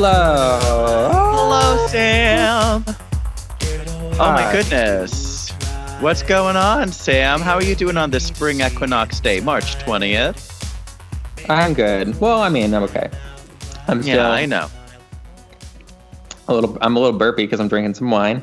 Hello. 0.00 0.60
Hello, 1.10 1.86
Sam. 1.88 2.84
Oh 4.20 4.32
my 4.32 4.48
goodness. 4.52 5.50
What's 5.98 6.22
going 6.22 6.54
on, 6.54 6.92
Sam? 6.92 7.40
How 7.40 7.56
are 7.56 7.64
you 7.64 7.74
doing 7.74 7.96
on 7.96 8.12
this 8.12 8.24
spring 8.24 8.60
equinox 8.60 9.18
day, 9.18 9.40
March 9.40 9.74
20th? 9.78 10.70
I'm 11.50 11.74
good. 11.74 12.20
Well, 12.20 12.40
I 12.40 12.48
mean, 12.48 12.72
I'm 12.74 12.84
okay. 12.84 13.10
I'm 13.88 14.00
still 14.02 14.14
Yeah, 14.18 14.30
I 14.30 14.46
know. 14.46 14.68
a 16.46 16.54
little. 16.54 16.78
I'm 16.80 16.94
a 16.94 17.00
little 17.00 17.18
burpy 17.18 17.42
because 17.42 17.58
I'm 17.58 17.66
drinking 17.66 17.94
some 17.94 18.12
wine. 18.12 18.36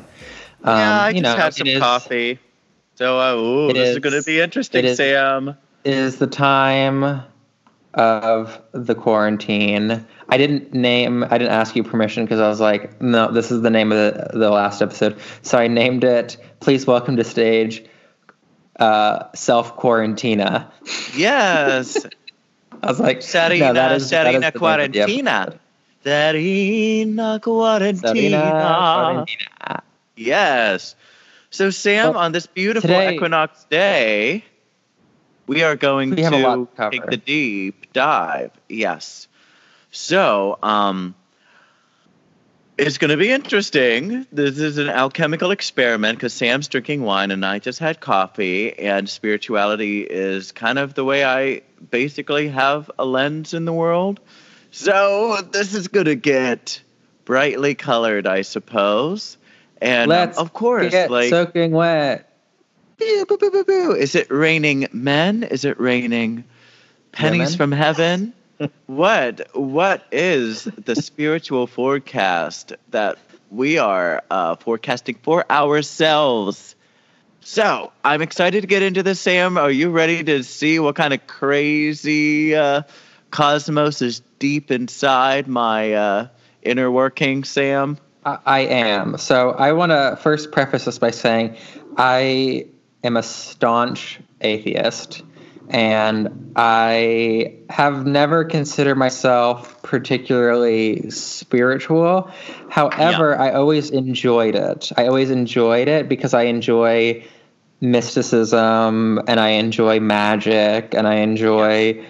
Um, 0.62 0.76
yeah, 0.78 1.00
I 1.04 1.08
you 1.08 1.22
just 1.22 1.22
know, 1.22 1.42
had 1.42 1.54
some 1.54 1.66
is- 1.68 1.78
coffee. 1.78 2.38
So, 2.96 3.18
uh, 3.18 3.34
ooh, 3.34 3.72
this 3.72 3.88
is, 3.88 3.96
is- 3.96 3.98
going 4.00 4.12
to 4.14 4.22
be 4.22 4.40
interesting, 4.42 4.84
is- 4.84 4.98
Sam. 4.98 5.56
Is 5.86 6.18
the 6.18 6.26
time 6.26 7.22
of 7.96 8.60
the 8.72 8.94
quarantine. 8.94 10.06
I 10.28 10.36
didn't 10.38 10.72
name. 10.72 11.24
I 11.24 11.38
didn't 11.38 11.52
ask 11.52 11.74
you 11.74 11.82
permission 11.82 12.24
because 12.24 12.40
I 12.40 12.48
was 12.48 12.60
like, 12.60 13.00
no, 13.00 13.32
this 13.32 13.50
is 13.50 13.62
the 13.62 13.70
name 13.70 13.90
of 13.92 13.98
the 13.98 14.30
the 14.38 14.50
last 14.50 14.82
episode. 14.82 15.18
So 15.42 15.58
I 15.58 15.66
named 15.68 16.04
it. 16.04 16.36
Please 16.60 16.86
welcome 16.86 17.16
to 17.16 17.24
stage. 17.24 17.84
Uh, 18.78 19.32
self 19.34 19.76
quarantina. 19.76 20.70
Yes. 21.16 22.06
I 22.82 22.88
was 22.88 23.00
like, 23.00 23.20
Sarina, 23.20 23.58
no, 23.60 23.72
that 23.72 23.92
is, 23.92 24.10
that 24.10 24.26
is 24.26 24.34
Sarina 24.34 24.40
name 24.42 24.52
the 24.52 24.58
Quarantina. 24.58 25.58
Sarina 26.04 27.40
Quarantina. 27.40 28.00
Sarina 28.02 29.26
Quarantina. 29.26 29.80
Yes. 30.16 30.94
So, 31.50 31.70
Sam, 31.70 32.12
Well, 32.12 32.18
on 32.18 32.32
this 32.32 32.46
beautiful 32.46 32.88
today- 32.88 33.14
equinox 33.14 33.64
day, 33.70 34.44
we 35.46 35.62
are 35.62 35.76
going 35.76 36.10
We 36.10 36.22
have 36.22 36.32
a 36.32 36.42
lot 36.42 36.76
to 36.76 36.82
to 36.82 36.90
take 36.90 37.06
the 37.06 37.16
deep 37.16 37.92
dive. 37.92 38.50
Yes. 38.68 39.28
So, 39.90 40.58
um, 40.62 41.14
it's 42.76 42.98
going 42.98 43.10
to 43.10 43.16
be 43.16 43.30
interesting. 43.30 44.26
This 44.30 44.58
is 44.58 44.76
an 44.76 44.90
alchemical 44.90 45.50
experiment 45.50 46.18
because 46.18 46.34
Sam's 46.34 46.68
drinking 46.68 47.02
wine 47.02 47.30
and 47.30 47.44
I 47.46 47.58
just 47.58 47.78
had 47.78 48.00
coffee, 48.00 48.78
and 48.78 49.08
spirituality 49.08 50.02
is 50.02 50.52
kind 50.52 50.78
of 50.78 50.94
the 50.94 51.04
way 51.04 51.24
I 51.24 51.62
basically 51.90 52.48
have 52.48 52.90
a 52.98 53.06
lens 53.06 53.54
in 53.54 53.64
the 53.64 53.72
world. 53.72 54.20
So, 54.70 55.40
this 55.52 55.74
is 55.74 55.88
going 55.88 56.06
to 56.06 56.16
get 56.16 56.82
brightly 57.24 57.74
colored, 57.74 58.26
I 58.26 58.42
suppose. 58.42 59.38
And 59.80 60.12
um, 60.12 60.32
of 60.36 60.52
course, 60.52 60.90
Get 60.90 61.10
like 61.10 61.30
soaking 61.30 61.72
wet. 61.72 62.30
Boo, 62.98 63.24
boo, 63.26 63.36
boo, 63.36 63.50
boo, 63.50 63.64
boo. 63.64 63.92
Is 63.92 64.14
it 64.14 64.30
raining 64.30 64.88
men? 64.92 65.42
Is 65.42 65.64
it 65.64 65.78
raining 65.78 66.44
pennies 67.12 67.38
Women? 67.38 67.56
from 67.56 67.72
heaven? 67.72 68.32
what 68.86 69.48
what 69.54 70.06
is 70.10 70.64
the 70.64 70.96
spiritual 70.96 71.66
forecast 71.66 72.72
that 72.90 73.18
we 73.50 73.78
are 73.78 74.22
uh, 74.30 74.56
forecasting 74.56 75.16
for 75.22 75.50
ourselves? 75.50 76.74
So 77.40 77.92
I'm 78.02 78.22
excited 78.22 78.62
to 78.62 78.66
get 78.66 78.82
into 78.82 79.02
this, 79.02 79.20
Sam. 79.20 79.58
Are 79.58 79.70
you 79.70 79.90
ready 79.90 80.24
to 80.24 80.42
see 80.42 80.78
what 80.78 80.96
kind 80.96 81.12
of 81.12 81.26
crazy 81.26 82.56
uh, 82.56 82.82
cosmos 83.30 84.02
is 84.02 84.20
deep 84.38 84.70
inside 84.70 85.46
my 85.46 85.92
uh, 85.92 86.28
inner 86.62 86.90
working, 86.90 87.44
Sam? 87.44 87.98
I, 88.24 88.38
I 88.44 88.60
am. 88.60 89.18
So 89.18 89.50
I 89.50 89.72
want 89.72 89.92
to 89.92 90.18
first 90.20 90.50
preface 90.50 90.86
this 90.86 90.98
by 90.98 91.12
saying 91.12 91.56
I 91.96 92.66
am 93.06 93.16
a 93.16 93.22
staunch 93.22 94.20
atheist, 94.40 95.22
and 95.68 96.52
I 96.54 97.58
have 97.70 98.06
never 98.06 98.44
considered 98.44 98.96
myself 98.96 99.82
particularly 99.82 101.10
spiritual. 101.10 102.30
However, 102.68 103.38
I 103.38 103.52
always 103.52 103.90
enjoyed 103.90 104.54
it. 104.54 104.92
I 104.96 105.06
always 105.06 105.30
enjoyed 105.30 105.88
it 105.88 106.08
because 106.08 106.34
I 106.34 106.42
enjoy 106.42 107.24
mysticism 107.80 109.20
and 109.26 109.40
I 109.40 109.50
enjoy 109.50 110.00
magic 110.00 110.94
and 110.94 111.06
I 111.06 111.16
enjoy 111.16 112.04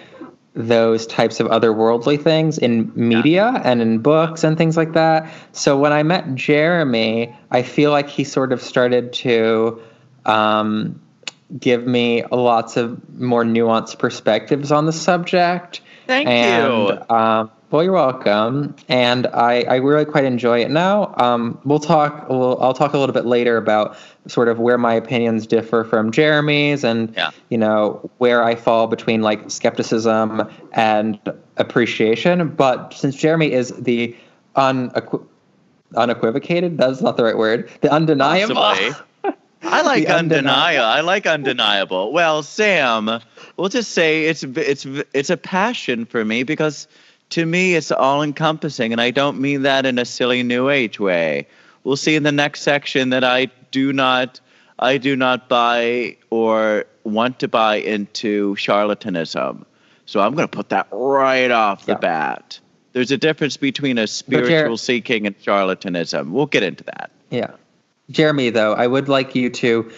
those 0.53 1.05
types 1.05 1.39
of 1.39 1.47
otherworldly 1.47 2.21
things 2.21 2.57
in 2.57 2.91
media 2.95 3.61
and 3.63 3.79
in 3.79 3.99
books 3.99 4.43
and 4.43 4.57
things 4.57 4.75
like 4.75 4.93
that. 4.93 5.31
So 5.51 5.77
when 5.77 5.93
I 5.93 6.01
met 6.01 6.33
Jeremy, 6.33 7.35
I 7.51 7.61
feel 7.61 7.91
like 7.91 8.09
he 8.09 8.23
sort 8.23 8.51
of 8.51 8.61
started 8.61 9.13
to 9.13 9.81
um, 10.27 11.01
give 11.59 11.87
me 11.87 12.23
lots 12.25 12.77
of 12.77 13.17
more 13.17 13.43
nuanced 13.43 13.99
perspectives 13.99 14.71
on 14.71 14.85
the 14.85 14.93
subject. 14.93 15.81
Thank 16.07 16.27
and, 16.27 16.63
you. 16.63 17.15
Um, 17.15 17.51
well, 17.69 17.83
you're 17.83 17.91
welcome, 17.91 18.75
and 18.87 19.27
I, 19.27 19.63
I 19.63 19.75
really 19.77 20.05
quite 20.05 20.23
enjoy 20.23 20.61
it 20.61 20.71
now. 20.71 21.13
Um, 21.17 21.59
we'll 21.65 21.81
talk. 21.81 22.29
We'll, 22.29 22.61
I'll 22.61 22.73
talk 22.73 22.93
a 22.93 22.97
little 22.97 23.11
bit 23.11 23.25
later 23.25 23.57
about 23.57 23.97
sort 24.25 24.47
of 24.47 24.57
where 24.57 24.77
my 24.77 24.93
opinions 24.93 25.45
differ 25.47 25.83
from 25.83 26.11
Jeremy's, 26.11 26.85
and 26.85 27.13
Yeah. 27.13 27.31
you 27.49 27.57
know 27.57 28.09
where 28.19 28.41
I 28.41 28.55
fall 28.55 28.87
between 28.87 29.21
like 29.21 29.51
skepticism 29.51 30.49
and 30.71 31.19
appreciation. 31.57 32.47
But 32.49 32.93
since 32.93 33.17
Jeremy 33.17 33.51
is 33.51 33.71
the 33.71 34.15
unequ- 34.55 35.25
unequivocated, 35.93 36.77
that's 36.77 37.01
not 37.01 37.17
the 37.17 37.25
right 37.25 37.37
word. 37.37 37.69
The 37.81 37.91
undeniable. 37.91 38.55
Possibly. 38.55 38.95
I 39.61 39.81
like 39.81 40.05
undeniable. 40.07 40.85
I 40.85 41.01
like 41.01 41.25
undeniable. 41.25 42.11
Well, 42.11 42.43
Sam, 42.43 43.19
we'll 43.57 43.69
just 43.69 43.91
say 43.91 44.25
it's 44.25 44.43
it's 44.43 44.85
it's 45.13 45.29
a 45.29 45.37
passion 45.37 46.05
for 46.05 46.23
me 46.23 46.43
because 46.43 46.87
to 47.31 47.45
me 47.45 47.75
it's 47.75 47.91
all 47.91 48.23
encompassing, 48.23 48.91
and 48.91 49.01
I 49.01 49.11
don't 49.11 49.39
mean 49.39 49.63
that 49.63 49.85
in 49.85 49.99
a 49.99 50.05
silly 50.05 50.43
new 50.43 50.69
age 50.69 50.99
way. 50.99 51.47
We'll 51.83 51.97
see 51.97 52.15
in 52.15 52.23
the 52.23 52.31
next 52.31 52.61
section 52.61 53.09
that 53.11 53.23
I 53.23 53.45
do 53.71 53.93
not 53.93 54.39
I 54.79 54.97
do 54.97 55.15
not 55.15 55.49
buy 55.49 56.17
or 56.29 56.85
want 57.03 57.39
to 57.39 57.47
buy 57.47 57.77
into 57.77 58.55
charlatanism. 58.55 59.65
So 60.05 60.19
I'm 60.21 60.35
going 60.35 60.47
to 60.47 60.55
put 60.55 60.69
that 60.69 60.87
right 60.91 61.51
off 61.51 61.85
the 61.85 61.93
Yeah. 61.93 61.97
bat. 61.97 62.59
There's 62.93 63.11
a 63.11 63.17
difference 63.17 63.57
between 63.57 63.97
a 63.97 64.07
spiritual 64.07 64.77
seeking 64.77 65.27
and 65.27 65.37
charlatanism. 65.39 66.29
We'll 66.31 66.45
get 66.45 66.63
into 66.63 66.83
that. 66.85 67.11
Yeah. 67.29 67.51
Jeremy, 68.09 68.49
though, 68.51 68.73
I 68.73 68.87
would 68.87 69.09
like 69.09 69.35
you 69.35 69.49
to 69.49 69.91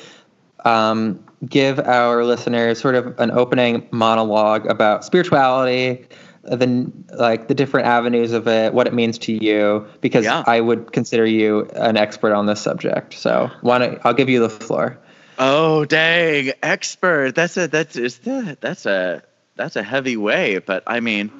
um, 0.65 1.23
give 1.47 1.79
our 1.79 2.23
listeners 2.23 2.79
sort 2.79 2.95
of 2.95 3.19
an 3.19 3.31
opening 3.31 3.87
monologue 3.91 4.65
about 4.65 5.05
spirituality, 5.05 6.07
the 6.43 6.91
like 7.13 7.47
the 7.47 7.53
different 7.53 7.87
avenues 7.87 8.31
of 8.31 8.47
it, 8.47 8.73
what 8.73 8.87
it 8.87 8.93
means 8.93 9.17
to 9.19 9.31
you, 9.31 9.87
because 10.01 10.25
Yeah. 10.25 10.43
I 10.45 10.59
would 10.59 10.91
consider 10.91 11.25
you 11.25 11.69
an 11.75 11.97
expert 11.97 12.33
on 12.33 12.45
this 12.45 12.61
subject. 12.61 13.13
So, 13.13 13.51
why 13.61 13.77
don't 13.77 13.99
I'll 14.03 14.13
give 14.13 14.29
you 14.29 14.39
the 14.39 14.49
floor? 14.49 14.97
Oh 15.37 15.85
dang, 15.85 16.51
expert. 16.63 17.35
That's 17.35 17.55
a 17.57 17.67
that's 17.67 17.95
is 17.95 18.19
that 18.19 18.59
that's 18.59 18.85
a 18.85 19.23
that's 19.55 19.75
a 19.75 19.83
heavy 19.83 20.17
way, 20.17 20.57
but 20.57 20.83
I 20.87 20.99
mean 20.99 21.31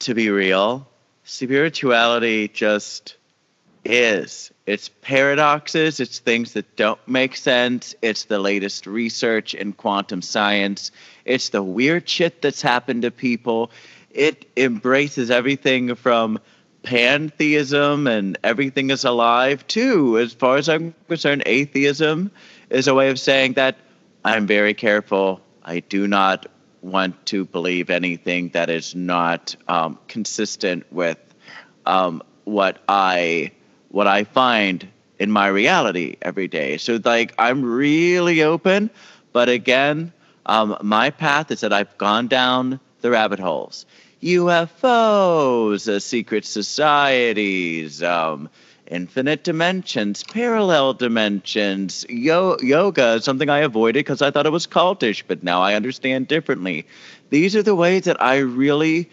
to 0.00 0.14
be 0.14 0.28
real, 0.30 0.86
spirituality 1.24 2.48
just 2.48 3.16
is. 3.84 4.50
It's 4.66 4.88
paradoxes, 5.02 6.00
it's 6.00 6.18
things 6.18 6.54
that 6.54 6.76
don't 6.76 7.00
make 7.06 7.36
sense, 7.36 7.94
it's 8.00 8.24
the 8.24 8.38
latest 8.38 8.86
research 8.86 9.54
in 9.54 9.72
quantum 9.72 10.22
science, 10.22 10.90
it's 11.24 11.50
the 11.50 11.62
weird 11.62 12.08
shit 12.08 12.42
that's 12.42 12.62
happened 12.62 13.02
to 13.02 13.10
people. 13.10 13.70
It 14.10 14.46
embraces 14.56 15.30
everything 15.30 15.94
from 15.96 16.38
pantheism 16.84 18.06
and 18.06 18.38
everything 18.44 18.90
is 18.90 19.04
alive 19.04 19.66
too 19.66 20.18
as 20.18 20.34
far 20.34 20.58
as 20.58 20.68
i'm 20.68 20.94
concerned 21.08 21.42
atheism 21.46 22.30
is 22.68 22.86
a 22.86 22.94
way 22.94 23.08
of 23.08 23.18
saying 23.18 23.54
that 23.54 23.76
i'm 24.22 24.46
very 24.46 24.74
careful 24.74 25.40
i 25.64 25.80
do 25.80 26.06
not 26.06 26.46
want 26.82 27.24
to 27.24 27.46
believe 27.46 27.88
anything 27.88 28.50
that 28.50 28.68
is 28.68 28.94
not 28.94 29.56
um, 29.66 29.98
consistent 30.08 30.84
with 30.92 31.18
um, 31.86 32.22
what 32.44 32.78
i 32.86 33.50
what 33.94 34.06
i 34.06 34.24
find 34.24 34.86
in 35.18 35.30
my 35.30 35.46
reality 35.46 36.16
every 36.22 36.48
day 36.48 36.76
so 36.76 36.98
like 37.04 37.34
i'm 37.38 37.62
really 37.64 38.42
open 38.42 38.90
but 39.32 39.48
again 39.48 40.12
um, 40.46 40.76
my 40.82 41.10
path 41.10 41.50
is 41.50 41.60
that 41.60 41.72
i've 41.72 41.96
gone 41.98 42.28
down 42.28 42.80
the 43.00 43.10
rabbit 43.10 43.38
holes 43.40 43.86
UFOs, 44.22 45.86
uh, 45.86 46.00
secret 46.00 46.46
societies, 46.46 48.02
um, 48.02 48.48
infinite 48.86 49.44
dimensions, 49.44 50.22
parallel 50.24 50.94
dimensions, 50.94 52.06
yo- 52.08 52.56
yoga, 52.62 53.20
something 53.20 53.50
I 53.50 53.58
avoided 53.58 54.00
because 54.00 54.22
I 54.22 54.30
thought 54.30 54.46
it 54.46 54.52
was 54.52 54.66
cultish, 54.66 55.22
but 55.26 55.42
now 55.42 55.60
I 55.60 55.74
understand 55.74 56.28
differently. 56.28 56.86
These 57.28 57.54
are 57.54 57.62
the 57.62 57.74
ways 57.74 58.04
that 58.04 58.22
I 58.22 58.38
really 58.38 59.10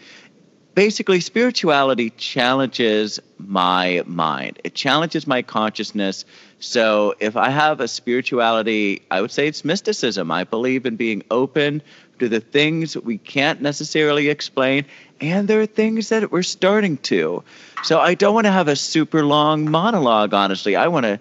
basically 0.74 1.20
spirituality 1.20 2.10
challenges 2.10 3.20
my 3.38 4.02
mind. 4.06 4.58
It 4.64 4.74
challenges 4.74 5.26
my 5.26 5.42
consciousness. 5.42 6.24
So 6.60 7.14
if 7.20 7.36
I 7.36 7.50
have 7.50 7.80
a 7.80 7.88
spirituality, 7.88 9.02
I 9.10 9.20
would 9.20 9.30
say 9.30 9.48
it's 9.48 9.64
mysticism. 9.64 10.30
I 10.30 10.44
believe 10.44 10.86
in 10.86 10.96
being 10.96 11.24
open 11.30 11.82
to 12.18 12.28
the 12.28 12.40
things 12.40 12.96
we 12.96 13.18
can't 13.18 13.60
necessarily 13.60 14.28
explain, 14.28 14.84
and 15.20 15.48
there 15.48 15.60
are 15.60 15.66
things 15.66 16.10
that 16.10 16.30
we're 16.30 16.42
starting 16.42 16.96
to. 16.98 17.42
So 17.82 17.98
I 17.98 18.14
don't 18.14 18.34
want 18.34 18.46
to 18.46 18.52
have 18.52 18.68
a 18.68 18.76
super 18.76 19.24
long 19.24 19.70
monologue, 19.70 20.32
honestly. 20.32 20.76
I 20.76 20.88
want 20.88 21.04
to 21.04 21.18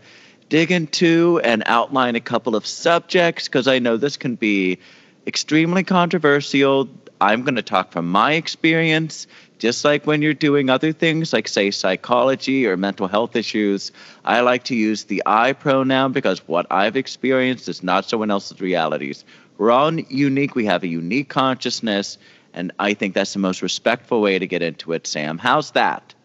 dig 0.49 0.71
into 0.71 1.41
and 1.43 1.63
outline 1.65 2.15
a 2.15 2.19
couple 2.19 2.55
of 2.55 2.67
subjects 2.67 3.47
because 3.47 3.67
I 3.67 3.79
know 3.79 3.97
this 3.97 4.17
can 4.17 4.35
be 4.35 4.77
extremely 5.25 5.83
controversial. 5.83 6.89
I'm 7.21 7.43
going 7.43 7.55
to 7.55 7.61
talk 7.61 7.91
from 7.91 8.11
my 8.11 8.33
experience, 8.33 9.27
just 9.59 9.85
like 9.85 10.07
when 10.07 10.23
you're 10.23 10.33
doing 10.33 10.71
other 10.71 10.91
things 10.91 11.31
like, 11.31 11.47
say, 11.47 11.69
psychology 11.69 12.65
or 12.65 12.75
mental 12.75 13.07
health 13.07 13.35
issues. 13.35 13.91
I 14.25 14.41
like 14.41 14.63
to 14.65 14.75
use 14.75 15.03
the 15.03 15.21
I 15.27 15.53
pronoun 15.53 16.13
because 16.13 16.39
what 16.47 16.65
I've 16.71 16.97
experienced 16.97 17.69
is 17.69 17.83
not 17.83 18.09
someone 18.09 18.31
else's 18.31 18.59
realities. 18.59 19.23
We're 19.59 19.69
all 19.69 19.93
unique, 19.93 20.55
we 20.55 20.65
have 20.65 20.81
a 20.81 20.87
unique 20.87 21.29
consciousness, 21.29 22.17
and 22.55 22.71
I 22.79 22.95
think 22.95 23.13
that's 23.13 23.33
the 23.33 23.39
most 23.39 23.61
respectful 23.61 24.19
way 24.19 24.39
to 24.39 24.47
get 24.47 24.63
into 24.63 24.93
it, 24.93 25.05
Sam. 25.05 25.37
How's 25.37 25.71
that? 25.71 26.15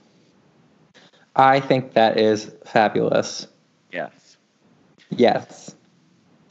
I 1.36 1.60
think 1.60 1.92
that 1.92 2.18
is 2.18 2.50
fabulous. 2.64 3.46
Yes. 3.92 4.38
Yes. 5.10 5.75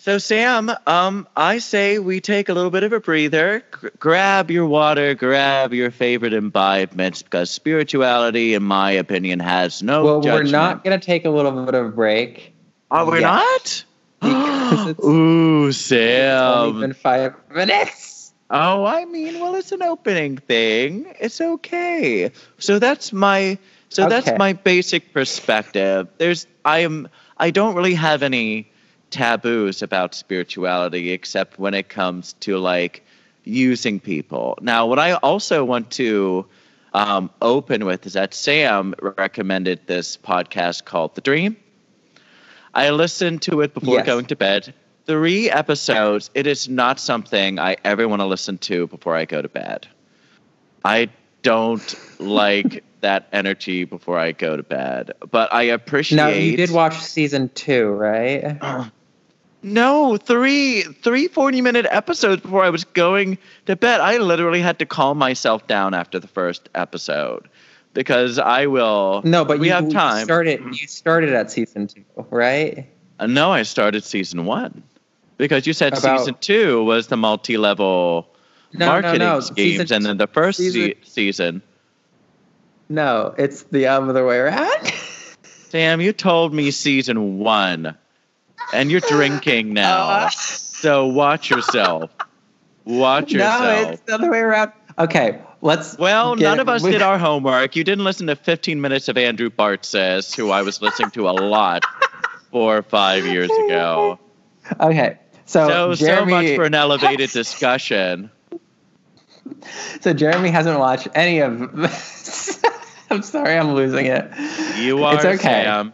So, 0.06 0.20
Sam, 0.20 0.72
um, 0.86 1.28
I 1.36 1.58
say 1.58 1.98
we 1.98 2.22
take 2.22 2.48
a 2.48 2.54
little 2.54 2.70
bit 2.70 2.84
of 2.84 2.94
a 2.94 3.00
breather, 3.00 3.64
g- 3.82 3.88
grab 3.98 4.52
your 4.52 4.68
water, 4.68 5.16
grab 5.16 5.74
your 5.74 5.90
favorite 5.90 6.32
imbibements, 6.32 7.24
because 7.24 7.50
spirituality, 7.50 8.54
in 8.54 8.62
my 8.62 8.92
opinion, 8.92 9.40
has 9.40 9.82
no. 9.82 10.04
Well, 10.04 10.22
judgment. 10.22 10.46
we're 10.46 10.52
not 10.52 10.84
going 10.84 11.00
to 11.00 11.04
take 11.04 11.26
a 11.26 11.32
little 11.32 11.66
bit 11.66 11.74
of 11.74 11.88
a 11.88 11.90
break. 11.90 12.54
Are 12.92 13.08
we're 13.08 13.22
yet. 13.22 13.84
not. 14.22 14.96
Ooh, 15.04 15.70
It's 15.70 15.92
only 15.92 16.82
been 16.82 16.94
five 16.94 17.34
minutes. 17.50 18.32
Oh, 18.52 18.86
I 18.86 19.06
mean, 19.06 19.40
well, 19.40 19.56
it's 19.56 19.72
an 19.72 19.82
opening 19.82 20.38
thing. 20.38 21.16
It's 21.20 21.42
okay. 21.42 22.30
So 22.60 22.78
that's 22.78 23.12
my 23.12 23.58
so 23.90 24.08
that's 24.08 24.38
my 24.38 24.54
basic 24.54 25.14
perspective. 25.14 26.10
There's 26.20 26.46
I 26.64 26.82
am 26.82 27.08
I 27.38 27.50
don't 27.50 27.74
really 27.74 27.96
have 27.96 28.22
any 28.22 28.70
taboos 29.16 29.82
about 29.82 30.14
spirituality 30.14 31.12
except 31.12 31.58
when 31.58 31.74
it 31.74 31.88
comes 31.88 32.34
to 32.34 32.58
like 32.58 33.02
using 33.46 33.98
people. 34.00 34.58
Now, 34.62 34.86
what 34.88 35.00
I 35.00 35.14
also 35.14 35.64
want 35.64 35.90
to 35.92 36.46
um, 36.94 37.30
open 37.42 37.86
with 37.86 38.06
is 38.06 38.14
that 38.14 38.34
Sam 38.34 38.94
recommended 39.02 39.88
this 39.88 40.18
podcast 40.18 40.84
called 40.84 41.16
The 41.16 41.22
Dream. 41.22 41.56
I 42.74 42.90
listened 42.90 43.42
to 43.44 43.62
it 43.62 43.74
before 43.74 43.96
Yes. 43.96 44.06
going 44.06 44.26
to 44.26 44.36
bed. 44.36 44.74
Three 45.06 45.50
episodes. 45.50 46.30
It 46.34 46.46
is 46.46 46.68
not 46.68 47.00
something 47.00 47.58
I 47.58 47.78
ever 47.86 48.10
want 48.10 48.22
to 48.22 48.26
listen 48.26 48.58
to 48.70 48.88
before 48.88 49.16
I 49.16 49.24
go 49.24 49.42
to 49.42 49.48
bed. 49.48 49.88
I 50.84 51.10
don't 51.42 51.96
like 52.20 52.84
that 53.02 53.30
energy 53.32 53.86
before 53.86 54.20
I 54.20 54.34
go 54.34 54.58
to 54.58 54.64
bed, 54.64 55.12
but 55.32 55.54
I 55.54 55.64
appreciate. 55.64 56.18
Now 56.18 56.28
you 56.28 56.58
did 56.58 56.72
watch 56.72 57.00
season 57.00 57.50
two, 57.50 57.88
right? 57.88 58.58
No, 59.66 60.16
three 60.16 60.84
three 60.84 61.28
40 61.28 61.62
minute 61.62 61.88
episodes 61.90 62.40
before 62.44 62.64
I 62.64 62.70
was 62.70 62.84
going 62.84 63.40
to 63.66 63.76
bed. 63.76 64.00
I 64.00 64.18
literally 64.18 64.62
had 64.62 64.78
to 64.78 64.86
calm 64.86 65.18
myself 65.18 65.66
down 65.66 65.96
after 65.96 66.20
the 66.20 66.28
first 66.28 66.70
episode 66.76 67.50
because 67.96 68.38
I 68.38 68.68
will. 68.68 69.22
No, 69.26 69.44
but 69.44 69.58
we 69.58 69.68
you 69.70 69.74
have 69.74 69.90
time. 69.90 70.24
started. 70.26 70.62
You 70.80 70.88
started 70.88 71.34
at 71.34 71.50
season 71.50 71.88
two, 71.88 72.04
right? 72.30 72.88
Uh, 73.20 73.26
no, 73.26 73.52
I 73.52 73.64
started 73.64 74.04
season 74.04 74.46
one 74.46 74.84
because 75.38 75.66
you 75.66 75.74
said 75.74 75.98
About- 75.98 76.20
season 76.20 76.36
two 76.40 76.84
was 76.84 77.08
the 77.08 77.18
multi 77.18 77.58
level 77.58 78.28
No, 78.72 78.86
marketing 78.86 79.18
no, 79.20 79.34
no. 79.36 79.40
schemes, 79.40 79.80
Season 79.80 79.96
and 79.96 80.06
then 80.06 80.18
the 80.18 80.28
first 80.28 80.60
season- 80.60 80.82
se- 80.82 80.98
season. 81.10 81.62
No, 82.88 83.34
it's 83.36 83.64
the 83.64 83.88
other 83.88 84.24
way 84.28 84.38
around. 84.38 84.94
Sam, 85.70 86.02
you 86.02 86.14
told 86.14 86.54
me 86.54 86.70
season 86.70 87.40
one, 87.40 87.98
and 88.74 88.92
you're 88.92 89.02
drinking 89.02 89.74
now. 89.74 90.04
Uh, 90.10 90.30
so 90.30 91.08
watch 91.08 91.50
yourself. 91.50 92.12
Watch 92.86 93.32
yourself. 93.32 93.62
no, 93.62 93.90
it's 93.92 94.02
the 94.04 94.14
other 94.14 94.30
way 94.32 94.40
around. 94.40 94.72
Okay, 94.98 95.42
let's. 95.62 95.98
Well, 95.98 96.36
none 96.36 96.60
of 96.60 96.70
us 96.70 96.84
we- 96.84 96.92
did 96.92 97.02
our 97.04 97.18
homework. 97.18 97.76
You 97.76 97.84
didn't 97.84 98.04
listen 98.04 98.28
to 98.28 98.36
15 98.36 98.80
minutes 98.80 99.08
of 99.10 99.18
Andrew 99.18 99.50
Bartzis, 99.50 100.36
who 100.36 100.52
I 100.52 100.62
was 100.62 100.82
listening 100.82 101.12
to 101.12 101.28
a 101.30 101.32
lot 101.32 101.84
four 102.52 102.78
or 102.78 102.84
five 102.84 103.26
years 103.26 103.50
ago. 103.66 104.20
Okay, 104.80 105.18
so 105.46 105.68
So, 105.68 105.96
so 105.96 106.26
much 106.26 106.56
for 106.56 106.64
an 106.64 106.74
elevated 106.76 107.30
discussion. 107.34 108.30
so 110.02 110.14
Jeremy 110.14 110.50
hasn't 110.50 110.80
watched 110.80 111.08
any 111.16 111.40
of. 111.40 111.62
I'm 113.10 113.22
sorry, 113.22 113.56
I'm 113.58 113.74
losing 113.74 114.06
it. 114.08 114.32
You 114.80 115.04
are 115.04 115.16
It's 115.16 115.26
okay. 115.26 115.38
Sam. 115.64 115.94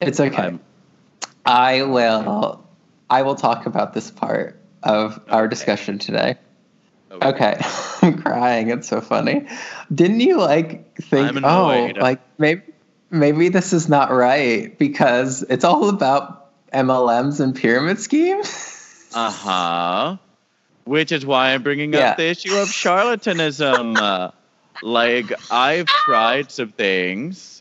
It's 0.00 0.18
okay. 0.20 0.42
I'm- 0.42 0.60
I 1.46 1.82
will. 1.82 2.64
I 3.08 3.22
will 3.22 3.36
talk 3.36 3.66
about 3.66 3.94
this 3.94 4.10
part 4.10 4.60
of 4.82 5.20
our 5.30 5.44
Okay. 5.44 5.50
discussion 5.50 5.98
today. 5.98 6.36
Okay, 7.12 7.56
I'm 8.02 8.20
crying. 8.20 8.70
It's 8.70 8.88
so 8.88 9.00
funny. 9.00 9.46
Didn't 9.94 10.20
you 10.20 10.38
like 10.38 10.96
think? 10.96 11.40
Oh, 11.44 11.92
like 12.00 12.20
maybe 12.38 12.62
maybe 13.10 13.48
this 13.48 13.72
is 13.72 13.88
not 13.88 14.10
right 14.10 14.76
because 14.78 15.42
it's 15.48 15.64
all 15.64 15.88
about 15.88 16.50
MLMs 16.72 17.40
and 17.40 17.54
pyramid 17.54 18.00
schemes. 18.00 18.72
Uh 19.14 19.30
huh. 19.30 20.16
Which 20.84 21.10
is 21.12 21.24
why 21.24 21.54
I'm 21.54 21.62
bringing 21.62 21.94
Yeah. 21.94 22.10
up 22.10 22.16
the 22.18 22.26
issue 22.26 22.56
of 22.56 22.68
charlatanism. 22.68 23.98
uh, 24.00 24.30
like 24.82 25.32
I've 25.50 25.94
tried 25.94 26.50
some 26.50 26.72
things, 26.72 27.55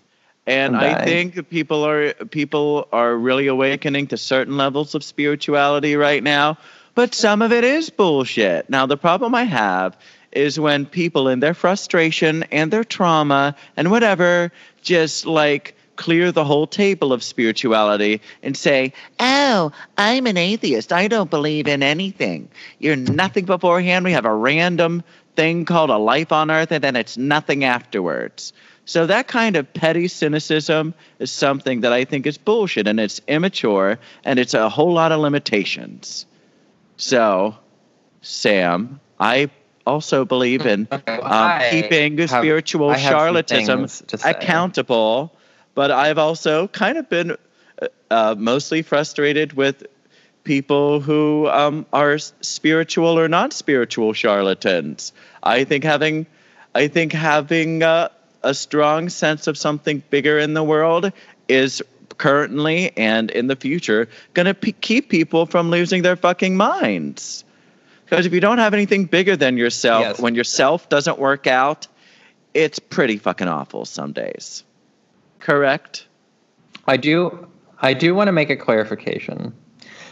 and 0.47 0.75
I 0.75 1.03
think 1.03 1.49
people 1.49 1.85
are 1.85 2.13
people 2.13 2.87
are 2.91 3.15
really 3.15 3.47
awakening 3.47 4.07
to 4.07 4.17
certain 4.17 4.57
levels 4.57 4.95
of 4.95 5.03
spirituality 5.03 5.95
right 5.95 6.21
now. 6.21 6.57
But 6.93 7.13
some 7.13 7.41
of 7.41 7.51
it 7.51 7.63
is 7.63 7.89
bullshit. 7.89 8.69
Now 8.69 8.85
the 8.85 8.97
problem 8.97 9.35
I 9.35 9.43
have 9.43 9.97
is 10.31 10.59
when 10.59 10.85
people 10.85 11.27
in 11.27 11.39
their 11.39 11.53
frustration 11.53 12.43
and 12.51 12.71
their 12.71 12.83
trauma 12.83 13.55
and 13.75 13.89
whatever 13.89 14.51
just 14.81 15.25
like 15.25 15.75
clear 15.95 16.31
the 16.31 16.43
whole 16.43 16.67
table 16.67 17.13
of 17.13 17.23
spirituality 17.23 18.21
and 18.43 18.55
say, 18.55 18.93
Oh, 19.19 19.71
I'm 19.97 20.27
an 20.27 20.37
atheist. 20.37 20.91
I 20.91 21.07
don't 21.07 21.29
believe 21.29 21.67
in 21.67 21.81
anything. 21.81 22.49
You're 22.79 22.95
nothing 22.95 23.45
beforehand. 23.45 24.05
We 24.05 24.11
have 24.11 24.25
a 24.25 24.33
random 24.33 25.03
thing 25.35 25.65
called 25.65 25.89
a 25.89 25.97
life 25.97 26.31
on 26.31 26.51
earth, 26.51 26.71
and 26.71 26.83
then 26.83 26.95
it's 26.95 27.17
nothing 27.17 27.63
afterwards. 27.63 28.53
So 28.85 29.07
that 29.07 29.27
kind 29.27 29.55
of 29.55 29.73
petty 29.73 30.07
cynicism 30.07 30.93
is 31.17 31.31
something 31.31 31.81
that 31.81 31.91
I 31.91 32.05
think 32.05 32.27
is 32.27 32.37
bullshit 32.37 32.87
and 32.87 32.99
it's 32.99 33.19
immature 33.27 33.99
and 34.23 34.39
it's 34.39 34.53
a 34.53 34.69
whole 34.69 34.93
lot 34.93 35.11
of 35.11 35.19
limitations. 35.19 36.27
So, 36.97 37.55
Sam, 38.21 38.99
I 39.19 39.49
also 39.85 40.23
believe 40.23 40.65
in 40.65 40.87
um, 41.07 41.61
keeping 41.69 42.17
have- 42.19 42.29
spiritual 42.29 42.91
charlatanism 42.93 43.77
things 43.77 44.03
to 44.07 44.17
say. 44.19 44.31
accountable, 44.31 45.33
but 45.73 45.91
I've 45.91 46.19
also 46.19 46.67
kind 46.67 46.97
of 46.97 47.09
been 47.09 47.31
uh, 47.31 47.87
uh, 48.11 48.35
mostly 48.37 48.83
frustrated 48.83 49.53
with 49.53 49.85
people 50.43 50.99
who 50.99 51.47
um, 51.49 51.87
are 51.91 52.17
spiritual 52.19 53.19
or 53.19 53.27
not 53.27 53.51
spiritual 53.51 54.13
charlatans. 54.13 55.11
I 55.41 55.63
think 55.63 55.83
having, 55.83 56.27
I 56.75 56.87
think 56.87 57.13
having 57.13 57.81
uh, 57.81 58.09
a 58.45 58.53
strong 58.53 59.09
sense 59.09 59.47
of 59.47 59.57
something 59.57 60.01
bigger 60.09 60.39
in 60.39 60.53
the 60.53 60.63
world 60.63 61.11
is 61.49 61.81
currently 62.17 62.95
and 62.97 63.29
in 63.31 63.47
the 63.47 63.55
future 63.55 64.07
going 64.33 64.45
to 64.45 64.53
p- 64.53 64.71
keep 64.71 65.09
people 65.09 65.45
from 65.45 65.69
losing 65.69 66.01
their 66.01 66.15
fucking 66.15 66.55
minds. 66.55 67.43
Because 68.05 68.25
if 68.25 68.33
you 68.33 68.39
don't 68.39 68.59
have 68.59 68.73
anything 68.73 69.05
bigger 69.05 69.35
than 69.35 69.57
yourself, 69.57 70.01
Yes. 70.01 70.19
when 70.19 70.35
yourself 70.35 70.87
doesn't 70.89 71.19
work 71.19 71.47
out, 71.47 71.87
it's 72.53 72.79
pretty 72.79 73.17
fucking 73.17 73.47
awful 73.47 73.83
some 73.83 74.13
days. 74.13 74.63
Correct? 75.39 76.07
I 76.87 76.97
do. 76.97 77.47
I 77.81 77.93
do 77.93 78.15
want 78.15 78.27
to 78.27 78.31
make 78.31 78.49
a 78.49 78.55
clarification. 78.55 79.53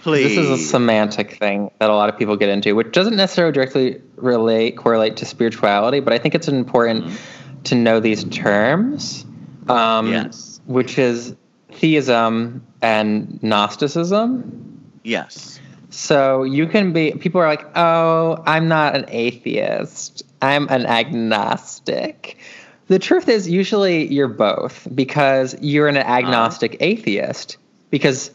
Please. 0.02 0.36
This 0.36 0.38
is 0.38 0.50
a 0.50 0.58
semantic 0.58 1.38
thing 1.38 1.72
that 1.80 1.90
a 1.90 1.94
lot 1.94 2.10
of 2.10 2.18
people 2.18 2.36
get 2.36 2.50
into, 2.50 2.75
which 2.75 2.92
doesn't 2.92 3.16
necessarily 3.16 3.54
directly 3.54 4.02
relate 4.18 4.75
correlate 4.75 5.16
to 5.18 5.25
spirituality, 5.25 6.02
but 6.02 6.12
I 6.12 6.18
think 6.18 6.36
it's 6.36 6.50
an 6.50 6.58
important 6.58 7.06
mm-hmm. 7.06 7.16
To 7.65 7.75
know 7.75 8.00
these 8.00 8.24
terms. 8.25 9.25
Um, 9.67 10.12
Yes. 10.12 10.62
Which 10.65 10.98
is 10.98 11.36
theism 11.72 12.65
and 12.82 13.41
Gnosticism. 13.43 14.82
yes. 15.03 15.60
So 15.89 16.41
you 16.41 16.65
can 16.65 16.91
be, 16.91 17.12
people 17.12 17.39
are 17.39 17.48
like, 17.48 17.65
oh, 17.77 18.41
I'm 18.48 18.67
not 18.67 18.96
an 18.96 19.05
atheist. 19.10 20.24
I'm 20.41 20.67
an 20.70 20.88
agnostic. 20.88 22.39
The 22.88 22.98
truth 22.98 23.29
is, 23.29 23.48
usually 23.48 24.12
you're 24.12 24.27
both 24.27 24.88
because 24.96 25.55
you're 25.62 25.88
an 25.88 25.98
agnostic 25.98 26.72
uh-huh. 26.72 26.86
atheist, 26.86 27.58
because, 27.91 28.32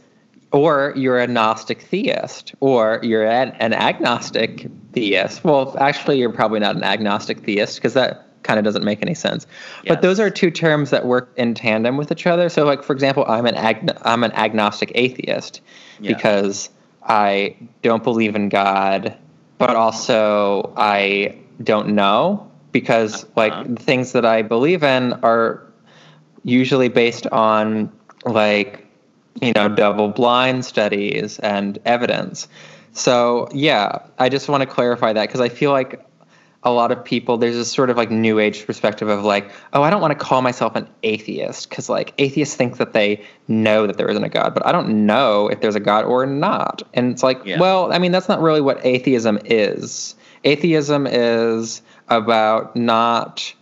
or 0.52 0.92
you're 0.96 1.18
a 1.18 1.26
Gnostic 1.26 1.82
theist, 1.82 2.54
or 2.60 3.00
you're 3.02 3.26
an, 3.26 3.50
an 3.58 3.74
agnostic 3.74 4.68
theist. 4.92 5.42
Well, 5.42 5.76
actually, 5.80 6.20
you're 6.20 6.32
probably 6.32 6.60
not 6.60 6.76
an 6.76 6.84
agnostic 6.84 7.40
theist 7.40 7.74
because 7.74 7.94
that 7.94 8.27
kind 8.48 8.58
of 8.58 8.64
doesn't 8.64 8.84
make 8.84 9.02
any 9.02 9.14
sense. 9.14 9.46
Yes. 9.84 9.94
But 9.94 10.02
those 10.02 10.18
are 10.18 10.30
two 10.30 10.50
terms 10.50 10.88
that 10.88 11.04
work 11.04 11.30
in 11.36 11.52
tandem 11.52 11.98
with 11.98 12.10
each 12.10 12.26
other. 12.26 12.48
So, 12.48 12.64
like 12.64 12.82
for 12.82 12.94
example, 12.94 13.26
I'm 13.28 13.44
an 13.44 13.54
ag- 13.54 13.96
I'm 14.02 14.24
an 14.24 14.32
agnostic 14.32 14.90
atheist 14.94 15.60
yeah. 16.00 16.14
because 16.14 16.70
I 17.02 17.56
don't 17.82 18.02
believe 18.02 18.34
in 18.34 18.48
God, 18.48 19.14
but 19.58 19.76
also 19.76 20.72
I 20.78 21.36
don't 21.62 21.88
know 21.88 22.50
because 22.72 23.24
uh-huh. 23.24 23.32
like 23.36 23.74
the 23.76 23.82
things 23.82 24.12
that 24.12 24.24
I 24.24 24.40
believe 24.40 24.82
in 24.82 25.12
are 25.22 25.62
usually 26.42 26.88
based 26.88 27.26
on 27.26 27.92
like 28.24 28.86
you 29.42 29.52
know 29.52 29.68
double 29.68 30.08
blind 30.08 30.64
studies 30.64 31.38
and 31.40 31.78
evidence. 31.84 32.48
So 32.92 33.48
yeah, 33.52 33.98
I 34.18 34.30
just 34.30 34.48
want 34.48 34.62
to 34.62 34.66
clarify 34.66 35.12
that 35.12 35.26
because 35.26 35.42
I 35.42 35.50
feel 35.50 35.70
like 35.70 36.07
a 36.70 36.74
lot 36.74 36.92
of 36.92 37.04
people 37.04 37.36
there's 37.36 37.54
this 37.54 37.70
sort 37.70 37.90
of 37.90 37.96
like 37.96 38.10
new 38.10 38.38
age 38.38 38.66
perspective 38.66 39.08
of 39.08 39.24
like 39.24 39.50
oh 39.72 39.82
i 39.82 39.90
don't 39.90 40.00
want 40.00 40.16
to 40.16 40.24
call 40.24 40.42
myself 40.42 40.74
an 40.76 40.88
atheist 41.02 41.68
because 41.68 41.88
like 41.88 42.12
atheists 42.18 42.54
think 42.54 42.76
that 42.76 42.92
they 42.92 43.22
know 43.48 43.86
that 43.86 43.96
there 43.96 44.08
isn't 44.08 44.24
a 44.24 44.28
god 44.28 44.54
but 44.54 44.64
i 44.66 44.72
don't 44.72 44.88
know 44.88 45.48
if 45.48 45.60
there's 45.60 45.76
a 45.76 45.80
god 45.80 46.04
or 46.04 46.26
not. 46.26 46.82
And 46.94 47.12
it's 47.12 47.22
like 47.22 47.44
yeah. 47.44 47.58
well 47.58 47.92
i 47.92 47.98
mean 47.98 48.12
that's 48.12 48.28
not 48.28 48.40
really 48.40 48.60
what 48.60 48.84
atheism 48.84 49.38
is. 49.44 50.14
Atheism 50.44 51.06
is 51.06 51.82
about 52.08 52.76
not 52.76 53.52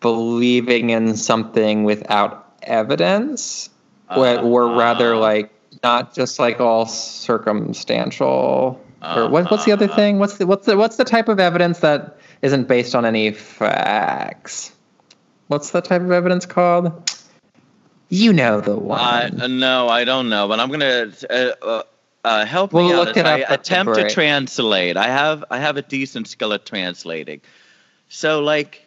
believing 0.00 0.90
in 0.90 1.16
something 1.16 1.84
without 1.84 2.54
evidence 2.62 3.70
uh, 4.10 4.38
or, 4.42 4.68
or 4.68 4.76
rather 4.76 5.14
uh, 5.14 5.18
like 5.18 5.50
not 5.82 6.14
just 6.14 6.38
like 6.38 6.60
all 6.60 6.86
circumstantial. 6.86 8.80
Uh, 9.00 9.14
or 9.16 9.28
what, 9.28 9.50
what's 9.50 9.64
the 9.64 9.72
other 9.72 9.86
uh-huh. 9.86 9.96
thing? 9.96 10.18
What's 10.18 10.38
the 10.38 10.46
what's 10.46 10.66
the 10.66 10.76
what's 10.76 10.96
the 10.96 11.04
type 11.04 11.28
of 11.28 11.40
evidence 11.40 11.80
that 11.80 12.18
isn't 12.42 12.68
based 12.68 12.94
on 12.94 13.06
any 13.06 13.30
facts. 13.30 14.72
What's 15.46 15.70
that 15.70 15.84
type 15.84 16.02
of 16.02 16.10
evidence 16.10 16.44
called? 16.44 17.10
You 18.08 18.32
know 18.32 18.60
the 18.60 18.76
one. 18.76 19.40
Uh, 19.40 19.46
no, 19.46 19.88
I 19.88 20.04
don't 20.04 20.28
know, 20.28 20.48
but 20.48 20.60
I'm 20.60 20.70
gonna 20.70 21.12
uh, 21.30 21.34
uh, 21.62 21.82
uh 22.24 22.44
help 22.44 22.72
we'll 22.72 22.88
me 22.88 22.92
out 22.92 23.16
as 23.16 23.24
I 23.24 23.38
attempt 23.38 23.94
to 23.94 24.10
translate. 24.10 24.96
I 24.96 25.08
have 25.08 25.44
I 25.50 25.58
have 25.58 25.78
a 25.78 25.82
decent 25.82 26.28
skill 26.28 26.52
at 26.52 26.66
translating. 26.66 27.40
So, 28.08 28.40
like, 28.40 28.86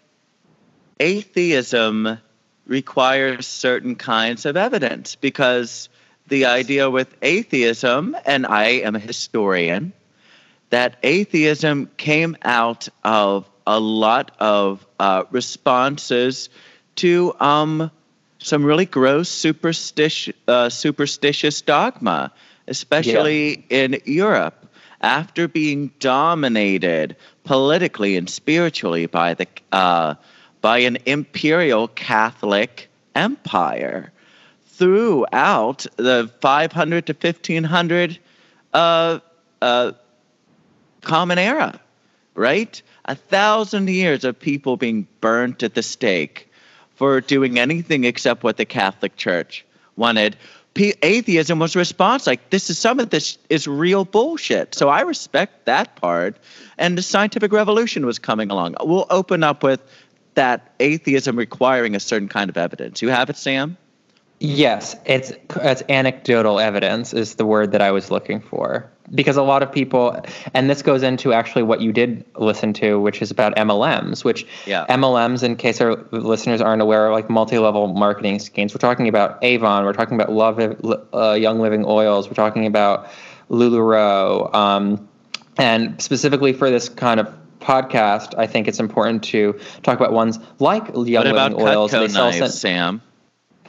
atheism 0.99 2.19
requires 2.67 3.47
certain 3.47 3.95
kinds 3.95 4.45
of 4.45 4.57
evidence 4.57 5.15
because 5.15 5.89
the 6.27 6.45
idea 6.45 6.89
with 6.89 7.15
atheism, 7.21 8.15
and 8.25 8.45
I 8.45 8.65
am 8.65 8.95
a 8.95 8.99
historian, 8.99 9.93
that 10.69 10.97
atheism 11.03 11.89
came 11.97 12.37
out 12.43 12.87
of 13.03 13.49
a 13.67 13.79
lot 13.79 14.31
of 14.39 14.85
uh, 14.99 15.23
responses 15.31 16.49
to 16.95 17.35
um, 17.39 17.91
some 18.39 18.63
really 18.63 18.85
gross 18.85 19.29
superstitious, 19.29 20.35
uh, 20.47 20.69
superstitious 20.69 21.61
dogma, 21.61 22.31
especially 22.67 23.65
yeah. 23.69 23.77
in 23.77 24.01
Europe. 24.05 24.61
After 25.01 25.47
being 25.47 25.91
dominated 25.99 27.15
politically 27.43 28.17
and 28.17 28.29
spiritually 28.29 29.05
by 29.05 29.35
the 29.35 29.47
uh, 29.71 30.15
by 30.61 30.79
an 30.79 30.97
imperial 31.05 31.87
Catholic 31.89 32.89
empire 33.13 34.11
throughout 34.65 35.85
the 35.97 36.31
500 36.41 37.05
to 37.05 37.13
1500 37.13 38.19
uh, 38.73 39.19
uh, 39.61 39.91
common 41.05 41.39
era, 41.39 41.79
right? 42.33 42.81
A 43.05 43.15
thousand 43.15 43.89
years 43.89 44.25
of 44.25 44.37
people 44.37 44.75
being 44.75 45.07
burnt 45.21 45.63
at 45.63 45.75
the 45.75 45.83
stake 45.83 46.51
for 46.95 47.21
doing 47.21 47.57
anything 47.59 48.03
except 48.03 48.43
what 48.43 48.57
the 48.57 48.65
Catholic 48.65 49.15
Church 49.15 49.65
wanted. 49.95 50.35
atheism 50.75 51.59
was 51.59 51.75
response 51.75 52.27
like 52.27 52.49
this 52.49 52.69
is 52.69 52.77
some 52.77 52.99
of 52.99 53.09
this 53.09 53.37
is 53.49 53.67
real 53.67 54.03
bullshit. 54.03 54.75
So 54.75 54.89
I 54.89 55.01
respect 55.01 55.65
that 55.65 55.95
part. 55.95 56.37
And 56.77 56.97
the 56.97 57.01
scientific 57.01 57.53
revolution 57.53 58.05
was 58.05 58.19
coming 58.19 58.51
along. 58.51 58.75
We'll 58.81 59.07
open 59.09 59.43
up 59.43 59.63
with 59.63 59.81
that 60.33 60.73
atheism 60.81 61.37
requiring 61.37 61.95
a 61.95 61.99
certain 61.99 62.27
kind 62.27 62.49
of 62.49 62.57
evidence. 62.57 63.01
You 63.01 63.09
have 63.09 63.29
it, 63.29 63.37
Sam? 63.37 63.77
Yes, 64.41 64.97
it's 65.05 65.31
it's 65.55 65.81
anecdotal 65.87 66.59
evidence 66.59 67.13
is 67.13 67.35
the 67.35 67.45
word 67.45 67.71
that 67.71 67.81
I 67.81 67.91
was 67.91 68.11
looking 68.11 68.41
for 68.41 68.89
because 69.13 69.37
a 69.37 69.43
lot 69.43 69.61
of 69.61 69.71
people 69.71 70.19
and 70.53 70.69
this 70.69 70.81
goes 70.81 71.03
into 71.03 71.33
actually 71.33 71.63
what 71.63 71.81
you 71.81 71.91
did 71.91 72.25
listen 72.37 72.73
to 72.73 72.99
which 72.99 73.21
is 73.21 73.31
about 73.31 73.55
MLMs 73.55 74.23
which 74.23 74.47
yeah. 74.65 74.85
MLMs 74.87 75.43
in 75.43 75.55
case 75.55 75.79
our 75.81 75.95
listeners 76.11 76.61
aren't 76.61 76.81
aware 76.81 77.07
are 77.07 77.11
like 77.11 77.29
multi-level 77.29 77.87
marketing 77.89 78.39
schemes. 78.39 78.73
We're 78.73 78.79
talking 78.79 79.07
about 79.07 79.43
Avon 79.43 79.85
we're 79.85 79.93
talking 79.93 80.19
about 80.19 80.31
Love 80.31 80.59
uh, 81.13 81.33
Young 81.33 81.59
Living 81.59 81.85
Oils 81.85 82.27
we're 82.27 82.35
talking 82.35 82.65
about 82.65 83.09
LuLaRoe 83.49 84.53
um, 84.53 85.07
and 85.57 86.01
specifically 86.01 86.53
for 86.53 86.69
this 86.69 86.89
kind 86.89 87.19
of 87.19 87.33
podcast 87.59 88.37
I 88.37 88.47
think 88.47 88.67
it's 88.67 88.79
important 88.79 89.23
to 89.25 89.59
talk 89.83 89.97
about 89.97 90.13
ones 90.13 90.39
like 90.59 90.87
Young 90.87 91.25
Living 91.25 91.61
Oils. 91.61 91.91
They 91.91 92.07
sell 92.07 92.31
knives, 92.31 92.59
Sam 92.59 93.01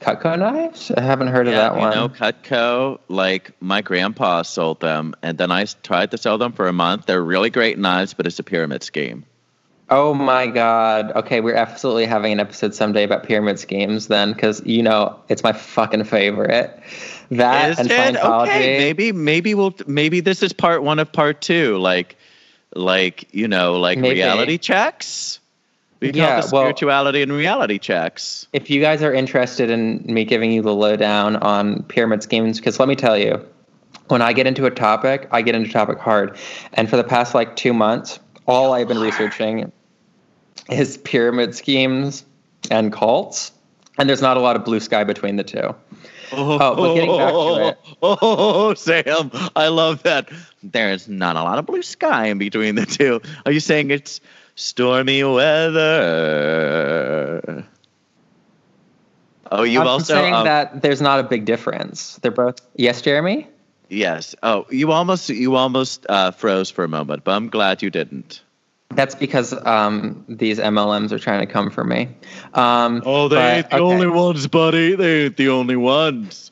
Cutco 0.00 0.38
knives? 0.38 0.90
I 0.90 1.00
haven't 1.00 1.28
heard 1.28 1.46
yeah, 1.46 1.52
of 1.52 1.58
that 1.58 1.74
you 1.74 1.80
one. 1.80 1.92
You 1.92 1.96
know, 1.96 2.08
Cutco, 2.08 2.98
like 3.08 3.50
my 3.60 3.82
grandpa 3.82 4.42
sold 4.42 4.80
them, 4.80 5.14
and 5.22 5.38
then 5.38 5.50
I 5.50 5.64
tried 5.82 6.10
to 6.12 6.18
sell 6.18 6.38
them 6.38 6.52
for 6.52 6.68
a 6.68 6.72
month. 6.72 7.06
They're 7.06 7.22
really 7.22 7.50
great 7.50 7.78
knives, 7.78 8.14
but 8.14 8.26
it's 8.26 8.38
a 8.38 8.42
pyramid 8.42 8.82
scheme. 8.82 9.24
Oh 9.88 10.14
my 10.14 10.48
God. 10.48 11.12
Okay, 11.12 11.40
we're 11.40 11.54
absolutely 11.54 12.06
having 12.06 12.32
an 12.32 12.40
episode 12.40 12.74
someday 12.74 13.04
about 13.04 13.22
pyramid 13.22 13.58
schemes 13.58 14.08
then, 14.08 14.32
because 14.32 14.64
you 14.66 14.82
know 14.82 15.18
it's 15.28 15.42
my 15.42 15.52
fucking 15.52 16.04
favorite. 16.04 16.80
That 17.30 17.70
is 17.70 17.78
and 17.78 17.90
it? 17.90 18.16
Scientology. 18.16 18.48
Okay, 18.48 18.78
maybe 18.78 19.12
maybe 19.12 19.54
we'll 19.54 19.74
maybe 19.86 20.20
this 20.20 20.42
is 20.42 20.52
part 20.52 20.82
one 20.82 20.98
of 20.98 21.12
part 21.12 21.40
two. 21.40 21.78
Like 21.78 22.16
like 22.74 23.32
you 23.32 23.48
know 23.48 23.78
like 23.78 23.98
maybe. 23.98 24.16
reality 24.16 24.58
checks. 24.58 25.40
We 26.00 26.12
call 26.12 26.20
yeah, 26.20 26.40
spirituality 26.40 27.20
well, 27.20 27.30
and 27.30 27.32
reality 27.32 27.78
checks. 27.78 28.46
If 28.52 28.68
you 28.68 28.80
guys 28.80 29.02
are 29.02 29.12
interested 29.12 29.70
in 29.70 30.02
me 30.04 30.24
giving 30.24 30.52
you 30.52 30.62
the 30.62 30.74
lowdown 30.74 31.36
on 31.36 31.84
pyramid 31.84 32.22
schemes, 32.22 32.58
because 32.58 32.78
let 32.78 32.88
me 32.88 32.96
tell 32.96 33.16
you, 33.16 33.44
when 34.08 34.20
I 34.20 34.32
get 34.32 34.46
into 34.46 34.66
a 34.66 34.70
topic, 34.70 35.28
I 35.30 35.42
get 35.42 35.54
into 35.54 35.70
topic 35.70 35.98
hard. 35.98 36.36
And 36.74 36.88
for 36.88 36.96
the 36.96 37.04
past 37.04 37.34
like 37.34 37.56
two 37.56 37.72
months, 37.72 38.18
all 38.46 38.72
I've 38.74 38.88
been 38.88 39.00
researching 39.00 39.72
is 40.70 40.98
pyramid 40.98 41.54
schemes 41.54 42.24
and 42.70 42.92
cults. 42.92 43.52
And 43.98 44.08
there's 44.08 44.22
not 44.22 44.36
a 44.36 44.40
lot 44.40 44.56
of 44.56 44.64
blue 44.64 44.80
sky 44.80 45.04
between 45.04 45.36
the 45.36 45.44
two. 45.44 45.74
Oh, 46.32 46.58
oh 46.60 46.76
but 46.76 46.94
getting 46.94 47.16
back 47.16 47.32
to 47.32 47.68
it. 47.68 47.78
Oh, 48.02 48.74
Sam, 48.74 49.30
I 49.56 49.68
love 49.68 50.02
that. 50.02 50.28
There's 50.62 51.08
not 51.08 51.36
a 51.36 51.42
lot 51.42 51.58
of 51.58 51.66
blue 51.66 51.82
sky 51.82 52.26
in 52.26 52.38
between 52.38 52.74
the 52.74 52.84
two. 52.84 53.22
Are 53.46 53.52
you 53.52 53.60
saying 53.60 53.90
it's 53.90 54.20
stormy 54.56 55.22
weather. 55.22 55.86
Oh, 59.52 59.62
you 59.62 59.80
I'm 59.80 59.86
also 59.86 60.14
saying 60.14 60.34
um, 60.34 60.44
that 60.44 60.82
there's 60.82 61.00
not 61.00 61.20
a 61.20 61.22
big 61.22 61.44
difference. 61.44 62.16
They're 62.16 62.32
both 62.32 62.60
yes, 62.75 63.00
Jeremy. 63.02 63.46
Yes. 63.88 64.34
Oh, 64.42 64.66
you 64.70 64.90
almost 64.90 65.28
you 65.28 65.54
almost 65.54 66.04
uh, 66.08 66.32
froze 66.32 66.68
for 66.70 66.82
a 66.82 66.88
moment, 66.88 67.22
but 67.22 67.36
I'm 67.36 67.48
glad 67.48 67.80
you 67.82 67.90
didn't. 67.90 68.42
That's 68.90 69.14
because 69.14 69.52
um, 69.66 70.25
these 70.28 70.58
MLMs 70.58 71.12
are 71.12 71.18
trying 71.18 71.46
to 71.46 71.52
come 71.52 71.70
for 71.70 71.84
me. 71.84 72.08
Um, 72.54 73.02
oh, 73.04 73.28
they 73.28 73.36
but, 73.36 73.54
ain't 73.54 73.70
the 73.70 73.76
okay. 73.76 73.84
only 73.84 74.08
ones, 74.08 74.46
buddy. 74.46 74.96
They 74.96 75.26
ain't 75.26 75.36
the 75.36 75.50
only 75.50 75.76
ones. 75.76 76.50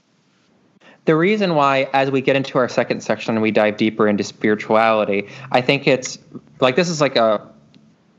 The 1.06 1.16
reason 1.16 1.54
why, 1.54 1.88
as 1.92 2.10
we 2.10 2.20
get 2.20 2.36
into 2.36 2.58
our 2.58 2.68
second 2.68 3.02
section, 3.02 3.34
and 3.34 3.42
we 3.42 3.50
dive 3.50 3.76
deeper 3.76 4.08
into 4.08 4.24
spirituality, 4.24 5.28
I 5.52 5.60
think 5.60 5.86
it's 5.86 6.18
like 6.60 6.76
this 6.76 6.88
is 6.88 7.00
like 7.00 7.16
a 7.16 7.46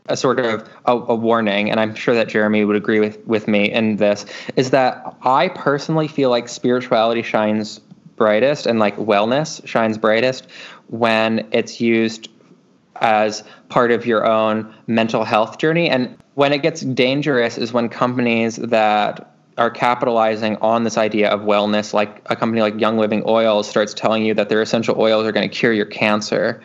a 0.07 0.15
sort 0.15 0.39
of 0.39 0.69
a, 0.85 0.91
a, 0.91 1.15
warning, 1.15 1.71
and 1.71 1.79
I'm 1.79 1.95
sure 1.95 2.13
that 2.15 2.29
Jeremy 2.29 2.63
would 2.63 2.75
agree 2.75 2.99
with, 2.99 3.25
with 3.25 3.47
me 3.47 3.71
in 3.71 3.95
this, 3.95 4.25
is 4.55 4.69
that 4.71 5.15
I 5.23 5.47
personally 5.49 6.07
feel 6.07 6.29
like 6.29 6.47
spirituality 6.47 7.23
shines 7.23 7.79
brightest 8.15 8.65
and 8.65 8.79
like 8.79 8.95
wellness 8.97 9.65
shines 9.67 9.97
brightest 9.97 10.47
when 10.87 11.47
it's 11.51 11.81
used 11.81 12.29
as 12.97 13.43
part 13.69 13.91
of 13.91 14.05
your 14.05 14.25
own 14.25 14.73
mental 14.87 15.23
health 15.23 15.57
journey. 15.57 15.89
And 15.89 16.17
when 16.35 16.53
it 16.53 16.61
gets 16.61 16.81
dangerous 16.81 17.57
is 17.57 17.73
when 17.73 17.89
companies 17.89 18.55
that 18.57 19.35
are 19.57 19.69
capitalizing 19.69 20.57
on 20.57 20.83
this 20.83 20.97
idea 20.97 21.29
of 21.29 21.41
wellness, 21.41 21.93
like 21.93 22.21
a 22.27 22.35
company 22.35 22.61
like 22.61 22.79
Young 22.79 22.97
Living 22.97 23.23
Oils 23.25 23.69
starts 23.69 23.93
telling 23.93 24.25
you 24.25 24.33
that 24.33 24.49
their 24.49 24.61
essential 24.61 24.99
oils 24.99 25.25
are 25.25 25.31
going 25.31 25.49
to 25.49 25.53
cure 25.53 25.73
your 25.73 25.85
cancer. 25.85 26.61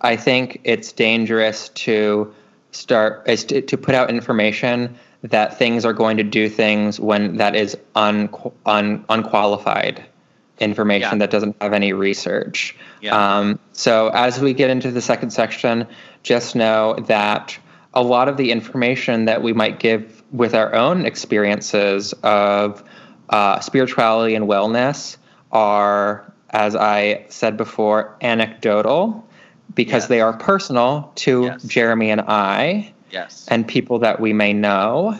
I 0.00 0.16
think 0.16 0.60
it's 0.64 0.92
dangerous 0.92 1.68
to 1.70 2.34
start 2.72 3.28
is 3.28 3.44
to, 3.44 3.62
to 3.62 3.76
put 3.78 3.94
out 3.94 4.10
information 4.10 4.98
that 5.22 5.58
things 5.58 5.84
are 5.84 5.92
going 5.92 6.16
to 6.16 6.24
do 6.24 6.48
things 6.48 6.98
when 6.98 7.36
that 7.36 7.54
is 7.54 7.76
un, 7.94 8.28
un, 8.66 9.04
unqualified 9.08 10.04
information 10.58 11.12
Yeah. 11.12 11.18
that 11.18 11.30
doesn't 11.30 11.56
have 11.60 11.72
any 11.72 11.92
research. 11.92 12.76
Yeah. 13.00 13.38
Um, 13.38 13.58
so 13.72 14.08
as 14.08 14.40
we 14.40 14.52
get 14.52 14.70
into 14.70 14.90
the 14.90 15.00
second 15.00 15.30
section, 15.30 15.86
just 16.22 16.56
know 16.56 16.96
that 17.06 17.56
a 17.94 18.02
lot 18.02 18.28
of 18.28 18.36
the 18.36 18.50
information 18.50 19.26
that 19.26 19.42
we 19.42 19.52
might 19.52 19.78
give 19.78 20.22
with 20.32 20.54
our 20.54 20.74
own 20.74 21.04
experiences 21.04 22.14
of 22.22 22.82
uh, 23.28 23.60
spirituality 23.60 24.34
and 24.34 24.46
wellness 24.46 25.16
are, 25.52 26.32
as 26.50 26.74
I 26.74 27.26
said 27.28 27.56
before, 27.56 28.16
anecdotal 28.20 29.28
because 29.74 30.04
Yes. 30.04 30.08
they 30.08 30.20
are 30.20 30.32
personal 30.32 31.10
to 31.16 31.44
Yes. 31.44 31.62
Jeremy 31.62 32.10
and 32.10 32.20
I 32.22 32.92
Yes. 33.10 33.46
and 33.48 33.66
people 33.66 33.98
that 34.00 34.20
we 34.20 34.32
may 34.32 34.52
know. 34.52 35.18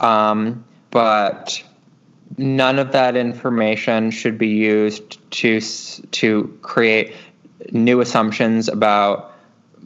Um, 0.00 0.64
but 0.90 1.62
none 2.38 2.78
of 2.78 2.92
that 2.92 3.16
information 3.16 4.10
should 4.10 4.38
be 4.38 4.48
used 4.48 5.18
to 5.32 5.60
to 5.60 6.58
create 6.62 7.14
new 7.70 8.00
assumptions 8.00 8.68
about 8.68 9.32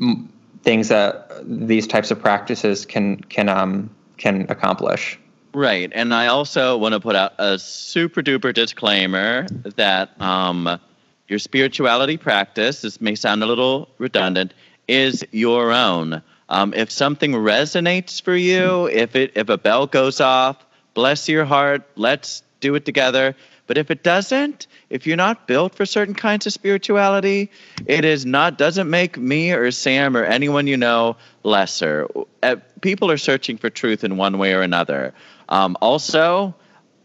m- 0.01 0.29
things 0.63 0.89
that 0.89 1.31
these 1.45 1.87
types 1.87 2.11
of 2.11 2.21
practices 2.21 2.87
can 2.87 3.17
can 3.29 3.49
um, 3.49 3.91
can 4.17 4.47
accomplish. 4.49 5.19
Right. 5.55 5.91
And 5.95 6.13
I 6.13 6.27
also 6.27 6.77
want 6.77 6.93
to 6.95 7.01
put 7.01 7.17
out 7.17 7.33
a 7.39 7.59
super 7.59 8.23
duper 8.23 8.53
disclaimer 8.53 9.47
that 9.77 10.11
um, 10.21 10.79
your 11.29 11.39
spirituality 11.39 12.17
practice, 12.17 12.83
this 12.83 13.01
may 13.01 13.15
sound 13.15 13.43
a 13.43 13.47
little 13.47 13.89
redundant, 13.99 14.55
is 14.89 15.25
your 15.33 15.73
own. 15.73 16.23
Um, 16.49 16.75
if 16.75 16.91
something 16.91 17.33
resonates 17.33 18.23
for 18.23 18.37
you, 18.37 18.87
if 18.87 19.17
it 19.17 19.33
if 19.35 19.49
a 19.49 19.59
bell 19.59 19.87
goes 19.87 20.21
off, 20.21 20.65
bless 20.95 21.29
your 21.29 21.45
heart, 21.45 21.83
let's 21.97 22.43
do 22.61 22.75
it 22.77 22.85
together. 22.85 23.35
But 23.67 23.79
if 23.79 23.91
it 23.91 24.05
doesn't, 24.05 24.69
if 24.91 25.07
you're 25.07 25.17
not 25.17 25.49
built 25.49 25.75
for 25.75 25.85
certain 25.85 26.15
kinds 26.15 26.47
of 26.47 26.53
spirituality, 26.53 27.51
it 27.87 28.05
is 28.05 28.25
not 28.25 28.59
doesn't 28.59 28.89
make 28.89 29.19
me 29.19 29.51
or 29.53 29.73
Sam 29.73 30.17
or 30.17 30.25
anyone 30.25 30.69
you 30.69 30.77
know 30.77 31.17
lesser. 31.43 32.07
Uh, 32.45 32.57
people 32.81 33.11
are 33.11 33.19
searching 33.19 33.59
for 33.59 33.69
truth 33.69 34.05
in 34.05 34.17
one 34.17 34.39
way 34.39 34.55
or 34.55 34.63
another. 34.63 35.13
Um, 35.49 35.77
also, 35.81 36.55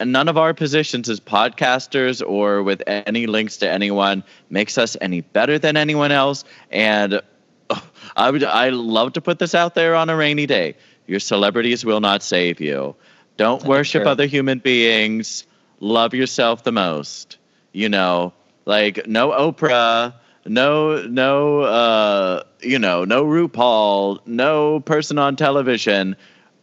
none 0.05 0.27
of 0.27 0.37
our 0.37 0.53
positions 0.53 1.09
as 1.09 1.19
podcasters 1.19 2.25
or 2.25 2.63
with 2.63 2.83
any 2.87 3.27
links 3.27 3.57
to 3.57 3.69
anyone 3.69 4.23
makes 4.49 4.77
us 4.77 4.97
any 5.01 5.21
better 5.21 5.59
than 5.59 5.77
anyone 5.77 6.11
else. 6.11 6.43
And 6.71 7.21
oh, 7.69 7.89
I 8.15 8.31
would 8.31 8.43
I 8.43 8.69
love 8.69 9.13
to 9.13 9.21
put 9.21 9.39
this 9.39 9.55
out 9.55 9.75
there 9.75 9.95
on 9.95 10.09
a 10.09 10.15
rainy 10.15 10.45
day. 10.45 10.75
Your 11.07 11.19
celebrities 11.19 11.83
will 11.83 11.99
not 11.99 12.23
save 12.23 12.61
you. 12.61 12.95
Don't 13.37 13.63
worship 13.63 14.03
true. 14.03 14.11
other 14.11 14.25
human 14.25 14.59
beings. 14.59 15.45
Love 15.79 16.13
yourself 16.13 16.63
the 16.63 16.71
most. 16.71 17.37
You 17.71 17.89
know, 17.89 18.33
like 18.65 19.07
no 19.07 19.31
Oprah, 19.31 20.13
no 20.45 21.01
no 21.07 21.61
uh, 21.61 22.43
you 22.61 22.79
know, 22.79 23.05
no 23.05 23.25
RuPaul, 23.25 24.19
no 24.25 24.79
person 24.81 25.17
on 25.17 25.35
television 25.35 26.15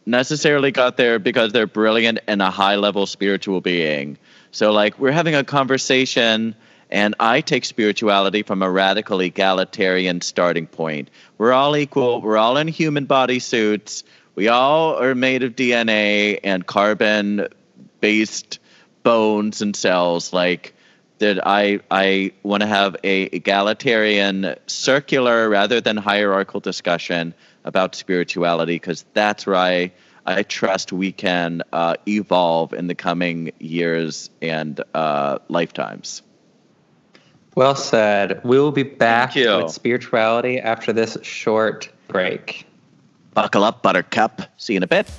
necessarily 0.09 0.73
got 0.73 0.97
there 0.97 1.19
because 1.19 1.53
they're 1.53 1.67
brilliant 1.67 2.19
and 2.27 2.41
a 2.41 2.51
high 2.51 2.77
level 2.77 3.07
spiritual 3.07 3.61
being. 3.61 4.19
So 4.51 4.73
like 4.73 4.99
we're 4.99 5.13
having 5.13 5.35
a 5.35 5.45
conversation 5.45 6.55
and 6.91 7.15
I 7.21 7.43
take 7.43 7.67
spirituality 7.67 8.43
from 8.43 8.63
a 8.63 8.71
radical 8.71 9.21
egalitarian 9.21 10.23
starting 10.23 10.67
point. 10.67 11.11
We're 11.37 11.53
all 11.53 11.77
equal, 11.77 12.23
we're 12.23 12.39
all 12.39 12.57
in 12.57 12.67
human 12.67 13.05
body 13.05 13.39
suits. 13.39 14.05
We 14.35 14.49
all 14.49 14.97
are 15.03 15.15
made 15.15 15.43
of 15.43 15.55
DNA 15.55 16.41
and 16.43 16.67
carbon 16.67 17.49
based 18.01 18.61
bones 19.03 19.61
and 19.61 19.77
cells 19.77 20.33
like 20.33 20.75
that 21.19 21.47
I 21.47 21.81
I 21.91 22.33
want 22.43 22.63
to 22.63 22.67
have 22.67 22.97
a 23.05 23.23
egalitarian 23.25 24.55
circular 24.67 25.49
rather 25.49 25.81
than 25.81 25.97
hierarchical 25.97 26.61
discussion 26.61 27.35
about 27.65 27.95
spirituality 27.95 28.77
because 28.77 29.05
that's 29.15 29.47
where 29.47 29.57
I 29.57 29.93
I 30.27 30.43
trust 30.43 30.93
we 30.93 31.11
can 31.11 31.63
uh, 31.73 31.95
evolve 32.07 32.75
in 32.75 32.87
the 32.87 32.95
coming 32.95 33.51
years 33.59 34.29
and 34.43 34.79
uh, 34.93 35.39
lifetimes. 35.49 36.23
Well 37.55 37.75
said. 37.75 38.43
We 38.45 38.59
will 38.59 38.71
be 38.71 38.83
back 38.83 39.35
with 39.35 39.71
spirituality 39.71 40.61
after 40.61 40.93
this 40.93 41.17
short 41.23 41.91
break. 42.09 42.67
Buckle 43.33 43.65
up, 43.65 43.83
Buttercup. 43.83 44.43
See 44.59 44.75
you 44.75 44.79
in 44.79 44.83
a 44.83 44.87
bit. 44.87 45.11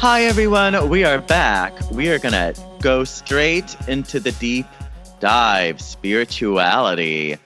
Hi, 0.00 0.22
everyone. 0.22 0.88
We 0.88 1.04
are 1.04 1.20
back. 1.20 1.78
We 1.90 2.08
are 2.08 2.18
going 2.18 2.32
to 2.32 2.54
go 2.80 3.04
straight 3.04 3.76
into 3.86 4.18
the 4.18 4.32
deep 4.32 4.64
dive 5.20 5.78
spirituality. 5.78 7.36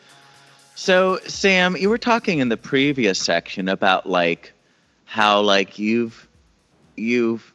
So, 0.77 1.19
Sam, 1.27 1.77
you 1.77 1.89
were 1.89 1.99
talking 1.99 2.39
in 2.39 2.51
the 2.51 2.57
previous 2.57 3.19
section 3.19 3.69
about 3.69 4.09
like 4.09 4.53
how 5.05 5.41
like 5.41 5.81
you've 5.81 6.29
you've 6.95 7.53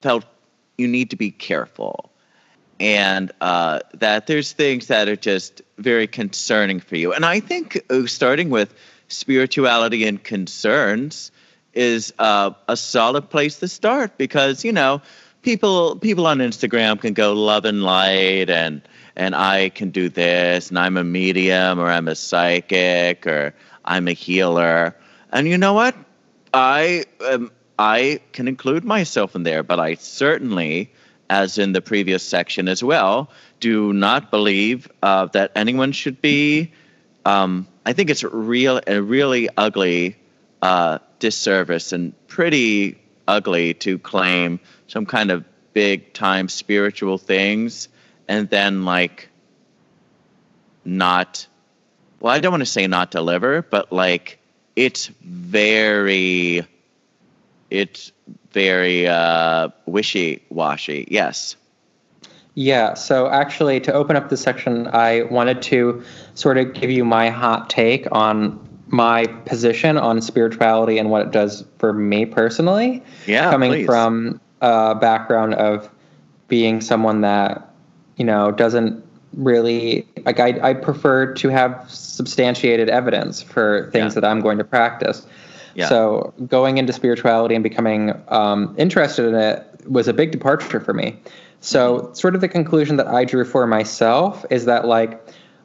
felt 0.00 0.24
you 0.78 0.88
need 0.88 1.10
to 1.10 1.16
be 1.16 1.30
careful 1.30 2.10
and 2.80 3.32
uh, 3.42 3.80
that 3.92 4.28
there's 4.28 4.52
things 4.52 4.86
that 4.86 5.10
are 5.10 5.16
just 5.16 5.60
very 5.76 6.06
concerning 6.06 6.80
for 6.80 6.96
you. 6.96 7.12
And 7.12 7.26
I 7.26 7.40
think 7.40 7.82
uh, 7.90 8.06
starting 8.06 8.48
with 8.48 8.72
spirituality 9.08 10.06
and 10.06 10.24
concerns 10.24 11.30
is 11.74 12.12
uh, 12.18 12.50
a 12.68 12.76
solid 12.76 13.30
place 13.30 13.58
to 13.60 13.68
start 13.68 14.18
because 14.18 14.64
you 14.64 14.72
know 14.72 15.00
people 15.42 15.96
people 15.96 16.26
on 16.26 16.38
Instagram 16.38 17.00
can 17.00 17.12
go 17.12 17.32
love 17.32 17.64
and 17.64 17.82
light 17.82 18.50
and 18.50 18.82
and 19.16 19.34
I 19.34 19.68
can 19.68 19.90
do 19.90 20.08
this 20.08 20.70
and 20.70 20.78
I'm 20.78 20.96
a 20.96 21.04
medium 21.04 21.78
or 21.78 21.86
I'm 21.86 22.08
a 22.08 22.14
psychic 22.14 23.26
or 23.26 23.54
I'm 23.84 24.08
a 24.08 24.12
healer. 24.12 24.96
And 25.30 25.46
you 25.46 25.58
know 25.58 25.74
what? 25.74 25.94
I 26.54 27.04
um, 27.26 27.50
I 27.78 28.20
can 28.32 28.48
include 28.48 28.84
myself 28.84 29.34
in 29.34 29.42
there 29.42 29.62
but 29.62 29.80
I 29.80 29.94
certainly 29.94 30.92
as 31.30 31.58
in 31.58 31.72
the 31.72 31.80
previous 31.80 32.22
section 32.22 32.68
as 32.68 32.82
well 32.84 33.30
do 33.60 33.92
not 33.92 34.30
believe 34.30 34.90
uh, 35.02 35.26
that 35.26 35.52
anyone 35.56 35.92
should 35.92 36.20
be 36.20 36.72
um, 37.24 37.66
I 37.86 37.92
think 37.92 38.10
it's 38.10 38.22
real 38.22 38.80
a 38.86 39.00
really 39.00 39.48
ugly 39.56 40.16
uh, 40.60 40.98
disservice 41.22 41.92
and 41.92 42.12
pretty 42.26 42.98
ugly 43.28 43.74
to 43.74 43.96
claim 43.98 44.58
some 44.88 45.06
kind 45.06 45.30
of 45.30 45.44
big 45.72 46.12
time 46.12 46.48
spiritual 46.48 47.16
things 47.16 47.88
and 48.26 48.50
then 48.50 48.84
like 48.84 49.28
not 50.84 51.46
well 52.18 52.34
i 52.34 52.40
don't 52.40 52.50
want 52.50 52.60
to 52.60 52.66
say 52.66 52.88
not 52.88 53.12
deliver 53.12 53.62
but 53.62 53.92
like 53.92 54.40
it's 54.74 55.06
very 55.22 56.66
it's 57.70 58.12
very 58.52 59.06
uh 59.06 59.68
wishy-washy. 59.86 61.06
Yes. 61.08 61.56
Yeah, 62.54 62.94
so 62.94 63.28
actually, 63.30 63.80
to 63.80 63.94
open 63.94 64.14
up 64.14 64.28
this 64.28 64.42
section, 64.42 64.86
I 64.88 65.22
wanted 65.22 65.62
to 65.62 66.04
sort 66.34 66.58
of 66.58 66.74
give 66.74 66.90
you 66.90 67.02
my 67.02 67.30
hot 67.30 67.70
take 67.70 68.06
on 68.12 68.68
my 68.92 69.26
position 69.46 69.96
on 69.96 70.20
spirituality 70.20 70.98
and 70.98 71.10
what 71.10 71.22
it 71.22 71.30
does 71.32 71.64
for 71.78 71.92
me 71.94 72.26
personally. 72.26 73.02
Yeah, 73.26 73.50
Coming 73.50 73.72
please. 73.72 73.86
from 73.86 74.40
a 74.60 74.94
background 74.94 75.54
of 75.54 75.88
being 76.46 76.80
someone 76.82 77.22
that, 77.22 77.74
you 78.18 78.24
know, 78.24 78.50
doesn't 78.52 79.02
really, 79.34 80.06
like, 80.26 80.38
I, 80.38 80.58
I 80.62 80.74
prefer 80.74 81.32
to 81.34 81.48
have 81.48 81.86
substantiated 81.90 82.90
evidence 82.90 83.40
for 83.40 83.88
things 83.92 84.14
Yeah. 84.14 84.20
that 84.20 84.24
I'm 84.26 84.40
going 84.40 84.58
to 84.58 84.64
practice. 84.64 85.26
Yeah. 85.74 85.88
So 85.88 86.34
going 86.46 86.76
into 86.76 86.92
spirituality 86.92 87.54
and 87.54 87.62
becoming 87.64 88.12
um, 88.28 88.74
interested 88.76 89.26
in 89.26 89.34
it 89.34 89.66
was 89.88 90.06
a 90.06 90.12
big 90.12 90.30
departure 90.32 90.80
for 90.80 90.92
me. 90.92 91.16
So 91.60 91.94
Mm-hmm. 91.98 92.14
sort 92.14 92.34
of 92.34 92.42
the 92.42 92.48
conclusion 92.48 92.96
that 92.96 93.06
I 93.06 93.24
drew 93.24 93.46
for 93.46 93.66
myself 93.66 94.44
is 94.50 94.66
that 94.66 94.84
like 94.86 95.18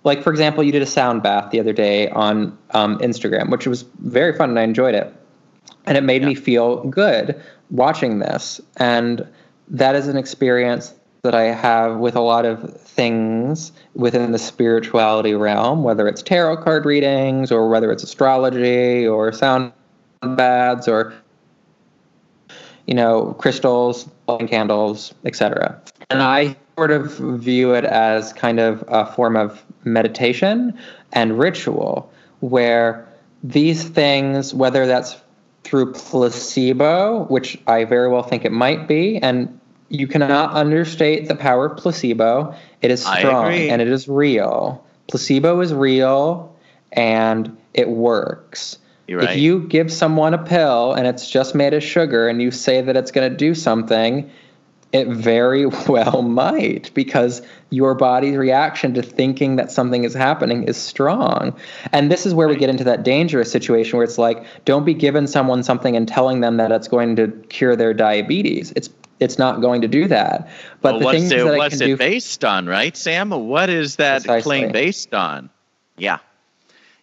like 0.07 0.23
for 0.23 0.31
example, 0.31 0.63
you 0.63 0.71
did 0.71 0.81
a 0.81 0.87
sound 0.87 1.21
bath 1.21 1.51
the 1.51 1.59
other 1.59 1.73
day 1.73 2.09
on 2.09 2.57
um, 2.71 2.97
Instagram, 2.99 3.51
which 3.51 3.67
was 3.67 3.83
very 3.99 4.35
fun 4.35 4.49
and 4.49 4.57
I 4.57 4.63
enjoyed 4.63 4.95
it, 4.95 5.13
and 5.85 5.97
it 5.97 6.03
made 6.03 6.23
me 6.23 6.33
feel 6.33 6.83
good 6.85 7.39
watching 7.69 8.19
this, 8.19 8.59
and 8.77 9.27
that 9.67 9.95
is 9.95 10.07
an 10.07 10.17
experience 10.17 10.95
that 11.23 11.35
I 11.35 11.43
have 11.45 11.97
with 11.97 12.15
a 12.15 12.21
lot 12.21 12.45
of 12.45 12.79
things 12.79 13.73
within 13.95 14.31
the 14.31 14.39
spirituality 14.39 15.33
realm, 15.33 15.83
whether 15.83 16.07
it's 16.07 16.21
tarot 16.21 16.63
card 16.63 16.85
readings 16.85 17.51
or 17.51 17.67
whether 17.69 17.91
it's 17.91 18.03
astrology 18.03 19.05
or 19.05 19.31
sound 19.33 19.73
baths 20.21 20.87
or 20.87 21.13
you 22.85 22.93
know 22.93 23.35
crystals, 23.39 24.09
lighting 24.27 24.47
candles, 24.47 25.13
etc. 25.25 25.81
And 26.09 26.23
I 26.23 26.55
sort 26.77 26.91
of 26.91 27.17
view 27.39 27.73
it 27.73 27.83
as 27.83 28.31
kind 28.31 28.59
of 28.59 28.83
a 28.87 29.05
form 29.05 29.35
of 29.35 29.61
meditation 29.93 30.77
and 31.13 31.39
ritual 31.39 32.11
where 32.39 33.07
these 33.43 33.83
things, 33.83 34.53
whether 34.53 34.85
that's 34.85 35.15
through 35.63 35.93
placebo, 35.93 37.25
which 37.25 37.59
I 37.67 37.83
very 37.83 38.09
well 38.09 38.23
think 38.23 38.45
it 38.45 38.51
might 38.51 38.87
be, 38.87 39.17
and 39.17 39.59
you 39.89 40.07
cannot 40.07 40.53
understate 40.53 41.27
the 41.27 41.35
power 41.35 41.67
of 41.67 41.77
placebo. 41.77 42.55
It 42.81 42.91
is 42.91 43.01
strong 43.01 43.53
and 43.53 43.81
it 43.81 43.87
is 43.87 44.07
real. 44.07 44.85
Placebo 45.07 45.61
is 45.61 45.73
real 45.73 46.55
and 46.91 47.55
it 47.73 47.89
works. 47.89 48.77
Right. 49.09 49.29
If 49.29 49.37
you 49.37 49.61
give 49.67 49.91
someone 49.91 50.33
a 50.33 50.37
pill 50.37 50.93
and 50.93 51.07
it's 51.07 51.29
just 51.29 51.55
made 51.55 51.73
of 51.73 51.81
sugar 51.81 52.27
and 52.27 52.41
you 52.41 52.51
say 52.51 52.81
that 52.81 52.97
it's 52.97 53.11
going 53.11 53.29
to 53.29 53.35
do 53.35 53.53
something, 53.53 54.29
it 54.93 55.07
very 55.07 55.65
well 55.87 56.21
might 56.21 56.91
because 56.93 57.41
your 57.69 57.93
body's 57.93 58.35
reaction 58.37 58.93
to 58.93 59.01
thinking 59.01 59.57
that 59.57 59.71
something 59.71 60.03
is 60.03 60.13
happening 60.13 60.63
is 60.63 60.77
strong. 60.77 61.53
And 61.91 62.11
this 62.11 62.25
is 62.25 62.33
where 62.33 62.47
we 62.47 62.55
get 62.55 62.69
into 62.69 62.83
that 62.85 63.03
dangerous 63.03 63.51
situation 63.51 63.97
where 63.97 64.03
it's 64.05 64.17
like 64.17 64.45
don't 64.65 64.85
be 64.85 64.93
giving 64.93 65.27
someone 65.27 65.63
something 65.63 65.95
and 65.95 66.07
telling 66.07 66.39
them 66.41 66.57
that 66.57 66.71
it's 66.71 66.87
going 66.87 67.15
to 67.17 67.27
cure 67.49 67.75
their 67.75 67.93
diabetes. 67.93 68.71
It's 68.75 68.89
it's 69.19 69.39
not 69.39 69.61
going 69.61 69.81
to 69.81 69.87
do 69.87 70.07
that. 70.07 70.47
But 70.81 70.93
well, 70.93 70.99
the 70.99 71.05
what's 71.05 71.17
things 71.17 71.31
it, 71.31 71.43
that 71.43 71.57
what's 71.57 71.77
can 71.79 71.83
it 71.83 71.87
do 71.87 71.97
based 71.97 72.45
on, 72.45 72.67
right, 72.67 72.95
Sam? 72.95 73.31
What 73.31 73.69
is 73.69 73.95
that 73.95 74.21
Precisely. 74.21 74.41
claim 74.43 74.71
based 74.71 75.13
on? 75.13 75.49
Yeah. 75.97 76.19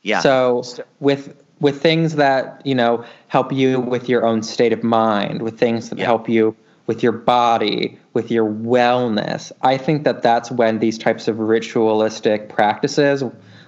Yeah. 0.02 0.20
So 0.20 0.62
with 1.00 1.34
with 1.60 1.82
things 1.82 2.14
that 2.16 2.62
you 2.64 2.74
know 2.74 3.04
help 3.28 3.52
you 3.52 3.80
with 3.80 4.08
your 4.08 4.24
own 4.24 4.42
state 4.42 4.72
of 4.72 4.82
mind, 4.84 5.42
with 5.42 5.58
things 5.58 5.90
that 5.90 5.98
Yeah. 5.98 6.04
help 6.04 6.28
you 6.28 6.54
with 6.86 7.02
your 7.02 7.12
body, 7.12 7.98
with 8.12 8.30
your 8.30 8.48
wellness, 8.50 9.52
I 9.62 9.76
think 9.78 10.04
that 10.04 10.22
that's 10.22 10.50
when 10.50 10.78
these 10.78 10.98
types 10.98 11.28
of 11.28 11.38
ritualistic 11.38 12.48
practices, 12.48 13.24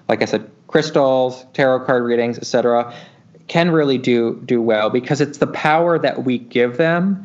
like 0.09 0.23
I 0.23 0.27
said, 0.27 0.51
crystals, 0.67 1.47
tarot 1.55 1.87
card 1.87 2.05
readings, 2.05 2.39
etc., 2.39 2.93
can 3.49 3.71
really 3.71 3.97
do 3.97 4.43
do 4.45 4.61
well 4.61 4.91
because 4.91 5.21
it's 5.21 5.39
the 5.39 5.47
power 5.47 5.99
that 6.01 6.25
we 6.25 6.37
give 6.39 6.77
them 6.79 7.25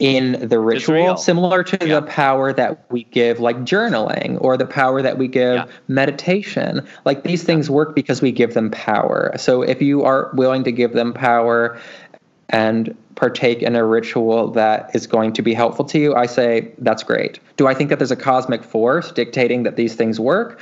in 0.00 0.48
the 0.48 0.58
ritual, 0.58 1.16
similar 1.18 1.62
to 1.62 1.86
Yeah. 1.86 2.00
the 2.00 2.02
power 2.06 2.52
that 2.54 2.84
we 2.90 3.04
give 3.04 3.38
like 3.38 3.60
journaling 3.60 4.38
or 4.40 4.56
the 4.56 4.66
power 4.66 5.02
that 5.02 5.18
we 5.18 5.28
give 5.28 5.56
Yeah. 5.56 5.64
meditation. 5.88 6.82
Like 7.04 7.22
these 7.22 7.44
things 7.44 7.68
work 7.70 7.94
because 7.94 8.22
we 8.22 8.32
give 8.32 8.54
them 8.54 8.70
power. 8.70 9.32
So 9.36 9.60
if 9.62 9.82
you 9.82 10.02
are 10.04 10.30
willing 10.32 10.64
to 10.64 10.72
give 10.72 10.94
them 10.94 11.12
power 11.12 11.76
and 12.50 12.96
partake 13.14 13.62
in 13.62 13.76
a 13.76 13.84
ritual 13.84 14.50
that 14.52 14.90
is 14.94 15.06
going 15.06 15.32
to 15.34 15.42
be 15.42 15.54
helpful 15.54 15.84
to 15.86 15.98
you, 15.98 16.14
I 16.14 16.26
say 16.26 16.72
that's 16.78 17.02
great. 17.02 17.38
Do 17.56 17.66
I 17.66 17.74
think 17.74 17.90
that 17.90 17.98
there's 17.98 18.10
a 18.10 18.16
cosmic 18.16 18.62
force 18.62 19.10
dictating 19.12 19.62
that 19.62 19.76
these 19.76 19.94
things 19.94 20.18
work? 20.20 20.60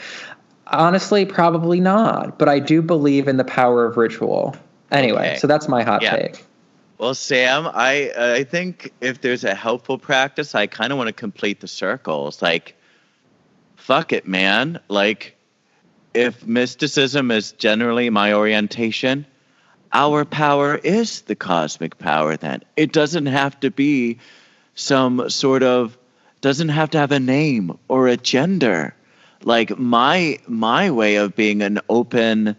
Honestly, 0.67 1.25
probably 1.25 1.81
not. 1.81 2.39
But 2.39 2.49
I 2.49 2.59
do 2.59 2.83
believe 2.83 3.27
in 3.27 3.37
the 3.39 3.45
power 3.45 3.85
of 3.87 3.97
ritual. 3.97 4.55
Anyway, 4.91 5.31
Okay. 5.31 5.37
so 5.39 5.47
that's 5.47 5.69
my 5.69 5.83
hot 5.83 6.03
Yeah. 6.03 6.17
take. 6.17 6.45
Well, 6.99 7.15
Sam, 7.15 7.67
I 7.73 8.13
I 8.39 8.45
think 8.45 8.93
if 9.01 9.21
there's 9.21 9.45
a 9.45 9.55
helpful 9.55 9.99
practice, 9.99 10.55
I 10.55 10.67
kind 10.67 10.93
of 10.93 10.99
want 10.99 11.09
to 11.09 11.13
complete 11.13 11.61
the 11.61 11.69
circle. 11.69 12.29
It's 12.29 12.43
like, 12.43 12.75
fuck 13.77 14.13
it, 14.13 14.27
man. 14.27 14.81
Like, 14.89 15.37
if 16.13 16.45
mysticism 16.47 17.31
is 17.31 17.53
generally 17.53 18.11
my 18.11 18.33
orientation, 18.33 19.27
our 19.93 20.25
power 20.25 20.77
is 20.77 21.23
the 21.23 21.35
cosmic 21.35 21.99
power. 21.99 22.37
Then 22.37 22.63
it 22.77 22.93
doesn't 22.93 23.27
have 23.27 23.59
to 23.61 23.71
be 23.71 24.19
some 24.75 25.29
sort 25.31 25.63
of 25.63 25.97
doesn't 26.41 26.69
have 26.69 26.91
to 26.91 26.99
have 26.99 27.13
a 27.13 27.21
name 27.21 27.79
or 27.89 28.09
a 28.09 28.17
gender. 28.17 28.95
Like 29.43 29.79
my 29.79 30.39
my 30.47 30.91
way 30.91 31.17
of 31.17 31.35
being 31.35 31.63
an 31.63 31.81
open, 31.89 32.57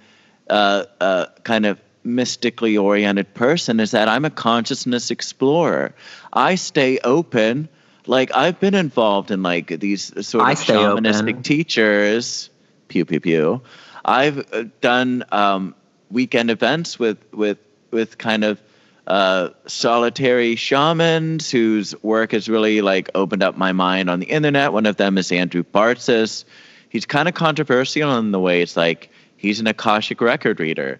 uh, 0.49 0.85
uh, 0.99 1.25
kind 1.43 1.65
of 1.65 1.79
mystically 2.03 2.77
oriented 2.77 3.33
person 3.33 3.79
is 3.79 3.91
that 3.91 4.07
I'm 4.07 4.25
a 4.25 4.29
consciousness 4.29 5.11
explorer. 5.11 5.93
I 6.31 6.55
stay 6.55 6.99
open. 7.03 7.69
Like 8.07 8.35
I've 8.35 8.59
been 8.59 8.75
involved 8.75 9.29
in 9.31 9.43
like 9.43 9.67
these 9.67 10.25
sort 10.25 10.45
I 10.45 10.53
of 10.53 10.57
shamanistic 10.57 11.29
open. 11.29 11.43
teachers. 11.43 12.49
Pew 12.87 13.05
pew 13.05 13.19
pew. 13.19 13.61
I've 14.03 14.51
uh, 14.53 14.63
done 14.81 15.23
um, 15.31 15.75
weekend 16.11 16.49
events 16.51 16.99
with 16.99 17.17
with 17.33 17.57
with 17.91 18.17
kind 18.17 18.43
of 18.43 18.61
uh, 19.07 19.49
solitary 19.65 20.55
shamans 20.55 21.49
whose 21.49 22.01
work 22.03 22.31
has 22.31 22.47
really 22.47 22.81
like 22.81 23.09
opened 23.15 23.41
up 23.41 23.57
my 23.57 23.71
mind 23.71 24.09
on 24.09 24.19
the 24.19 24.27
internet. 24.27 24.71
One 24.71 24.85
of 24.85 24.97
them 24.97 25.17
is 25.17 25.31
Andrew 25.31 25.63
Bartzis. 25.63 26.45
He's 26.89 27.05
kind 27.05 27.27
of 27.27 27.33
controversial 27.33 28.15
in 28.17 28.31
the 28.31 28.39
way 28.39 28.61
it's 28.61 28.77
like 28.77 29.09
he's 29.35 29.59
an 29.59 29.67
akashic 29.67 30.21
record 30.21 30.59
reader. 30.59 30.99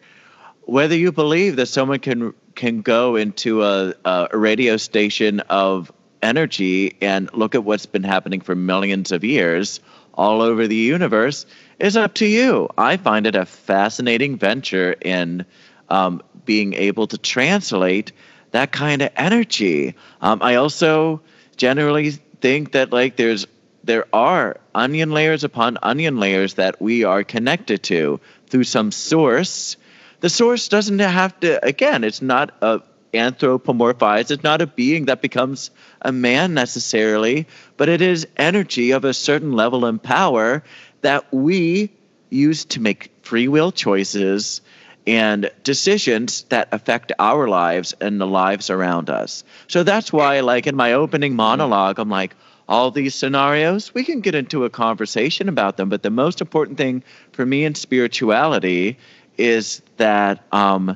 Whether 0.64 0.96
you 0.96 1.12
believe 1.12 1.56
that 1.58 1.68
someone 1.68 2.00
can 2.00 2.34
can 2.56 2.82
go 2.82 3.16
into 3.16 3.64
a, 3.64 3.94
a 4.06 4.38
radio 4.38 4.78
station 4.78 5.40
of 5.42 5.92
energy 6.22 6.98
and 7.02 7.34
look 7.34 7.56
at 7.56 7.64
what's 7.64 7.86
been 7.86 8.04
happening 8.04 8.42
for 8.42 8.56
millions 8.56 9.12
of 9.12 9.24
years 9.24 9.80
all 10.20 10.42
over 10.42 10.68
the 10.68 10.76
universe 10.76 11.46
is 11.80 11.96
up 11.96 12.14
to 12.16 12.26
you. 12.26 12.70
I 12.78 12.98
find 12.98 13.26
it 13.26 13.36
a 13.38 13.46
fascinating 13.46 14.38
venture 14.38 14.92
in 15.00 15.46
um, 15.88 16.22
being 16.44 16.74
able 16.74 17.08
to 17.08 17.18
translate 17.18 18.12
that 18.52 18.74
kind 18.74 19.02
of 19.02 19.12
energy. 19.16 19.96
Um, 20.22 20.42
I 20.42 20.56
also 20.56 21.22
generally 21.56 22.12
think 22.12 22.74
that 22.74 22.92
like 22.92 23.16
there's 23.16 23.48
there 23.86 24.06
are 24.12 24.58
onion 24.76 25.12
layers 25.12 25.46
upon 25.46 25.78
onion 25.82 26.20
layers 26.20 26.56
that 26.56 26.82
we 26.82 27.06
are 27.06 27.24
connected 27.24 27.82
to 27.84 28.20
through 28.48 28.66
some 28.66 28.92
source. 28.92 29.78
The 30.20 30.30
source 30.30 30.68
doesn't 30.68 31.00
have 31.00 31.40
to 31.40 31.66
again, 31.66 32.04
it's 32.04 32.22
not 32.22 32.52
a 32.62 32.82
anthropomorphized, 33.14 34.32
it's 34.32 34.44
not 34.44 34.62
a 34.62 34.68
being 34.68 35.06
that 35.06 35.22
becomes 35.22 35.72
a 36.02 36.12
man 36.12 36.54
necessarily, 36.54 37.48
but 37.78 37.90
it 37.90 38.02
is 38.02 38.28
energy 38.38 38.92
of 38.92 39.06
a 39.06 39.14
certain 39.14 39.54
level 39.54 39.86
and 39.86 40.02
power 40.02 40.64
that 41.02 41.32
we 41.34 41.92
use 42.30 42.66
to 42.66 42.80
make 42.80 43.12
free 43.24 43.48
will 43.48 43.72
choices 43.72 44.62
and 45.08 45.50
decisions 45.64 46.44
that 46.50 46.68
affect 46.72 47.12
our 47.18 47.48
lives 47.48 47.94
and 48.00 48.22
the 48.22 48.28
lives 48.28 48.70
around 48.70 49.10
us. 49.10 49.44
So 49.68 49.84
that's 49.84 50.14
why, 50.14 50.42
like 50.42 50.68
in 50.68 50.76
my 50.76 50.94
opening 50.94 51.36
monologue, 51.36 51.98
I'm 52.00 52.10
like, 52.10 52.36
all 52.68 52.92
these 52.92 53.16
scenarios, 53.16 53.92
we 53.96 54.04
can 54.04 54.22
get 54.22 54.36
into 54.36 54.64
a 54.64 54.70
conversation 54.70 55.50
about 55.50 55.78
them. 55.78 55.90
But 55.90 56.04
the 56.04 56.12
most 56.12 56.40
important 56.40 56.78
thing 56.78 57.04
for 57.32 57.44
me 57.44 57.66
in 57.66 57.74
spirituality 57.74 59.00
is 59.38 59.82
that 59.98 60.44
um, 60.52 60.96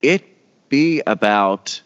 it 0.00 0.24
be 0.68 1.02
about, 1.06 1.80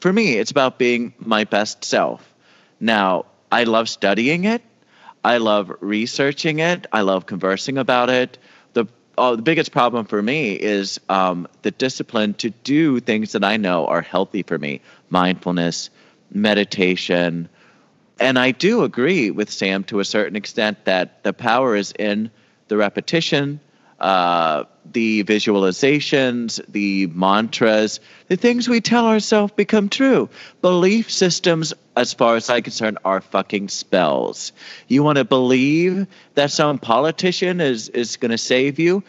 for 0.00 0.12
me, 0.12 0.34
it's 0.34 0.50
about 0.50 0.78
being 0.78 1.14
my 1.18 1.44
best 1.44 1.84
self. 1.84 2.34
Now, 2.80 3.26
I 3.50 3.64
love 3.64 3.88
studying 3.88 4.44
it. 4.44 4.62
I 5.24 5.38
love 5.38 5.72
researching 5.80 6.58
it. 6.58 6.86
I 6.92 7.00
love 7.00 7.24
conversing 7.26 7.78
about 7.78 8.10
it. 8.10 8.36
The 8.74 8.86
oh, 9.16 9.36
the 9.36 9.42
biggest 9.42 9.72
problem 9.72 10.04
for 10.04 10.20
me 10.20 10.52
is 10.52 11.00
um, 11.08 11.48
the 11.62 11.70
discipline 11.70 12.34
to 12.34 12.50
do 12.50 13.00
things 13.00 13.32
that 13.32 13.42
I 13.44 13.56
know 13.56 13.86
are 13.86 14.02
healthy 14.02 14.42
for 14.42 14.58
me: 14.58 14.82
mindfulness, 15.08 15.88
meditation, 16.30 17.48
and 18.20 18.38
I 18.38 18.50
do 18.50 18.82
agree 18.84 19.30
with 19.30 19.50
Sam 19.50 19.84
to 19.84 20.00
a 20.00 20.04
certain 20.04 20.36
extent 20.36 20.84
that 20.84 21.22
the 21.22 21.32
power 21.32 21.74
is 21.74 21.92
in 21.98 22.30
the 22.68 22.76
repetition, 22.76 23.60
uh, 24.00 24.64
the 24.92 25.24
visualizations, 25.24 26.60
the 26.68 27.06
mantras, 27.08 28.00
the 28.28 28.36
things 28.36 28.68
we 28.68 28.80
tell 28.80 29.06
ourselves 29.06 29.52
become 29.54 29.88
true. 29.88 30.28
Belief 30.60 31.10
systems, 31.10 31.72
as 31.96 32.12
far 32.12 32.36
as 32.36 32.50
I'm 32.50 32.62
concerned, 32.62 32.98
are 33.04 33.20
fucking 33.20 33.68
spells. 33.68 34.52
You 34.88 35.02
want 35.02 35.18
to 35.18 35.24
believe 35.24 36.06
that 36.34 36.50
some 36.50 36.78
politician 36.78 37.60
is, 37.60 37.88
is 37.88 38.16
going 38.16 38.30
to 38.32 38.38
save 38.38 38.78
you? 38.78 39.02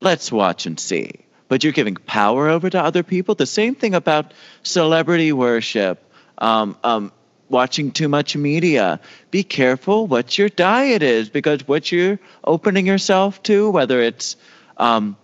Let's 0.00 0.30
watch 0.30 0.66
and 0.66 0.78
see. 0.78 1.12
But 1.48 1.64
you're 1.64 1.72
giving 1.72 1.96
power 1.96 2.48
over 2.48 2.70
to 2.70 2.82
other 2.82 3.02
people. 3.02 3.34
The 3.34 3.46
same 3.46 3.74
thing 3.74 3.94
about 3.94 4.32
celebrity 4.62 5.32
worship. 5.32 6.02
Um, 6.38 6.76
um, 6.82 7.12
watching 7.48 7.90
too 7.90 8.08
much 8.08 8.36
media. 8.36 9.00
Be 9.30 9.42
careful 9.42 10.06
what 10.06 10.38
your 10.38 10.48
diet 10.48 11.02
is 11.02 11.28
because 11.28 11.66
what 11.66 11.92
you're 11.92 12.18
opening 12.44 12.86
yourself 12.86 13.42
to, 13.44 13.70
whether 13.70 14.00
it's 14.00 14.36
um, 14.76 15.16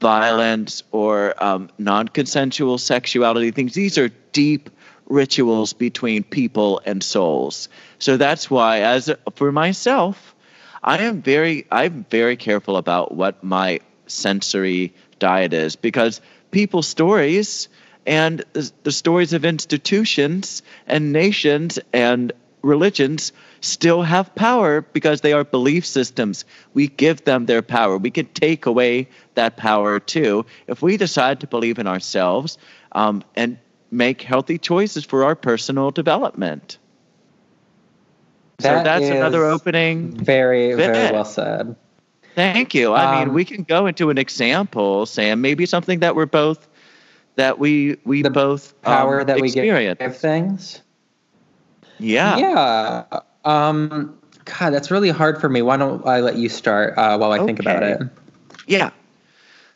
violence 0.00 0.82
or 0.92 1.34
um, 1.42 1.68
non 1.78 2.08
consensual 2.08 2.78
sexuality 2.78 3.50
things, 3.50 3.74
these 3.74 3.98
are 3.98 4.10
deep 4.32 4.70
rituals 5.06 5.72
between 5.72 6.22
people 6.22 6.80
and 6.84 7.02
souls. 7.02 7.68
So 7.98 8.16
that's 8.16 8.50
why, 8.50 8.80
as 8.80 9.10
for 9.34 9.52
myself, 9.52 10.34
I 10.82 10.98
am 10.98 11.22
very 11.22 11.66
I'm 11.70 12.04
very 12.10 12.36
careful 12.36 12.76
about 12.76 13.14
what 13.14 13.42
my 13.42 13.80
sensory 14.06 14.94
diet 15.18 15.52
is 15.52 15.76
because 15.76 16.20
people's 16.50 16.86
stories 16.86 17.68
and 18.06 18.44
the, 18.52 18.92
stories 18.92 19.32
of 19.32 19.44
institutions 19.44 20.62
and 20.86 21.12
nations 21.12 21.78
and 21.92 22.32
religions 22.62 23.32
still 23.60 24.02
have 24.02 24.34
power 24.34 24.80
because 24.80 25.20
they 25.20 25.32
are 25.32 25.44
belief 25.44 25.86
systems. 25.86 26.44
We 26.74 26.88
give 26.88 27.24
them 27.24 27.46
their 27.46 27.62
power. 27.62 27.96
We 27.98 28.10
can 28.10 28.26
take 28.26 28.66
away 28.66 29.08
that 29.34 29.56
power 29.56 30.00
too 30.00 30.46
if 30.66 30.82
we 30.82 30.96
decide 30.96 31.40
to 31.40 31.46
believe 31.46 31.78
in 31.78 31.86
ourselves 31.86 32.58
um, 32.92 33.22
and 33.36 33.58
make 33.90 34.22
healthy 34.22 34.58
choices 34.58 35.04
for 35.04 35.24
our 35.24 35.34
personal 35.34 35.90
development. 35.90 36.78
so 38.60 38.82
that's 38.82 39.06
another 39.06 39.44
opening. 39.44 40.12
Very, 40.12 40.74
very 40.74 41.12
well 41.12 41.24
said. 41.24 41.76
Thank 42.34 42.74
you. 42.74 42.92
I 42.92 43.20
mean, 43.20 43.28
Um, 43.28 43.34
we 43.34 43.44
can 43.44 43.62
go 43.62 43.86
into 43.86 44.10
an 44.10 44.18
example, 44.18 45.06
Sam. 45.06 45.40
Maybe 45.40 45.66
something 45.66 46.00
that 46.00 46.16
we're 46.16 46.26
both 46.26 46.66
that 47.36 47.58
we 47.58 47.96
we 48.04 48.22
The 48.22 48.30
both 48.30 48.80
Power 48.82 49.20
um, 49.20 49.26
that 49.26 49.40
we 49.40 49.48
experience. 49.48 49.98
give 49.98 50.16
things. 50.16 50.80
Yeah. 51.98 52.38
Yeah. 52.38 53.20
Um, 53.44 54.18
God, 54.44 54.70
that's 54.70 54.90
really 54.90 55.10
hard 55.10 55.40
for 55.40 55.48
me. 55.48 55.62
Why 55.62 55.76
don't 55.76 56.06
I 56.06 56.20
let 56.20 56.36
you 56.36 56.48
start 56.48 56.96
uh, 56.96 57.16
while 57.18 57.32
I 57.32 57.44
think 57.44 57.60
about 57.60 57.82
Okay. 57.82 57.92
it? 58.04 58.08
Yeah. 58.66 58.90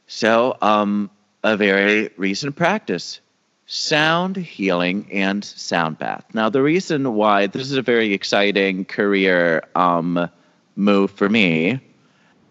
So, 0.06 0.56
um, 0.62 1.10
a 1.44 1.56
very 1.56 2.10
recent 2.16 2.56
practice 2.56 3.20
sound 3.66 4.36
healing 4.36 5.06
and 5.12 5.44
sound 5.44 5.98
bath. 5.98 6.24
Now, 6.32 6.48
the 6.48 6.62
reason 6.62 7.14
why 7.14 7.46
this 7.46 7.62
is 7.62 7.76
a 7.76 7.82
very 7.82 8.12
exciting 8.14 8.84
career 8.86 9.62
um, 9.74 10.28
move 10.76 11.10
for 11.10 11.28
me, 11.28 11.80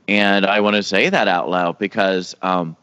and 0.08 0.46
I 0.46 0.60
want 0.60 0.76
to 0.76 0.84
say 0.84 1.10
that 1.10 1.28
out 1.28 1.50
loud 1.50 1.80
because, 1.80 2.36
um, 2.44 2.76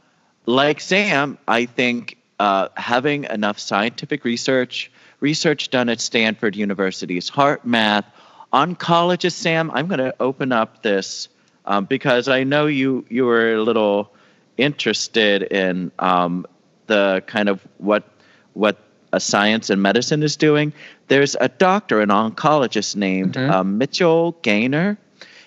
like 0.47 0.81
Sam, 0.81 1.39
I 1.49 1.67
think 1.67 2.17
uh, 2.39 2.69
having 2.77 3.25
enough 3.25 3.59
scientific 3.59 4.25
research, 4.25 4.91
research 5.21 5.71
done 5.71 5.89
at 5.89 6.01
Stanford 6.01 6.57
University's 6.57 7.29
Heart 7.29 7.65
Math, 7.65 8.05
oncologist 8.53 9.33
Sam, 9.33 9.71
I'm 9.73 9.87
going 9.89 9.99
to 10.01 10.15
open 10.21 10.53
up 10.53 10.83
this 10.83 11.29
um, 11.67 11.87
because 11.87 12.29
I 12.29 12.45
know 12.45 12.67
you 12.67 13.05
you 13.09 13.25
were 13.25 13.55
a 13.55 13.63
little 13.63 14.13
interested 14.59 15.43
in 15.43 15.91
um, 15.99 16.47
the 16.87 17.23
kind 17.27 17.49
of 17.49 17.61
what 17.79 18.05
what 18.53 18.77
a 19.13 19.21
science 19.21 19.71
and 19.71 19.81
medicine 19.81 20.23
is 20.23 20.37
doing. 20.37 20.73
There's 21.09 21.37
a 21.41 21.49
doctor, 21.49 22.01
an 22.01 22.09
oncologist 22.11 22.97
named 22.97 23.35
Mhm. 23.35 23.51
uh, 23.51 23.65
Mitchell 23.65 24.33
Gaynor. 24.43 24.99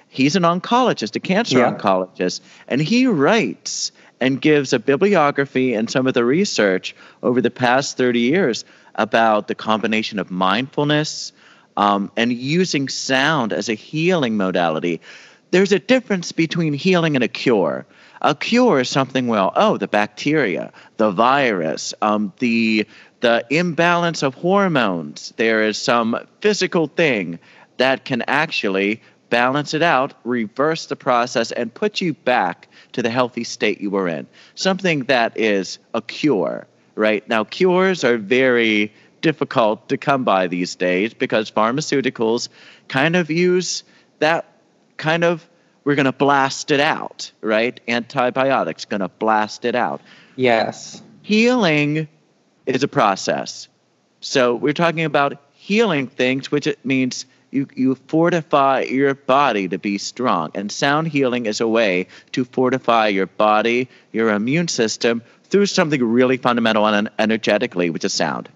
He's 0.10 0.36
an 0.36 0.44
oncologist, 0.44 1.16
a 1.16 1.20
cancer 1.20 1.60
Yeah. 1.60 1.72
oncologist, 1.74 2.40
and 2.68 2.82
he 2.82 3.08
writes 3.08 3.92
and 4.20 4.42
gives 4.42 4.74
a 4.74 4.80
bibliography 4.80 5.74
and 5.74 5.90
some 5.90 6.08
of 6.08 6.14
the 6.14 6.26
research 6.26 6.96
over 7.24 7.42
the 7.42 7.52
past 7.52 7.98
30 7.98 8.20
years 8.20 8.66
about 8.96 9.48
the 9.48 9.56
combination 9.56 10.20
of 10.20 10.32
mindfulness 10.32 11.32
um, 11.78 12.12
and 12.18 12.34
using 12.34 12.90
sound 12.90 13.54
as 13.54 13.70
a 13.70 13.74
healing 13.74 14.36
modality. 14.38 15.00
There's 15.52 15.72
a 15.72 15.80
difference 15.80 16.32
between 16.32 16.74
healing 16.74 17.16
and 17.16 17.24
a 17.24 17.28
cure. 17.28 17.86
A 18.22 18.34
cure 18.34 18.80
is 18.80 18.90
something 18.90 19.28
well, 19.28 19.54
oh, 19.56 19.78
the 19.78 19.88
bacteria, 19.88 20.74
the 20.98 21.12
virus, 21.12 21.94
um, 22.02 22.34
the 22.40 22.88
the 23.20 23.44
imbalance 23.50 24.22
of 24.22 24.36
hormones. 24.36 25.34
There 25.38 25.64
is 25.64 25.78
some 25.78 26.20
physical 26.42 26.88
thing 26.88 27.40
that 27.78 28.06
can 28.06 28.24
actually 28.28 29.02
balance 29.30 29.74
it 29.74 29.82
out, 29.82 30.14
reverse 30.24 30.86
the 30.86 30.96
process, 30.96 31.52
and 31.52 31.74
put 31.74 32.00
you 32.00 32.14
back 32.14 32.68
to 32.98 33.04
the 33.04 33.12
healthy 33.12 33.44
state 33.44 33.80
you 33.80 33.92
were 33.92 34.08
in. 34.08 34.26
Something 34.56 35.02
that 35.02 35.38
is 35.38 35.78
a 35.94 36.02
cure, 36.02 36.66
right? 36.96 37.28
Now, 37.30 37.44
cures 37.44 38.04
are 38.04 38.18
very 38.18 38.92
difficult 39.22 39.88
to 39.90 39.98
come 40.00 40.24
by 40.24 40.48
these 40.48 40.74
days 40.74 41.14
because 41.14 41.52
pharmaceuticals 41.52 42.50
kind 42.88 43.16
of 43.16 43.30
use 43.30 43.84
that 44.18 44.46
kind 44.98 45.24
of 45.24 45.48
we're 45.84 45.94
going 45.94 46.06
to 46.06 46.12
blast 46.12 46.72
it 46.72 46.80
out, 46.80 47.32
right? 47.42 47.80
Antibiotics 47.88 48.86
going 48.86 49.02
to 49.02 49.10
blast 49.10 49.64
it 49.64 49.76
out. 49.76 50.02
Yes. 50.36 51.04
Healing 51.22 52.08
is 52.66 52.82
a 52.82 52.88
process. 52.88 53.68
So 54.22 54.56
we're 54.56 54.74
talking 54.74 55.06
about 55.06 55.40
healing 55.54 56.08
things, 56.08 56.50
which 56.52 56.66
it 56.66 56.84
means 56.84 57.28
you, 57.52 57.68
you 57.76 57.96
fortify 58.08 58.82
your 58.82 59.16
body 59.16 59.68
to 59.70 59.78
be 59.78 59.98
strong. 59.98 60.52
And 60.54 60.72
sound 60.72 61.08
healing 61.08 61.46
is 61.46 61.62
a 61.62 61.68
way 61.68 62.08
to 62.34 62.46
fortify 62.46 63.08
your 63.08 63.28
body, 63.28 63.90
your 64.12 64.30
immune 64.30 64.68
system 64.68 65.22
through 65.46 65.68
something 65.68 66.04
really 66.04 66.38
fundamental 66.38 66.86
and 66.88 67.10
energetically, 67.18 67.90
which 67.90 68.04
is 68.04 68.14
sound. 68.14 68.50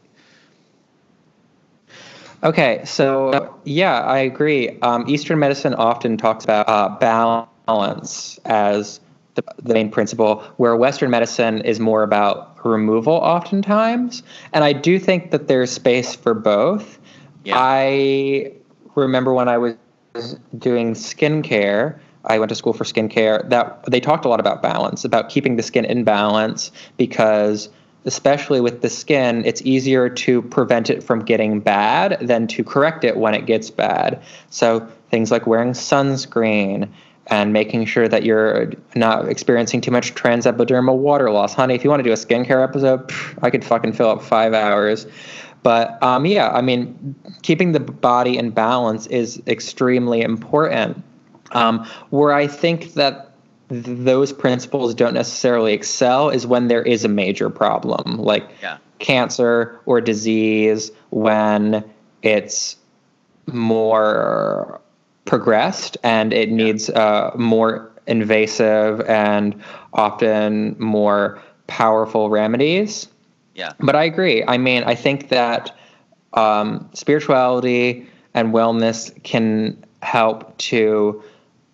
Okay, 2.43 2.81
so 2.85 3.59
yeah, 3.65 4.01
I 4.01 4.19
agree. 4.19 4.79
Um, 4.81 5.07
Eastern 5.07 5.37
medicine 5.37 5.75
often 5.75 6.17
talks 6.17 6.43
about 6.43 6.67
uh, 6.67 6.89
balance 6.99 8.39
as 8.45 8.99
the, 9.35 9.43
the 9.61 9.73
main 9.73 9.91
principle, 9.91 10.41
where 10.57 10.75
Western 10.75 11.11
medicine 11.11 11.61
is 11.61 11.79
more 11.79 12.03
about 12.03 12.65
removal, 12.65 13.13
oftentimes. 13.13 14.23
And 14.53 14.63
I 14.63 14.73
do 14.73 14.99
think 14.99 15.31
that 15.31 15.47
there's 15.47 15.71
space 15.71 16.15
for 16.15 16.33
both. 16.33 16.99
Yeah. 17.43 17.53
I 17.57 18.53
remember 18.95 19.33
when 19.33 19.47
I 19.47 19.57
was 19.57 19.75
doing 20.57 20.93
skincare. 20.93 21.99
I 22.25 22.37
went 22.37 22.49
to 22.49 22.55
school 22.55 22.73
for 22.73 22.83
skincare. 22.83 23.47
That 23.49 23.83
they 23.85 23.99
talked 23.99 24.25
a 24.25 24.29
lot 24.29 24.39
about 24.39 24.61
balance, 24.61 25.05
about 25.05 25.29
keeping 25.29 25.55
the 25.55 25.63
skin 25.63 25.85
in 25.85 26.03
balance, 26.03 26.71
because 26.97 27.69
especially 28.05 28.61
with 28.61 28.81
the 28.81 28.89
skin, 28.89 29.43
it's 29.45 29.61
easier 29.61 30.09
to 30.09 30.41
prevent 30.41 30.89
it 30.89 31.03
from 31.03 31.23
getting 31.23 31.59
bad 31.59 32.17
than 32.19 32.47
to 32.47 32.63
correct 32.63 33.03
it 33.03 33.17
when 33.17 33.33
it 33.33 33.45
gets 33.45 33.69
bad. 33.69 34.21
So 34.49 34.87
things 35.09 35.31
like 35.31 35.45
wearing 35.45 35.71
sunscreen 35.71 36.89
and 37.27 37.53
making 37.53 37.85
sure 37.85 38.07
that 38.07 38.23
you're 38.23 38.71
not 38.95 39.29
experiencing 39.29 39.81
too 39.81 39.91
much 39.91 40.15
transepidermal 40.15 40.97
water 40.97 41.29
loss. 41.31 41.53
Honey, 41.53 41.75
if 41.75 41.83
you 41.83 41.89
want 41.89 41.99
to 41.99 42.03
do 42.03 42.11
a 42.11 42.15
skincare 42.15 42.63
episode, 42.63 43.11
I 43.41 43.51
could 43.51 43.63
fucking 43.63 43.93
fill 43.93 44.09
up 44.09 44.23
five 44.23 44.53
hours. 44.53 45.05
But 45.63 46.01
um, 46.01 46.25
yeah, 46.25 46.49
I 46.49 46.61
mean, 46.61 47.15
keeping 47.43 47.71
the 47.71 47.79
body 47.79 48.37
in 48.37 48.49
balance 48.51 49.07
is 49.07 49.41
extremely 49.47 50.21
important. 50.21 51.03
Um, 51.51 51.85
where 52.11 52.33
I 52.33 52.47
think 52.47 52.93
that 52.93 53.31
th- 53.69 53.83
those 53.85 54.31
principles 54.31 54.95
don't 54.95 55.13
necessarily 55.13 55.73
excel 55.73 56.29
is 56.29 56.47
when 56.47 56.67
there 56.67 56.81
is 56.81 57.03
a 57.03 57.09
major 57.09 57.49
problem, 57.49 58.17
like 58.17 58.49
Yeah. 58.61 58.77
cancer 58.99 59.79
or 59.85 59.99
disease, 59.99 60.91
when 61.09 61.83
it's 62.23 62.77
more 63.47 64.79
progressed 65.25 65.97
and 66.03 66.33
it 66.33 66.51
needs 66.51 66.89
uh, 66.89 67.31
more 67.35 67.91
invasive 68.07 69.01
and 69.01 69.61
often 69.93 70.75
more 70.79 71.41
powerful 71.67 72.29
remedies. 72.29 73.07
Yeah. 73.61 73.73
But 73.79 73.95
I 73.95 74.05
agree. 74.05 74.43
I 74.47 74.57
mean, 74.57 74.83
I 74.85 74.95
think 74.95 75.29
that 75.29 75.77
um, 76.33 76.89
spirituality 76.93 78.07
and 78.33 78.51
wellness 78.51 79.11
can 79.21 79.85
help 80.01 80.57
to 80.57 81.23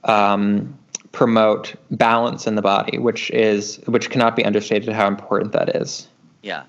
um, 0.03 0.77
promote 1.13 1.75
balance 1.91 2.45
in 2.45 2.55
the 2.55 2.61
body, 2.61 2.97
which 2.97 3.31
is 3.31 3.77
which 3.85 4.09
cannot 4.09 4.35
be 4.35 4.43
understated 4.43 4.93
how 4.93 5.07
important 5.07 5.53
that 5.53 5.77
is. 5.77 6.09
Yeah. 6.41 6.63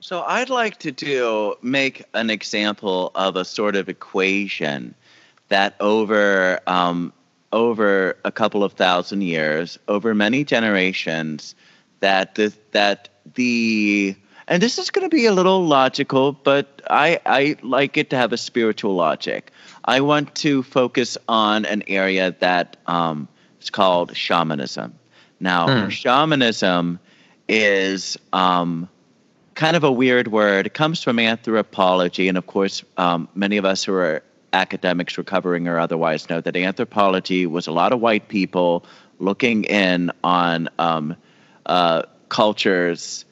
So 0.00 0.22
I'd 0.22 0.48
like 0.48 0.78
to 0.78 0.90
do 0.90 1.56
make 1.60 2.04
an 2.14 2.30
example 2.30 3.10
of 3.14 3.36
a 3.36 3.44
sort 3.44 3.76
of 3.76 3.90
equation 3.90 4.94
that 5.48 5.76
over 5.78 6.58
um, 6.66 7.12
over 7.52 8.16
a 8.24 8.32
couple 8.32 8.64
of 8.64 8.72
thousand 8.72 9.20
years, 9.24 9.78
over 9.88 10.14
many 10.14 10.42
generations, 10.42 11.54
that 12.00 12.34
the, 12.34 12.50
that 12.72 13.10
the 13.34 14.16
and 14.48 14.62
this 14.62 14.78
is 14.78 14.90
going 14.90 15.08
to 15.08 15.14
be 15.14 15.26
a 15.26 15.32
little 15.32 15.64
logical, 15.64 16.32
but 16.32 16.82
I 16.90 17.20
I 17.24 17.56
like 17.62 17.96
it 17.96 18.10
to 18.10 18.16
have 18.16 18.32
a 18.32 18.36
spiritual 18.36 18.94
logic. 18.94 19.50
I 19.84 20.00
want 20.00 20.34
to 20.36 20.62
focus 20.62 21.16
on 21.28 21.64
an 21.64 21.82
area 21.86 22.34
that 22.40 22.76
um, 22.86 23.28
is 23.60 23.70
called 23.70 24.16
shamanism. 24.16 24.94
Now, 25.40 25.66
Hmm. 25.66 25.88
shamanism 25.88 26.98
is 27.48 28.16
um, 28.32 28.88
kind 29.54 29.76
of 29.76 29.84
a 29.84 29.92
weird 29.92 30.28
word. 30.28 30.66
It 30.66 30.74
comes 30.74 31.02
from 31.02 31.18
anthropology, 31.18 32.28
and 32.28 32.38
of 32.38 32.46
course, 32.46 32.82
um, 32.96 33.28
many 33.34 33.56
of 33.56 33.64
us 33.64 33.84
who 33.84 33.94
are 33.94 34.22
academics 34.52 35.18
recovering 35.18 35.66
or 35.68 35.78
otherwise 35.78 36.30
know 36.30 36.40
that 36.40 36.56
anthropology 36.56 37.44
was 37.46 37.66
a 37.66 37.72
lot 37.72 37.92
of 37.92 38.00
white 38.00 38.28
people 38.28 38.84
looking 39.18 39.64
in 39.64 40.12
on 40.22 40.68
um, 40.78 41.16
uh, 41.66 42.02
cultures 42.28 43.24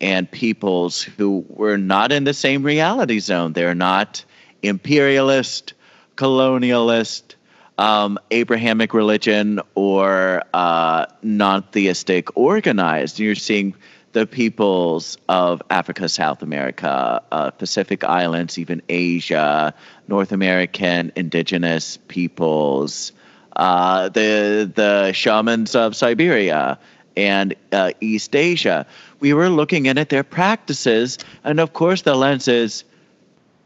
and 0.00 0.30
peoples 0.30 1.02
who 1.02 1.44
were 1.48 1.76
not 1.76 2.12
in 2.12 2.24
the 2.24 2.34
same 2.34 2.62
reality 2.62 3.18
zone. 3.18 3.52
They're 3.52 3.74
not 3.74 4.24
imperialist, 4.62 5.74
colonialist, 6.16 7.34
um, 7.78 8.18
Abrahamic 8.30 8.92
religion, 8.92 9.60
or 9.74 10.42
uh, 10.52 11.06
non 11.22 11.62
theistic 11.62 12.36
organized. 12.36 13.18
You're 13.18 13.34
seeing 13.34 13.74
the 14.12 14.26
peoples 14.26 15.16
of 15.28 15.62
Africa, 15.70 16.08
South 16.08 16.42
America, 16.42 17.22
uh, 17.30 17.50
Pacific 17.52 18.04
Islands, 18.04 18.58
even 18.58 18.82
Asia, 18.88 19.72
North 20.08 20.32
American 20.32 21.12
indigenous 21.16 21.98
peoples, 22.08 23.12
uh, 23.56 24.08
the 24.08 24.70
the 24.74 25.12
shamans 25.12 25.74
of 25.74 25.94
Siberia 25.94 26.78
and 27.16 27.54
uh, 27.72 27.92
East 28.00 28.34
Asia. 28.34 28.86
We 29.20 29.34
were 29.34 29.48
looking 29.48 29.86
in 29.86 29.98
at 29.98 30.08
their 30.08 30.24
practices, 30.24 31.18
and 31.44 31.60
of 31.60 31.72
course, 31.72 32.02
the 32.02 32.14
lens 32.14 32.48
is, 32.48 32.84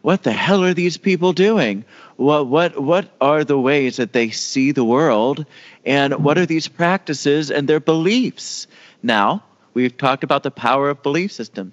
what 0.03 0.23
the 0.23 0.33
hell 0.33 0.63
are 0.65 0.75
these 0.75 0.99
people 0.99 1.33
doing? 1.33 1.85
What 2.17 2.47
what 2.47 2.79
what 2.79 3.09
are 3.21 3.43
the 3.43 3.59
ways 3.59 3.97
that 3.97 4.13
they 4.13 4.31
see 4.31 4.71
the 4.73 4.85
world, 4.85 5.47
and 5.87 6.23
what 6.23 6.37
are 6.37 6.45
these 6.45 6.69
practices 6.69 7.51
and 7.51 7.67
their 7.67 7.81
beliefs? 7.81 8.67
Now 9.03 9.43
we've 9.73 9.97
talked 9.97 10.23
about 10.23 10.43
the 10.43 10.51
power 10.51 10.91
of 10.91 11.03
belief 11.03 11.33
system. 11.33 11.73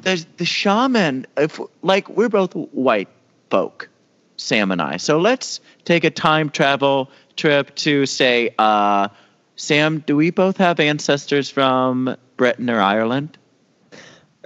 There's 0.00 0.24
the 0.38 0.46
shaman. 0.46 1.26
If 1.36 1.60
like 1.82 2.08
we're 2.08 2.30
both 2.30 2.54
white 2.54 3.08
folk, 3.50 3.90
Sam 4.36 4.72
and 4.72 4.80
I. 4.80 4.96
So 4.96 5.18
let's 5.18 5.60
take 5.84 6.04
a 6.04 6.10
time 6.10 6.48
travel 6.50 7.10
trip 7.36 7.74
to 7.76 8.06
say, 8.06 8.54
uh, 8.58 9.08
Sam, 9.56 9.98
do 10.06 10.16
we 10.16 10.30
both 10.30 10.56
have 10.56 10.80
ancestors 10.80 11.50
from 11.50 12.16
Britain 12.36 12.68
or 12.70 12.80
Ireland? 12.80 13.38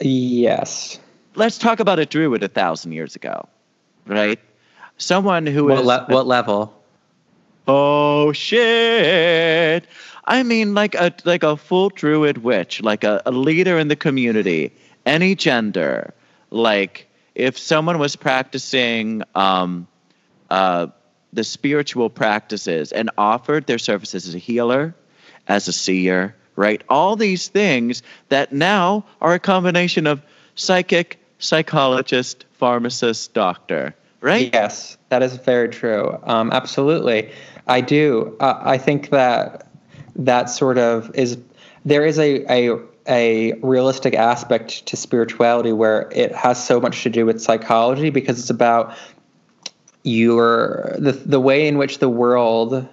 Yes. 0.01 0.99
Let's 1.35 1.59
talk 1.59 1.81
about 1.81 1.99
a 1.99 2.07
druid 2.07 2.43
a 2.43 2.49
thousand 2.49 2.93
years 2.93 3.17
ago, 3.17 3.49
right? 4.07 4.39
Someone 4.99 5.47
who 5.47 5.65
What, 5.67 5.79
is 5.81 5.87
le- 5.87 6.07
what 6.09 6.27
level? 6.27 6.75
oh 7.69 8.33
shit. 8.33 9.87
I 10.25 10.43
mean, 10.43 10.75
like 10.75 10.95
a 10.95 11.13
like 11.25 11.43
a 11.43 11.57
full 11.57 11.89
druid 11.91 12.39
witch, 12.39 12.83
like 12.83 13.05
a, 13.05 13.23
a 13.27 13.31
leader 13.31 13.79
in 13.79 13.89
the 13.89 13.97
community, 13.97 14.73
any 15.07 15.35
gender. 15.35 16.15
Like 16.51 17.09
if 17.35 17.59
someone 17.59 17.99
was 17.99 18.17
practicing 18.17 19.23
um, 19.35 19.87
uh, 20.51 20.89
the 21.33 21.45
spiritual 21.45 22.11
practices 22.11 22.93
and 22.93 23.11
offered 23.17 23.67
their 23.67 23.79
services 23.79 24.27
as 24.29 24.35
a 24.35 24.39
healer, 24.39 24.95
as 25.49 25.69
a 25.69 25.73
seer, 25.73 26.35
right? 26.61 26.83
All 26.91 27.17
these 27.17 27.49
things 27.49 28.03
that 28.29 28.53
now 28.53 29.03
are 29.23 29.33
a 29.33 29.39
combination 29.39 30.07
of 30.07 30.23
psychic, 30.57 31.19
psychologist, 31.39 32.45
pharmacist, 32.53 33.33
doctor, 33.33 33.95
right? 34.21 34.51
Yes, 34.53 34.99
that 35.09 35.23
is 35.23 35.37
very 35.37 35.71
true. 35.71 36.19
Um, 36.25 36.53
absolutely, 36.53 37.33
I 37.67 37.81
do. 37.81 38.37
Uh, 38.41 38.61
I 38.61 38.77
think 38.77 39.09
that 39.09 39.69
that 40.17 40.51
sort 40.51 40.77
of 40.77 41.11
is 41.15 41.39
there 41.87 42.05
is 42.05 42.19
a, 42.19 42.45
a 42.53 42.79
a 43.09 43.55
realistic 43.63 44.15
aspect 44.15 44.85
to 44.85 44.97
spirituality 44.97 45.73
where 45.73 46.11
it 46.13 46.35
has 46.35 46.63
so 46.63 46.79
much 46.79 47.03
to 47.05 47.09
do 47.09 47.25
with 47.25 47.41
psychology 47.41 48.11
because 48.11 48.39
it's 48.39 48.51
about 48.51 48.95
your 50.03 50.95
the 50.99 51.13
the 51.13 51.41
way 51.41 51.67
in 51.67 51.79
which 51.79 52.01
the 52.01 52.09
world 52.11 52.87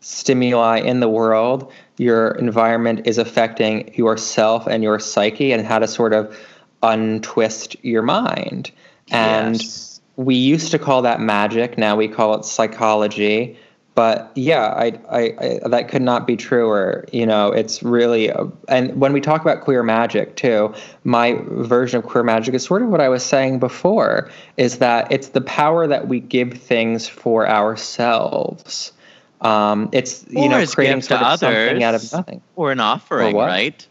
stimuli 0.00 0.78
in 0.78 1.00
the 1.00 1.08
world 1.08 1.72
your 1.98 2.30
environment 2.32 3.02
is 3.06 3.18
affecting 3.18 3.92
yourself 3.94 4.66
and 4.66 4.82
your 4.82 4.98
psyche 4.98 5.52
and 5.52 5.66
how 5.66 5.78
to 5.78 5.86
sort 5.88 6.12
of 6.12 6.36
untwist 6.82 7.76
your 7.84 8.02
mind. 8.02 8.70
And 9.10 9.56
Yes. 9.56 10.00
we 10.16 10.36
used 10.36 10.70
to 10.70 10.78
call 10.78 11.02
that 11.02 11.20
magic. 11.20 11.76
Now 11.76 11.96
we 11.96 12.08
call 12.08 12.34
it 12.34 12.44
psychology. 12.44 13.58
But 13.94 14.30
yeah 14.36 14.66
I, 14.66 14.92
I, 15.10 15.60
I 15.64 15.68
that 15.70 15.88
could 15.88 16.02
not 16.02 16.24
be 16.24 16.36
truer. 16.36 17.04
You 17.10 17.26
know 17.26 17.50
it's 17.50 17.82
really 17.82 18.28
a, 18.28 18.46
and 18.68 19.00
when 19.00 19.12
we 19.12 19.20
talk 19.20 19.40
about 19.40 19.62
queer 19.62 19.82
magic 19.82 20.36
too 20.36 20.72
my 21.02 21.36
version 21.48 21.98
of 21.98 22.04
queer 22.04 22.22
magic 22.22 22.54
is 22.54 22.62
sort 22.62 22.82
of 22.82 22.90
what 22.90 23.00
i 23.00 23.08
was 23.08 23.24
saying 23.24 23.58
before 23.58 24.30
is 24.56 24.78
that 24.78 25.10
it's 25.10 25.30
the 25.30 25.40
power 25.40 25.88
that 25.88 26.06
we 26.06 26.20
give 26.20 26.52
things 26.52 27.08
for 27.08 27.48
ourselves 27.48 28.92
um, 29.40 29.88
it's 29.92 30.24
you 30.28 30.44
Or 30.44 30.48
know 30.48 30.66
creating 30.66 31.02
sort 31.02 31.22
of 31.22 31.38
something 31.38 31.82
out 31.82 31.94
of 31.94 32.12
nothing 32.12 32.42
Or 32.56 32.72
an 32.72 32.80
offering, 32.80 33.36
what? 33.36 33.46
right? 33.46 33.86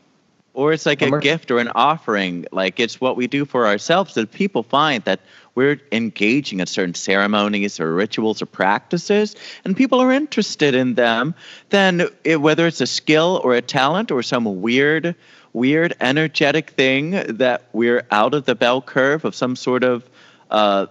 Or 0.54 0.74
it's 0.74 0.86
like 0.86 1.02
One 1.02 1.14
a 1.14 1.20
gift 1.20 1.52
or 1.52 1.60
an 1.60 1.70
offering. 1.70 2.46
Like 2.52 2.80
it's 2.80 3.00
what 3.00 3.16
we 3.16 3.28
do 3.28 3.46
for 3.46 3.68
ourselves. 3.68 4.16
That 4.16 4.32
people 4.32 4.64
find 4.64 5.04
that 5.04 5.20
we're 5.56 5.80
engaging 5.92 6.60
in 6.60 6.68
certain 6.68 6.96
ceremonies 6.96 7.80
or 7.80 7.94
rituals 7.94 8.42
or 8.42 8.46
practices, 8.48 9.36
and 9.64 9.78
people 9.78 10.00
are 10.00 10.12
interested 10.12 10.76
in 10.76 10.96
them. 10.96 11.34
Then, 11.70 12.10
it, 12.24 12.42
whether 12.42 12.68
it's 12.68 12.82
a 12.82 12.88
skill 12.88 13.40
or 13.44 13.56
a 13.56 13.62
talent 13.62 14.12
or 14.12 14.22
some 14.24 14.62
weird, 14.62 15.16
weird 15.54 15.96
energetic 16.02 16.72
thing 16.72 17.12
that 17.12 17.64
we're 17.74 18.06
out 18.12 18.34
of 18.34 18.46
the 18.46 18.56
bell 18.56 18.82
curve 18.82 19.26
of 19.26 19.36
some 19.36 19.56
sort 19.56 19.84
of 19.84 20.08
uh, 20.52 20.88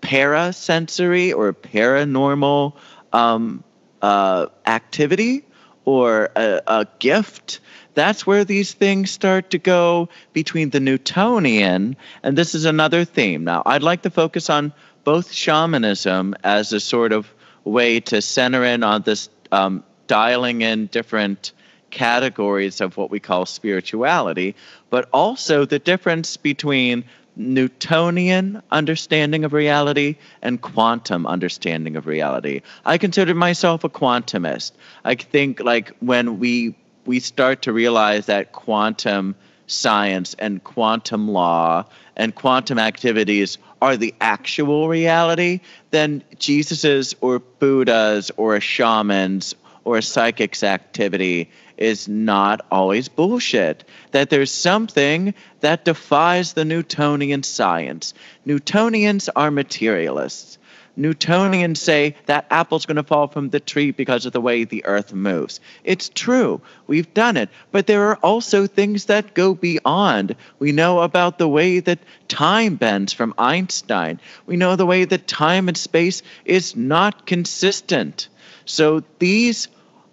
parasensory 0.00 1.32
or 1.32 1.52
paranormal 1.52 2.74
um, 3.12 3.64
uh, 4.02 4.46
activity 4.66 5.44
or 5.84 6.30
a, 6.36 6.60
a 6.66 6.86
gift, 6.98 7.60
that's 7.94 8.26
where 8.26 8.44
these 8.44 8.74
things 8.74 9.10
start 9.10 9.50
to 9.50 9.58
go 9.58 10.08
between 10.32 10.70
the 10.70 10.80
Newtonian, 10.80 11.96
and 12.22 12.36
this 12.36 12.54
is 12.54 12.64
another 12.64 13.04
theme. 13.04 13.44
Now, 13.44 13.62
I'd 13.64 13.82
like 13.82 14.02
to 14.02 14.10
focus 14.10 14.50
on 14.50 14.72
both 15.04 15.32
shamanism 15.32 16.34
as 16.44 16.72
a 16.72 16.80
sort 16.80 17.12
of 17.12 17.32
way 17.64 18.00
to 18.00 18.20
center 18.20 18.64
in 18.64 18.82
on 18.82 19.02
this 19.02 19.30
um, 19.52 19.84
dialing 20.08 20.60
in 20.62 20.86
different 20.86 21.52
categories 21.90 22.80
of 22.80 22.96
what 22.96 23.10
we 23.10 23.20
call 23.20 23.46
spirituality, 23.46 24.54
but 24.90 25.08
also 25.12 25.64
the 25.64 25.78
difference 25.78 26.36
between 26.36 27.04
Newtonian 27.36 28.62
understanding 28.70 29.44
of 29.44 29.52
reality 29.52 30.16
and 30.42 30.60
quantum 30.60 31.26
understanding 31.26 31.96
of 31.96 32.06
reality. 32.06 32.62
I 32.84 32.98
consider 32.98 33.34
myself 33.34 33.84
a 33.84 33.88
quantumist. 33.88 34.72
I 35.04 35.14
think 35.14 35.60
like 35.60 35.94
when 36.00 36.38
we 36.38 36.74
we 37.04 37.20
start 37.20 37.62
to 37.62 37.72
realize 37.72 38.26
that 38.26 38.52
quantum 38.52 39.36
science 39.66 40.34
and 40.38 40.62
quantum 40.62 41.28
law 41.28 41.84
and 42.16 42.34
quantum 42.34 42.78
activities 42.78 43.58
are 43.82 43.96
the 43.96 44.14
actual 44.20 44.88
reality, 44.88 45.60
then 45.90 46.22
Jesus's 46.38 47.14
or 47.20 47.38
Buddha's 47.38 48.30
or 48.36 48.56
a 48.56 48.60
shaman's 48.60 49.54
or 49.86 50.02
psychic's 50.02 50.64
activity 50.64 51.48
is 51.76 52.08
not 52.08 52.60
always 52.72 53.08
bullshit. 53.08 53.84
That 54.10 54.30
there's 54.30 54.50
something 54.50 55.32
that 55.60 55.84
defies 55.84 56.52
the 56.54 56.64
Newtonian 56.64 57.44
science. 57.44 58.12
Newtonians 58.44 59.28
are 59.36 59.52
materialists. 59.52 60.58
Newtonians 60.98 61.76
say 61.76 62.16
that 62.24 62.46
apple's 62.50 62.86
going 62.86 62.96
to 62.96 63.04
fall 63.04 63.28
from 63.28 63.50
the 63.50 63.60
tree 63.60 63.92
because 63.92 64.26
of 64.26 64.32
the 64.32 64.40
way 64.40 64.64
the 64.64 64.84
earth 64.86 65.12
moves. 65.12 65.60
It's 65.84 66.08
true. 66.08 66.60
We've 66.88 67.12
done 67.14 67.36
it. 67.36 67.50
But 67.70 67.86
there 67.86 68.08
are 68.08 68.16
also 68.16 68.66
things 68.66 69.04
that 69.04 69.34
go 69.34 69.54
beyond. 69.54 70.34
We 70.58 70.72
know 70.72 71.00
about 71.00 71.38
the 71.38 71.48
way 71.48 71.78
that 71.80 72.00
time 72.26 72.74
bends 72.74 73.12
from 73.12 73.34
Einstein. 73.38 74.18
We 74.46 74.56
know 74.56 74.74
the 74.74 74.86
way 74.86 75.04
that 75.04 75.28
time 75.28 75.68
and 75.68 75.76
space 75.76 76.22
is 76.44 76.74
not 76.74 77.26
consistent. 77.26 78.28
So 78.64 79.04
these 79.20 79.68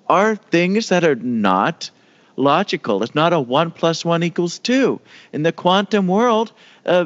are 0.07 0.35
things 0.35 0.89
that 0.89 1.03
are 1.03 1.15
not 1.15 1.89
logical. 2.35 3.03
It's 3.03 3.15
not 3.15 3.33
a 3.33 3.39
one 3.39 3.71
plus 3.71 4.03
one 4.03 4.23
equals 4.23 4.59
two. 4.59 4.99
In 5.31 5.43
the 5.43 5.51
quantum 5.51 6.07
world, 6.07 6.51
uh, 6.85 7.05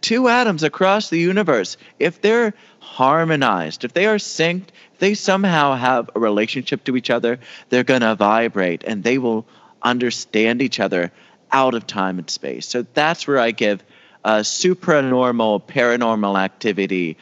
two 0.00 0.28
atoms 0.28 0.62
across 0.62 1.10
the 1.10 1.18
universe, 1.18 1.76
if 1.98 2.20
they're 2.20 2.54
harmonized, 2.80 3.84
if 3.84 3.92
they 3.92 4.06
are 4.06 4.16
synced, 4.16 4.68
if 4.92 4.98
they 4.98 5.14
somehow 5.14 5.74
have 5.74 6.10
a 6.14 6.20
relationship 6.20 6.84
to 6.84 6.96
each 6.96 7.10
other, 7.10 7.38
they're 7.68 7.84
going 7.84 8.02
to 8.02 8.14
vibrate 8.14 8.84
and 8.84 9.02
they 9.02 9.18
will 9.18 9.46
understand 9.82 10.60
each 10.62 10.78
other 10.80 11.10
out 11.52 11.74
of 11.74 11.86
time 11.86 12.18
and 12.18 12.30
space. 12.30 12.68
So 12.68 12.86
that's 12.94 13.26
where 13.26 13.38
I 13.38 13.50
give 13.50 13.82
uh, 14.24 14.40
supranormal, 14.40 15.62
paranormal 15.62 16.38
activity 16.38 17.16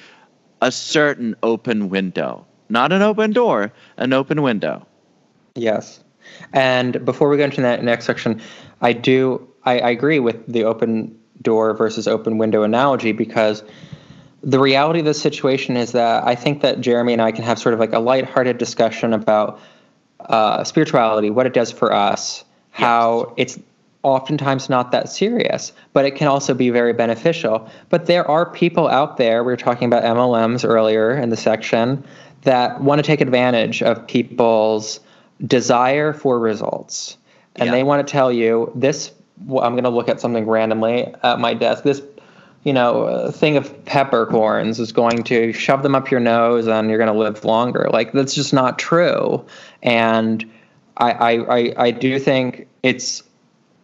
a 0.61 0.73
certain 0.73 1.37
open 1.43 1.89
window. 1.89 2.45
Not 2.69 2.93
an 2.93 3.03
open 3.03 3.33
door, 3.33 3.73
an 3.97 4.13
open 4.13 4.43
window. 4.43 4.87
Yes. 5.59 6.03
And 6.53 7.05
before 7.05 7.29
we 7.29 7.37
go 7.37 7.45
into 7.45 7.63
that 7.63 7.83
next 7.83 8.07
section, 8.07 8.41
I 8.81 8.93
do 8.93 9.49
I, 9.65 9.81
I 9.81 9.91
agree 9.91 10.19
with 10.19 10.47
the 10.47 10.65
open 10.65 11.19
door 11.43 11.75
versus 11.75 12.09
open 12.09 12.39
window 12.39 12.63
analogy 12.63 13.13
because 13.13 13.63
the 14.43 14.59
reality 14.59 15.01
of 15.01 15.05
the 15.05 15.15
situation 15.15 15.77
is 15.77 15.93
that 15.93 16.25
I 16.25 16.35
think 16.35 16.63
that 16.63 16.81
Jeremy 16.81 17.13
and 17.13 17.23
I 17.23 17.33
can 17.33 17.45
have 17.45 17.59
sort 17.59 17.75
of 17.75 17.81
like 17.81 17.93
a 17.93 17.99
lighthearted 17.99 18.57
discussion 18.59 19.13
about 19.13 19.61
uh, 20.21 20.65
spirituality, 20.65 21.31
what 21.31 21.47
it 21.47 21.53
does 21.53 21.73
for 21.73 21.93
us, 21.93 22.45
how 22.71 23.35
it's 23.37 23.59
oftentimes 24.05 24.69
not 24.69 24.93
that 24.93 25.09
serious, 25.09 25.73
but 25.93 26.05
it 26.05 26.13
can 26.13 26.29
also 26.29 26.55
be 26.55 26.71
very 26.71 26.93
beneficial. 26.93 27.69
But 27.89 28.07
there 28.07 28.29
are 28.31 28.51
people 28.51 28.89
out 28.89 29.17
there, 29.17 29.43
we 29.43 29.53
were 29.53 29.57
talking 29.57 29.87
about 29.87 30.05
MLMs 30.05 30.67
earlier 30.67 31.17
in 31.17 31.31
the 31.31 31.37
section, 31.37 32.05
that 32.43 32.81
want 32.81 33.01
to 33.01 33.03
take 33.03 33.21
advantage 33.21 33.83
of 33.83 34.07
people's 34.07 35.01
desire 35.45 36.13
for 36.13 36.39
results. 36.39 37.17
And 37.57 37.67
Yeah. 37.67 37.73
they 37.73 37.83
want 37.83 38.07
to 38.07 38.11
tell 38.11 38.33
you 38.33 38.73
this. 38.75 39.13
I'm 39.41 39.73
going 39.73 39.85
to 39.85 39.91
look 39.91 40.09
at 40.09 40.21
something 40.21 40.47
randomly 40.47 41.15
at 41.23 41.39
my 41.39 41.55
desk. 41.55 41.85
This, 41.85 42.03
you 42.65 42.73
know, 42.73 43.05
uh, 43.05 43.31
thing 43.31 43.57
of 43.57 43.85
peppercorns 43.85 44.81
is 44.81 44.93
going 44.93 45.23
to 45.25 45.53
shove 45.53 45.83
them 45.83 45.95
up 45.95 46.11
your 46.11 46.21
nose, 46.21 46.67
and 46.67 46.89
you're 46.89 46.99
going 46.99 47.13
to 47.13 47.19
live 47.19 47.45
longer. 47.45 47.89
Like 47.93 48.13
that's 48.13 48.35
just 48.35 48.53
not 48.53 48.79
true. 48.79 49.45
And 49.83 50.45
I, 50.97 51.13
I, 51.13 51.57
I, 51.59 51.75
I 51.77 51.91
do 51.93 52.19
think 52.19 52.67
it's 52.83 53.23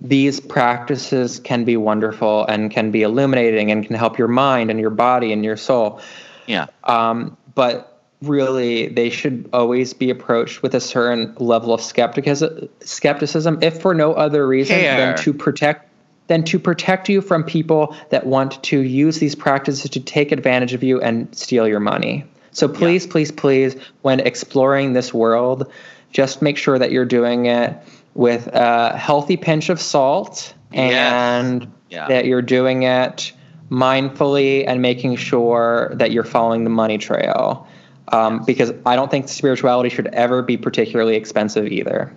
these 0.01 0.41
practices 0.41 1.39
can 1.39 1.65
be 1.65 1.77
wonderful 1.77 2.45
and 2.47 2.71
can 2.71 2.91
be 2.91 3.03
illuminating 3.03 3.71
and 3.71 3.87
can 3.87 3.95
help 3.97 4.19
your 4.19 4.29
mind 4.29 4.71
and 4.71 4.81
your 4.81 4.91
body 4.91 5.33
and 5.33 5.45
your 5.45 5.57
soul. 5.57 6.01
Yeah. 6.47 6.67
Um, 6.83 7.37
but 7.55 7.94
really, 8.29 8.89
they 8.89 9.11
should 9.11 9.49
always 9.53 9.93
be 9.95 10.11
approached 10.11 10.63
with 10.63 10.75
a 10.75 10.81
certain 10.81 11.35
level 11.39 11.73
of 11.73 11.81
skepticism, 11.81 12.69
skepticism 12.81 13.59
if 13.63 13.81
for 13.81 13.95
no 13.95 14.13
other 14.15 14.47
reason 14.47 14.77
Care. 14.79 14.97
than 14.97 15.17
to 15.25 15.33
protect 15.33 15.89
than 16.27 16.43
to 16.43 16.59
protect 16.59 17.09
you 17.11 17.21
from 17.21 17.45
people 17.45 17.95
that 18.09 18.25
want 18.27 18.63
to 18.63 18.81
use 18.81 19.19
these 19.19 19.35
practices 19.35 19.91
to 19.91 20.01
take 20.01 20.33
advantage 20.33 20.73
of 20.73 20.83
you 20.83 20.99
and 21.03 21.29
steal 21.37 21.69
your 21.69 21.81
money. 21.81 22.25
So 22.53 22.67
please, 22.67 23.07
please, 23.07 23.31
please, 23.31 23.77
when 24.01 24.21
exploring 24.21 24.95
this 24.95 25.13
world, 25.13 25.71
just 26.13 26.41
make 26.41 26.57
sure 26.57 26.79
that 26.79 26.93
you're 26.93 27.05
doing 27.05 27.45
it 27.47 27.77
with 28.15 28.47
a 28.55 28.97
healthy 28.97 29.37
pinch 29.37 29.69
of 29.69 29.79
salt 29.81 30.55
Yes. 30.73 30.93
and 30.95 31.71
Yeah. 31.91 32.09
that 32.09 32.25
you're 32.25 32.41
doing 32.43 32.85
it 32.85 33.33
mindfully 33.71 34.65
and 34.67 34.81
making 34.81 35.17
sure 35.17 35.93
that 35.97 36.11
you're 36.11 36.25
following 36.25 36.65
the 36.65 36.71
money 36.71 36.97
trail. 36.99 37.67
Um, 38.15 38.45
Because 38.45 38.73
I 38.87 38.97
don't 38.97 39.11
think 39.11 39.29
spirituality 39.29 39.89
should 39.89 40.07
ever 40.09 40.43
be 40.43 40.57
particularly 40.57 41.17
expensive 41.17 41.67
either. 41.67 42.15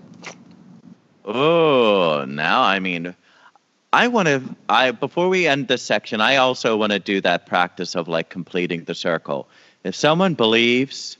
Oh, 1.26 2.24
now 2.28 2.62
I 2.62 2.80
mean, 2.80 3.14
I 3.92 4.08
want 4.08 4.28
to. 4.28 4.42
I 4.70 4.92
before 4.92 5.28
we 5.28 5.48
end 5.48 5.68
this 5.68 5.82
section, 5.82 6.22
I 6.22 6.38
also 6.38 6.78
want 6.78 6.94
to 6.94 7.00
do 7.00 7.20
that 7.22 7.46
practice 7.46 7.96
of 7.96 8.08
like 8.08 8.30
completing 8.30 8.86
the 8.86 8.96
circle. 8.96 9.48
If 9.84 9.96
someone 9.96 10.36
believes 10.36 11.18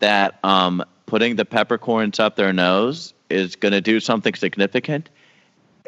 that 0.00 0.38
um, 0.42 0.84
putting 1.06 1.36
the 1.36 1.44
peppercorns 1.44 2.18
up 2.18 2.36
their 2.36 2.52
nose 2.52 3.14
is 3.30 3.54
going 3.56 3.72
to 3.72 3.80
do 3.80 4.00
something 4.00 4.34
significant, 4.34 5.08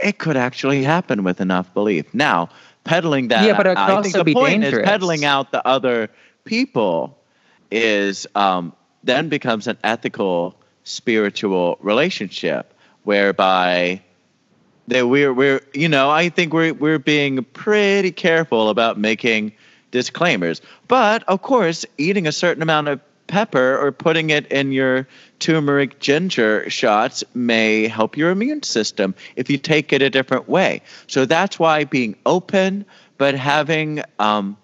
it 0.02 0.18
could 0.18 0.36
actually 0.36 0.84
happen 0.84 1.24
with 1.24 1.40
enough 1.40 1.72
belief. 1.74 2.12
Now, 2.14 2.48
peddling 2.84 3.28
that, 3.28 3.44
Yeah, 3.44 3.56
but 3.56 3.66
it 3.66 3.70
could 3.70 3.78
I 3.78 3.86
think 4.02 4.14
also 4.14 4.18
the 4.18 4.24
be 4.24 4.34
point 4.34 4.62
dangerous. 4.62 4.84
is 4.84 4.88
peddling 4.88 5.24
out 5.24 5.50
the 5.50 5.66
other 5.66 6.08
people 6.44 7.17
is 7.70 8.26
um, 8.34 8.72
then 9.04 9.28
becomes 9.28 9.66
an 9.66 9.78
ethical 9.84 10.54
spiritual 10.84 11.78
relationship 11.80 12.74
whereby 13.04 14.00
that 14.88 15.06
we're 15.06 15.32
we're 15.32 15.60
you 15.74 15.88
know 15.88 16.10
I 16.10 16.28
think 16.30 16.52
we're 16.52 16.74
we're 16.74 16.98
being 16.98 17.44
pretty 17.44 18.10
careful 18.10 18.70
about 18.70 18.98
making 18.98 19.52
disclaimers. 19.90 20.60
But 20.88 21.24
of 21.24 21.42
course, 21.42 21.84
eating 21.96 22.26
a 22.26 22.32
certain 22.32 22.62
amount 22.62 22.88
of 22.88 23.00
pepper 23.26 23.78
or 23.78 23.92
putting 23.92 24.30
it 24.30 24.46
in 24.50 24.72
your 24.72 25.06
turmeric 25.38 26.00
ginger 26.00 26.68
shots 26.68 27.22
may 27.34 27.86
help 27.86 28.16
your 28.16 28.30
immune 28.30 28.62
system 28.62 29.14
if 29.36 29.48
you 29.48 29.58
take 29.58 29.92
it 29.92 30.02
a 30.02 30.10
different 30.10 30.48
way. 30.48 30.82
So 31.06 31.26
that's 31.26 31.58
why 31.58 31.84
being 31.84 32.16
open, 32.26 32.84
but 33.18 33.34
having 33.34 34.02
um, 34.18 34.56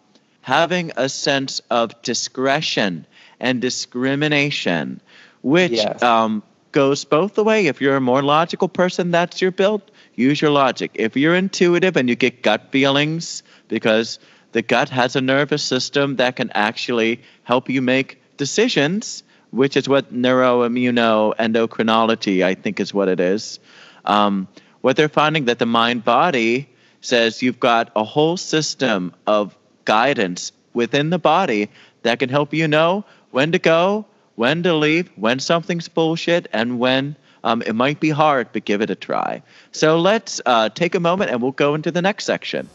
having 0.45 0.93
a 0.97 1.09
sense 1.09 1.61
of 1.71 2.01
discretion 2.03 3.07
and 3.41 3.61
discrimination, 3.63 5.01
which 5.41 5.73
Yes. 5.73 6.03
um, 6.03 6.43
goes 6.73 7.05
both 7.07 7.35
the 7.35 7.43
way. 7.43 7.67
If 7.67 7.81
you're 7.81 7.97
a 7.97 8.01
more 8.01 8.23
logical 8.23 8.69
person, 8.69 9.11
that's 9.11 9.41
your 9.41 9.53
build. 9.53 9.81
Use 10.17 10.43
your 10.43 10.51
logic. 10.51 10.91
If 10.95 11.17
you're 11.17 11.35
intuitive 11.35 11.97
and 11.97 12.11
you 12.11 12.15
get 12.15 12.43
gut 12.43 12.71
feelings, 12.71 13.43
because 13.69 14.19
the 14.53 14.61
gut 14.61 14.91
has 14.91 15.17
a 15.17 15.23
nervous 15.23 15.63
system 15.63 16.17
that 16.17 16.37
can 16.37 16.51
actually 16.51 17.23
help 17.45 17.71
you 17.71 17.81
make 17.81 18.21
decisions, 18.37 19.23
which 19.51 19.79
is 19.79 19.89
what 19.89 20.13
neuroimmunoendocrinology, 20.13 22.45
I 22.45 22.55
think, 22.55 22.81
is 22.81 22.93
what 22.93 23.09
it 23.09 23.19
is. 23.21 23.61
Um, 24.05 24.47
what 24.83 24.97
they're 24.97 25.09
finding 25.09 25.47
that 25.47 25.59
the 25.59 25.65
mind 25.67 26.05
body 26.05 26.69
says 27.01 27.43
you've 27.43 27.61
got 27.61 27.91
a 27.97 28.05
whole 28.05 28.37
system 28.37 29.15
of 29.27 29.57
guidance 29.85 30.53
within 30.73 31.11
the 31.11 31.19
body 31.19 31.71
that 32.03 32.19
can 32.19 32.29
help 32.29 32.53
you 32.53 32.69
know 32.69 33.05
when 33.31 33.53
to 33.53 33.59
go, 33.59 34.07
when 34.37 34.63
to 34.63 34.75
leave, 34.75 35.11
when 35.17 35.39
something's 35.39 35.89
bullshit, 35.89 36.47
and 36.53 36.79
when 36.79 37.17
um, 37.45 37.63
it 37.63 37.75
might 37.75 38.01
be 38.01 38.11
hard, 38.11 38.49
but 38.53 38.65
give 38.65 38.81
it 38.81 38.91
a 38.91 38.95
try. 38.95 39.43
So 39.73 40.01
let's 40.01 40.41
uh, 40.47 40.71
take 40.71 40.95
a 40.95 41.01
moment 41.01 41.31
and 41.31 41.43
we'll 41.43 41.53
go 41.53 41.75
into 41.75 41.91
the 41.91 42.03
next 42.03 42.25
section. 42.25 42.69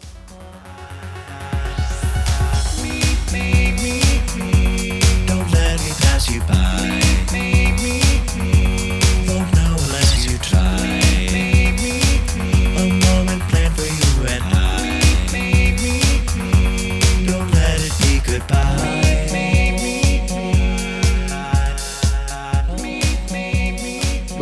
Don't 5.28 5.51
let 5.51 5.80
me 5.80 6.59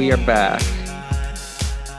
We 0.08 0.14
are 0.14 0.26
back. 0.26 0.62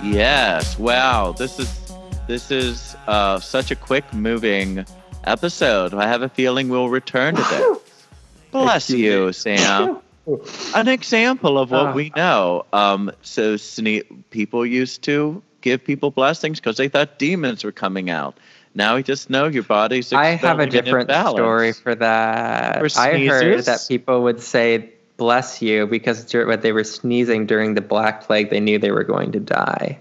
Yes. 0.02 0.78
Wow. 0.78 1.32
This 1.32 1.58
is 1.58 1.92
this 2.26 2.50
is 2.50 2.96
uh, 3.06 3.38
such 3.38 3.70
a 3.70 3.76
quick 3.76 4.10
moving 4.14 4.86
episode. 5.24 5.92
I 5.92 6.06
have 6.06 6.22
a 6.22 6.30
feeling 6.30 6.70
we'll 6.70 6.88
return 6.88 7.34
to 7.34 7.42
this. 7.42 7.78
Bless 8.50 8.88
you. 8.88 9.34
Sam. 9.34 9.98
An 10.74 10.88
example 10.88 11.58
of 11.58 11.70
what 11.70 11.88
Ah. 11.88 11.92
we 11.92 12.10
know. 12.16 12.64
Um, 12.72 13.12
so 13.20 13.56
sne- 13.56 14.06
people 14.30 14.64
used 14.64 15.02
to 15.02 15.42
give 15.60 15.84
people 15.84 16.10
blessings 16.10 16.60
because 16.60 16.78
they 16.78 16.88
thought 16.88 17.18
demons 17.18 17.62
were 17.62 17.72
coming 17.72 18.08
out. 18.08 18.38
Now 18.74 18.94
we 18.94 19.02
just 19.02 19.28
know 19.28 19.48
your 19.48 19.64
body's. 19.64 20.14
I 20.14 20.28
have 20.28 20.60
a 20.60 20.66
different 20.66 21.10
story 21.10 21.74
for 21.74 21.94
that. 21.94 22.78
For 22.78 22.88
I 22.98 23.26
heard 23.26 23.64
that 23.66 23.84
people 23.86 24.22
would 24.22 24.40
say 24.40 24.94
"bless 25.18 25.60
you" 25.60 25.86
because 25.86 26.32
when 26.32 26.60
they 26.60 26.72
were 26.72 26.84
sneezing 26.84 27.44
during 27.44 27.74
the 27.74 27.82
Black 27.82 28.22
Plague, 28.22 28.48
they 28.48 28.60
knew 28.60 28.78
they 28.78 28.92
were 28.92 29.04
going 29.04 29.32
to 29.32 29.40
die. 29.40 29.98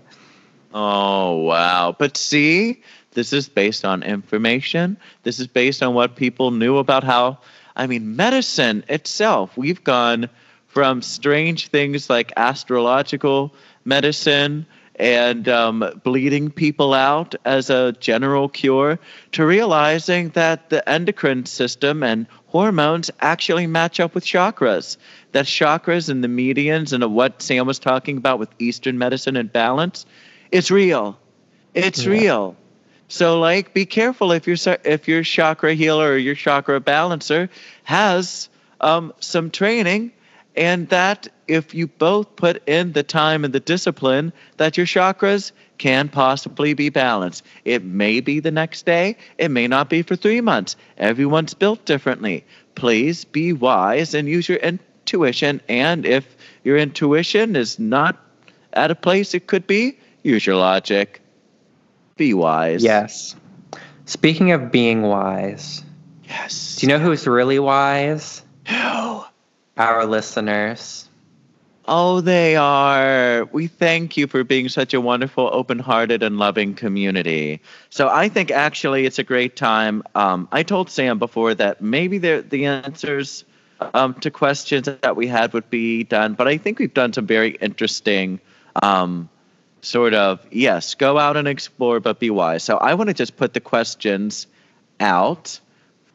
Oh, 0.73 1.37
wow. 1.37 1.95
But 1.97 2.17
see, 2.17 2.81
this 3.11 3.33
is 3.33 3.49
based 3.49 3.83
on 3.83 4.03
information. 4.03 4.97
This 5.23 5.39
is 5.39 5.47
based 5.47 5.81
on 5.81 5.93
what 5.93 6.15
people 6.15 6.51
knew 6.51 6.77
about 6.77 7.03
how, 7.03 7.39
I 7.75 7.87
mean, 7.87 8.15
medicine 8.15 8.83
itself. 8.87 9.57
We've 9.57 9.83
gone 9.83 10.29
from 10.67 11.01
strange 11.01 11.69
things 11.69 12.09
like 12.09 12.31
astrological 12.37 13.55
medicine 13.85 14.67
and 14.99 15.47
um, 15.47 15.99
bleeding 16.03 16.51
people 16.51 16.93
out 16.93 17.33
as 17.45 17.69
a 17.69 17.93
general 17.93 18.49
cure 18.49 18.99
to 19.31 19.45
realizing 19.45 20.29
that 20.29 20.69
the 20.69 20.87
endocrine 20.87 21.45
system 21.45 22.03
and 22.03 22.27
hormones 22.47 23.11
actually 23.19 23.67
match 23.67 23.99
up 23.99 24.13
with 24.15 24.25
chakras. 24.25 24.97
That 25.31 25.45
chakras 25.45 26.09
and 26.09 26.23
the 26.23 26.27
meridians 26.27 26.93
and 26.93 27.03
what 27.13 27.41
Sam 27.41 27.67
was 27.67 27.79
talking 27.79 28.17
about 28.17 28.39
with 28.39 28.49
Eastern 28.59 28.97
medicine 28.97 29.35
and 29.35 29.51
balance, 29.51 30.05
it's 30.51 30.71
real. 30.71 31.17
It's 31.73 32.05
Yeah. 32.05 32.11
real. 32.11 32.55
So 33.07 33.39
like 33.39 33.73
be 33.73 33.85
careful 33.85 34.31
if 34.31 34.47
your 34.47 34.57
if 34.83 35.07
your 35.07 35.23
chakra 35.23 35.73
healer 35.73 36.11
or 36.11 36.17
your 36.17 36.35
chakra 36.35 36.79
balancer 36.79 37.49
has 37.83 38.49
um, 38.81 39.13
some 39.19 39.49
training 39.49 40.11
and 40.55 40.89
that 40.89 41.27
if 41.47 41.73
you 41.73 41.87
both 41.87 42.35
put 42.35 42.67
in 42.67 42.91
the 42.93 43.03
time 43.03 43.45
and 43.45 43.53
the 43.53 43.59
discipline 43.59 44.33
that 44.57 44.75
your 44.77 44.85
chakras 44.85 45.51
can 45.77 46.09
possibly 46.09 46.73
be 46.73 46.89
balanced. 46.89 47.43
It 47.65 47.83
may 47.83 48.19
be 48.19 48.39
the 48.39 48.51
next 48.51 48.85
day, 48.85 49.17
it 49.37 49.49
may 49.51 49.67
not 49.67 49.89
be 49.89 50.01
for 50.01 50.15
3 50.15 50.41
months. 50.41 50.75
Everyone's 50.97 51.53
built 51.53 51.85
differently. 51.85 52.45
Please 52.75 53.25
be 53.25 53.53
wise 53.53 54.13
and 54.13 54.27
use 54.27 54.49
your 54.49 54.59
intuition 54.59 55.61
and 55.69 56.05
if 56.05 56.35
your 56.63 56.77
intuition 56.77 57.55
is 57.55 57.79
not 57.79 58.17
at 58.73 58.91
a 58.91 58.95
place 58.95 59.33
it 59.33 59.47
could 59.47 59.65
be, 59.65 59.97
use 60.23 60.45
your 60.45 60.55
logic. 60.57 61.21
Be 62.17 62.33
wise. 62.33 62.83
Yes. 62.83 63.35
Speaking 64.05 64.51
of 64.51 64.71
being 64.71 65.03
wise, 65.03 65.83
Yes. 66.27 66.75
do 66.77 66.85
you 66.85 66.89
know 66.91 66.99
who's 66.99 67.25
really 67.27 67.59
wise? 67.59 68.41
Who? 68.67 69.23
Our 69.77 70.05
listeners. 70.05 71.06
Oh, 71.89 72.19
they 72.19 72.57
are. 72.57 73.45
We 73.45 73.67
thank 73.67 74.17
you 74.17 74.27
for 74.27 74.43
being 74.43 74.67
such 74.67 74.93
a 74.93 74.99
wonderful, 74.99 75.49
open 75.49 75.79
hearted, 75.79 76.21
and 76.21 76.37
loving 76.37 76.73
community. 76.73 77.61
So 77.89 78.09
I 78.09 78.27
think 78.27 78.51
actually 78.51 79.05
it's 79.05 79.19
a 79.19 79.23
great 79.23 79.55
time. 79.55 80.03
Um, 80.13 80.49
I 80.51 80.63
told 80.63 80.89
Sam 80.89 81.17
before 81.17 81.55
that 81.55 81.81
maybe 81.81 82.17
the, 82.17 82.45
the 82.47 82.65
answers 82.65 83.45
um, 83.93 84.15
to 84.15 84.31
questions 84.31 84.89
that 85.01 85.15
we 85.15 85.27
had 85.27 85.53
would 85.53 85.69
be 85.69 86.03
done, 86.03 86.33
but 86.33 86.49
I 86.49 86.57
think 86.57 86.79
we've 86.79 86.93
done 86.93 87.13
some 87.13 87.25
very 87.25 87.51
interesting 87.51 88.41
um, 88.83 89.29
sort 89.79 90.13
of, 90.13 90.45
yes, 90.51 90.95
go 90.95 91.17
out 91.17 91.37
and 91.37 91.47
explore, 91.47 92.01
but 92.01 92.19
be 92.19 92.29
wise. 92.29 92.63
So 92.63 92.77
I 92.77 92.95
want 92.95 93.09
to 93.09 93.13
just 93.13 93.37
put 93.37 93.53
the 93.53 93.61
questions 93.61 94.47
out 94.99 95.57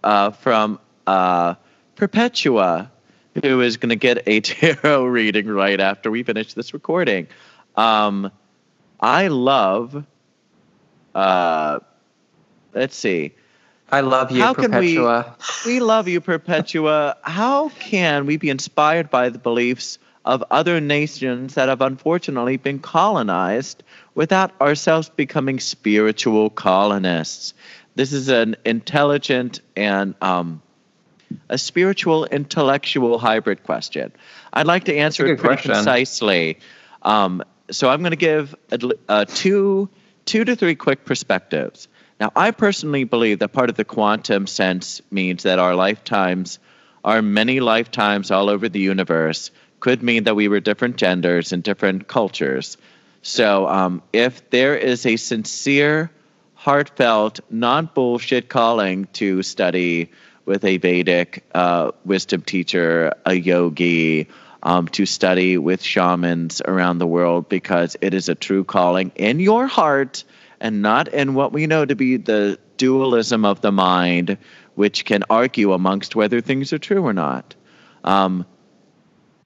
uh, 0.05 0.33
from 0.33 0.81
uh, 1.07 1.55
Perpetua 1.97 2.91
who 3.43 3.61
is 3.61 3.76
going 3.76 3.91
to 3.91 3.97
get 3.97 4.22
a 4.26 4.41
tarot 4.43 5.05
reading 5.07 5.49
right 5.49 5.80
after 5.80 6.11
we 6.11 6.22
finish 6.22 6.55
this 6.55 6.74
recording. 6.74 7.26
Um, 7.76 8.30
I 9.01 9.28
love. 9.28 10.05
Uh, 11.14 11.80
let's 12.74 12.97
see. 12.97 13.33
I 13.91 14.01
love 14.01 14.30
you, 14.33 14.41
How 14.43 14.55
can 14.55 14.70
we- 14.70 14.97
Perpetua. 14.97 15.37
We 15.66 15.80
love 15.80 16.09
you, 16.09 16.20
Perpetua. 16.20 17.16
How 17.22 17.68
can 17.70 18.26
we 18.26 18.37
be 18.39 18.49
inspired 18.49 19.11
by 19.11 19.28
the 19.28 19.39
beliefs 19.39 19.99
of 20.24 20.43
other 20.51 20.80
nations 20.80 21.55
that 21.55 21.68
have 21.68 21.83
unfortunately 21.83 22.57
been 22.57 22.78
colonized 22.78 23.83
without 24.14 24.59
ourselves 24.61 25.09
becoming 25.11 25.61
spiritual 25.61 26.49
colonists? 26.49 27.53
This 27.95 28.12
is 28.14 28.28
an 28.28 28.57
intelligent 28.64 29.61
and 29.76 30.14
um, 30.22 30.62
a 31.53 31.59
spiritual 31.59 32.24
intellectual 32.24 33.18
hybrid 33.18 33.62
question. 33.62 34.11
I'd 34.53 34.66
like 34.66 34.84
to 34.84 34.96
answer 34.96 35.26
it 35.26 35.38
pretty 35.38 35.42
question. 35.42 35.72
concisely. 35.72 36.59
Um, 37.03 37.44
so 37.70 37.90
I'm 37.90 38.00
going 38.00 38.12
to 38.12 38.16
give 38.16 38.55
a, 38.70 38.90
uh, 39.09 39.24
two, 39.26 39.90
two 40.24 40.44
to 40.44 40.57
three 40.57 40.74
quick 40.74 41.05
perspectives. 41.05 41.88
Now, 42.18 42.32
I 42.34 42.53
personally 42.53 43.05
believe 43.05 43.40
that 43.40 43.48
part 43.48 43.68
of 43.68 43.76
the 43.76 43.84
quantum 43.84 44.46
sense 44.46 45.03
means 45.11 45.42
that 45.42 45.59
our 45.59 45.74
lifetimes 45.74 46.59
are 47.05 47.20
many 47.20 47.61
lifetimes 47.61 48.30
all 48.30 48.48
over 48.48 48.68
the 48.68 48.80
universe. 48.80 49.50
Could 49.80 50.03
mean 50.03 50.24
that 50.24 50.36
we 50.36 50.48
were 50.48 50.61
different 50.61 50.96
genders 50.96 51.53
and 51.53 51.62
different 51.62 52.09
cultures. 52.09 52.78
So, 53.20 53.68
um, 53.68 54.03
if 54.12 54.48
there 54.50 54.76
is 54.76 55.05
a 55.05 55.16
sincere, 55.16 56.11
heartfelt, 56.55 57.40
non 57.50 57.90
bullshit 57.92 58.48
calling 58.48 59.09
to 59.14 59.42
study 59.42 60.11
with 60.45 60.64
a 60.64 60.76
Vedic 60.78 61.45
uh, 61.55 61.93
wisdom 62.05 62.43
teacher, 62.43 63.12
a 63.24 63.34
yogi, 63.34 64.28
um, 64.62 64.88
to 64.88 65.07
study 65.07 65.59
with 65.59 65.82
shamans 65.82 66.62
around 66.64 66.99
the 66.99 67.07
world 67.07 67.49
because 67.49 67.97
it 68.01 68.14
is 68.14 68.28
a 68.28 68.34
true 68.34 68.64
calling 68.64 69.11
in 69.16 69.40
your 69.40 69.66
heart 69.66 70.24
and 70.61 70.82
not 70.82 71.09
in 71.09 71.34
what 71.34 71.53
we 71.53 71.66
know 71.66 71.84
to 71.84 71.97
be 71.97 72.16
the 72.16 72.59
dualism 72.76 73.45
of 73.45 73.61
the 73.61 73.72
mind, 73.72 74.38
which 74.74 75.05
can 75.05 75.24
argue 75.28 75.72
amongst 75.72 76.14
whether 76.14 76.40
things 76.40 76.72
are 76.72 76.78
true 76.78 77.05
or 77.05 77.12
not. 77.12 77.55
Um, 78.05 78.47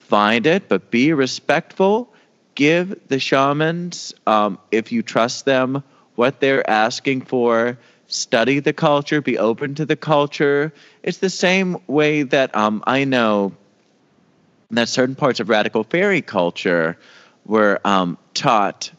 find 0.00 0.46
it, 0.46 0.68
but 0.68 0.90
be 0.90 1.12
respectful. 1.12 2.12
Give 2.54 2.98
the 3.08 3.18
shamans, 3.18 4.14
um, 4.26 4.58
if 4.70 4.92
you 4.92 5.02
trust 5.02 5.44
them, 5.44 5.82
what 6.14 6.40
they're 6.40 6.68
asking 6.68 7.22
for. 7.22 7.78
Study 8.08 8.60
the 8.60 8.72
culture, 8.72 9.20
be 9.20 9.36
open 9.38 9.74
to 9.76 9.84
the 9.84 9.96
culture. 9.96 10.72
It's 11.02 11.18
the 11.18 11.30
same 11.30 11.78
way 11.86 12.22
that 12.22 12.54
um, 12.56 12.82
I 12.86 13.04
know 13.04 13.52
that 14.70 14.88
certain 14.88 15.14
parts 15.14 15.40
of 15.40 15.48
Radical 15.48 15.84
Faerie 15.84 16.22
culture 16.22 16.96
were 17.44 17.80
um, 17.84 18.16
taught 18.34 18.90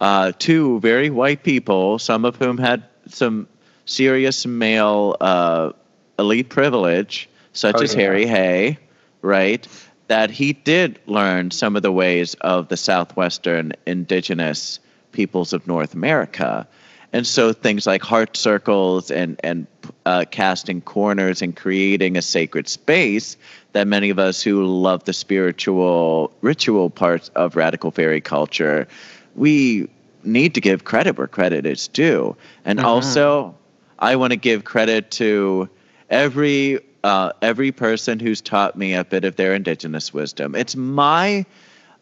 uh, 0.00 0.32
to 0.40 0.80
very 0.80 1.10
white 1.10 1.42
people, 1.42 1.98
some 1.98 2.24
of 2.24 2.36
whom 2.36 2.58
had 2.58 2.84
some 3.08 3.46
serious 3.86 4.46
male 4.46 5.16
uh, 5.20 5.72
elite 6.18 6.48
privilege, 6.48 7.28
such 7.52 7.76
Oh, 7.76 7.82
as 7.82 7.94
yeah. 7.94 8.00
Harry 8.02 8.26
Hay, 8.26 8.78
right? 9.22 9.66
That 10.08 10.30
he 10.30 10.52
did 10.52 11.00
learn 11.06 11.50
some 11.50 11.76
of 11.76 11.82
the 11.82 11.92
ways 11.92 12.34
of 12.40 12.68
the 12.68 12.76
southwestern 12.76 13.72
indigenous 13.86 14.80
peoples 15.12 15.52
of 15.52 15.66
North 15.66 15.94
America. 15.94 16.66
And 17.12 17.26
so 17.26 17.52
things 17.52 17.86
like 17.86 18.02
heart 18.02 18.36
circles 18.36 19.10
and 19.10 19.38
and 19.42 19.66
uh, 20.06 20.24
casting 20.30 20.80
corners 20.80 21.42
and 21.42 21.56
creating 21.56 22.16
a 22.16 22.22
sacred 22.22 22.68
space 22.68 23.36
that 23.72 23.86
many 23.86 24.10
of 24.10 24.18
us 24.18 24.42
who 24.42 24.64
love 24.64 25.04
the 25.04 25.12
spiritual 25.12 26.32
ritual 26.40 26.90
parts 26.90 27.30
of 27.34 27.56
Radical 27.56 27.90
Faerie 27.90 28.20
culture, 28.20 28.86
we 29.34 29.88
need 30.24 30.54
to 30.54 30.60
give 30.60 30.84
credit 30.84 31.16
where 31.18 31.26
credit 31.26 31.66
is 31.66 31.88
due. 31.88 32.36
And 32.64 32.78
Mhm. 32.78 32.84
also, 32.84 33.54
I 33.98 34.16
want 34.16 34.32
to 34.32 34.36
give 34.36 34.64
credit 34.64 35.10
to 35.12 35.68
every 36.10 36.80
uh, 37.02 37.32
every 37.42 37.72
person 37.72 38.20
who's 38.20 38.40
taught 38.40 38.76
me 38.76 38.94
a 38.94 39.04
bit 39.04 39.24
of 39.24 39.36
their 39.36 39.54
indigenous 39.54 40.12
wisdom. 40.12 40.54
It's 40.54 40.76
my 40.76 41.44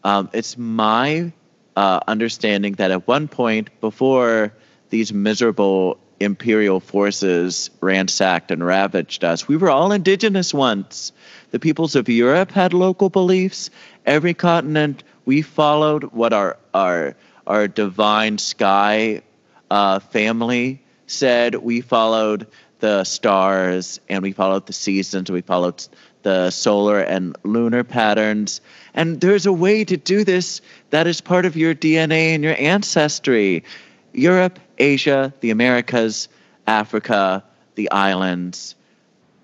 um, 0.04 0.28
it's 0.32 0.56
my 0.59 1.32
uh, 1.76 2.00
understanding 2.06 2.74
that 2.74 2.90
at 2.90 3.06
one 3.06 3.28
point 3.28 3.70
before 3.80 4.52
these 4.91 5.12
miserable 5.12 5.99
imperial 6.20 6.80
forces 6.80 7.70
ransacked 7.80 8.51
and 8.51 8.64
ravaged 8.64 9.24
us, 9.24 9.47
we 9.47 9.57
were 9.57 9.70
all 9.70 9.93
indigenous 9.93 10.53
once. 10.53 11.12
The 11.51 11.59
peoples 11.59 11.97
of 11.97 12.09
Europe 12.09 12.51
had 12.51 12.72
local 12.74 13.09
beliefs. 13.09 13.70
Every 14.05 14.34
continent 14.34 15.03
we 15.24 15.43
followed 15.43 16.05
what 16.05 16.32
our 16.32 16.57
our 16.72 17.14
our 17.47 17.68
divine 17.68 18.39
sky 18.39 19.22
uh, 19.70 19.99
family 19.99 20.82
said. 21.07 21.55
We 21.55 21.80
followed 21.80 22.47
the 22.80 23.05
stars 23.05 24.01
and 24.09 24.22
we 24.22 24.32
followed 24.32 24.66
the 24.66 24.72
seasons. 24.72 25.30
We 25.30 25.41
followed 25.41 25.86
the 26.22 26.51
solar 26.51 27.01
and 27.01 27.36
lunar 27.43 27.84
patterns. 27.84 28.61
And 28.95 29.20
there's 29.20 29.47
a 29.47 29.53
way 29.53 29.84
to 29.84 29.97
do 29.97 30.24
this 30.24 30.61
that 30.91 31.07
is 31.07 31.20
part 31.20 31.47
of 31.47 31.57
your 31.57 31.74
DNA 31.74 32.34
and 32.34 32.43
your 32.43 32.57
ancestry. 32.59 33.64
Europe, 34.12 34.59
Asia, 34.78 35.32
the 35.40 35.50
Americas, 35.50 36.28
Africa, 36.66 37.42
the 37.74 37.90
islands. 37.90 38.74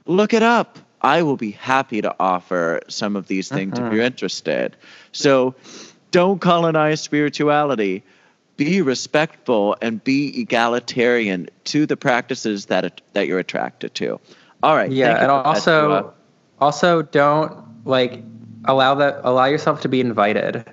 Look 0.07 0.33
it 0.35 0.43
up. 0.43 0.79
I 1.01 1.23
will 1.23 1.37
be 1.37 1.51
happy 1.51 2.01
to 2.03 2.15
offer 2.19 2.81
some 2.89 3.17
of 3.17 3.27
these 3.27 3.49
things 3.49 3.79
if 3.79 3.85
Mhm. 3.85 3.93
you're 3.93 4.03
interested. 4.03 4.77
So 5.13 5.55
don't 6.11 6.41
colonize 6.41 7.01
spirituality. 7.01 8.03
Be 8.57 8.81
respectful 8.83 9.77
and 9.83 10.03
be 10.03 10.41
egalitarian 10.41 11.49
to 11.65 11.87
the 11.87 11.97
practices 11.97 12.67
that 12.67 13.01
that 13.13 13.27
you're 13.27 13.41
attracted 13.41 13.95
to. 13.97 14.21
All 14.63 14.77
right. 14.77 14.91
Yeah, 14.91 15.23
and 15.23 15.31
also, 15.31 16.15
also 16.61 17.03
don't 17.03 17.53
like 17.85 18.23
allow 18.65 18.95
that 18.95 19.21
allow 19.25 19.45
yourself 19.47 19.81
to 19.83 19.89
be 19.89 20.01
invited. 20.01 20.65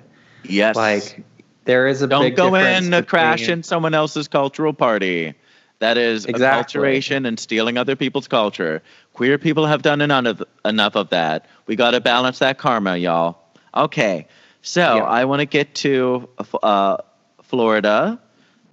yes, 0.44 0.76
Like 0.76 1.24
there 1.64 1.86
is 1.86 2.02
a 2.02 2.06
don't 2.06 2.22
big 2.22 2.36
go 2.36 2.54
in 2.54 2.90
to 2.90 3.02
crash 3.02 3.48
in 3.48 3.62
someone 3.62 3.94
else's 3.94 4.28
cultural 4.28 4.72
party. 4.72 5.34
That 5.78 5.98
is 5.98 6.26
Exactly. 6.26 6.80
acculturation 6.80 7.26
and 7.26 7.38
stealing 7.40 7.76
other 7.76 7.96
people's 7.96 8.28
culture. 8.28 8.82
Queer 9.14 9.36
people 9.38 9.66
have 9.66 9.82
done 9.82 10.00
enough 10.00 10.26
of, 10.26 10.42
enough 10.64 10.94
of 10.94 11.10
that. 11.10 11.46
We 11.66 11.74
got 11.74 11.90
to 11.92 12.00
balance 12.00 12.38
that 12.38 12.58
karma, 12.58 12.96
y'all. 12.96 13.38
Okay, 13.74 14.28
so 14.62 14.96
Yeah. 14.96 15.02
I 15.02 15.24
want 15.24 15.40
to 15.40 15.46
get 15.46 15.74
to 15.76 16.28
uh, 16.62 16.98
Florida. 17.42 18.20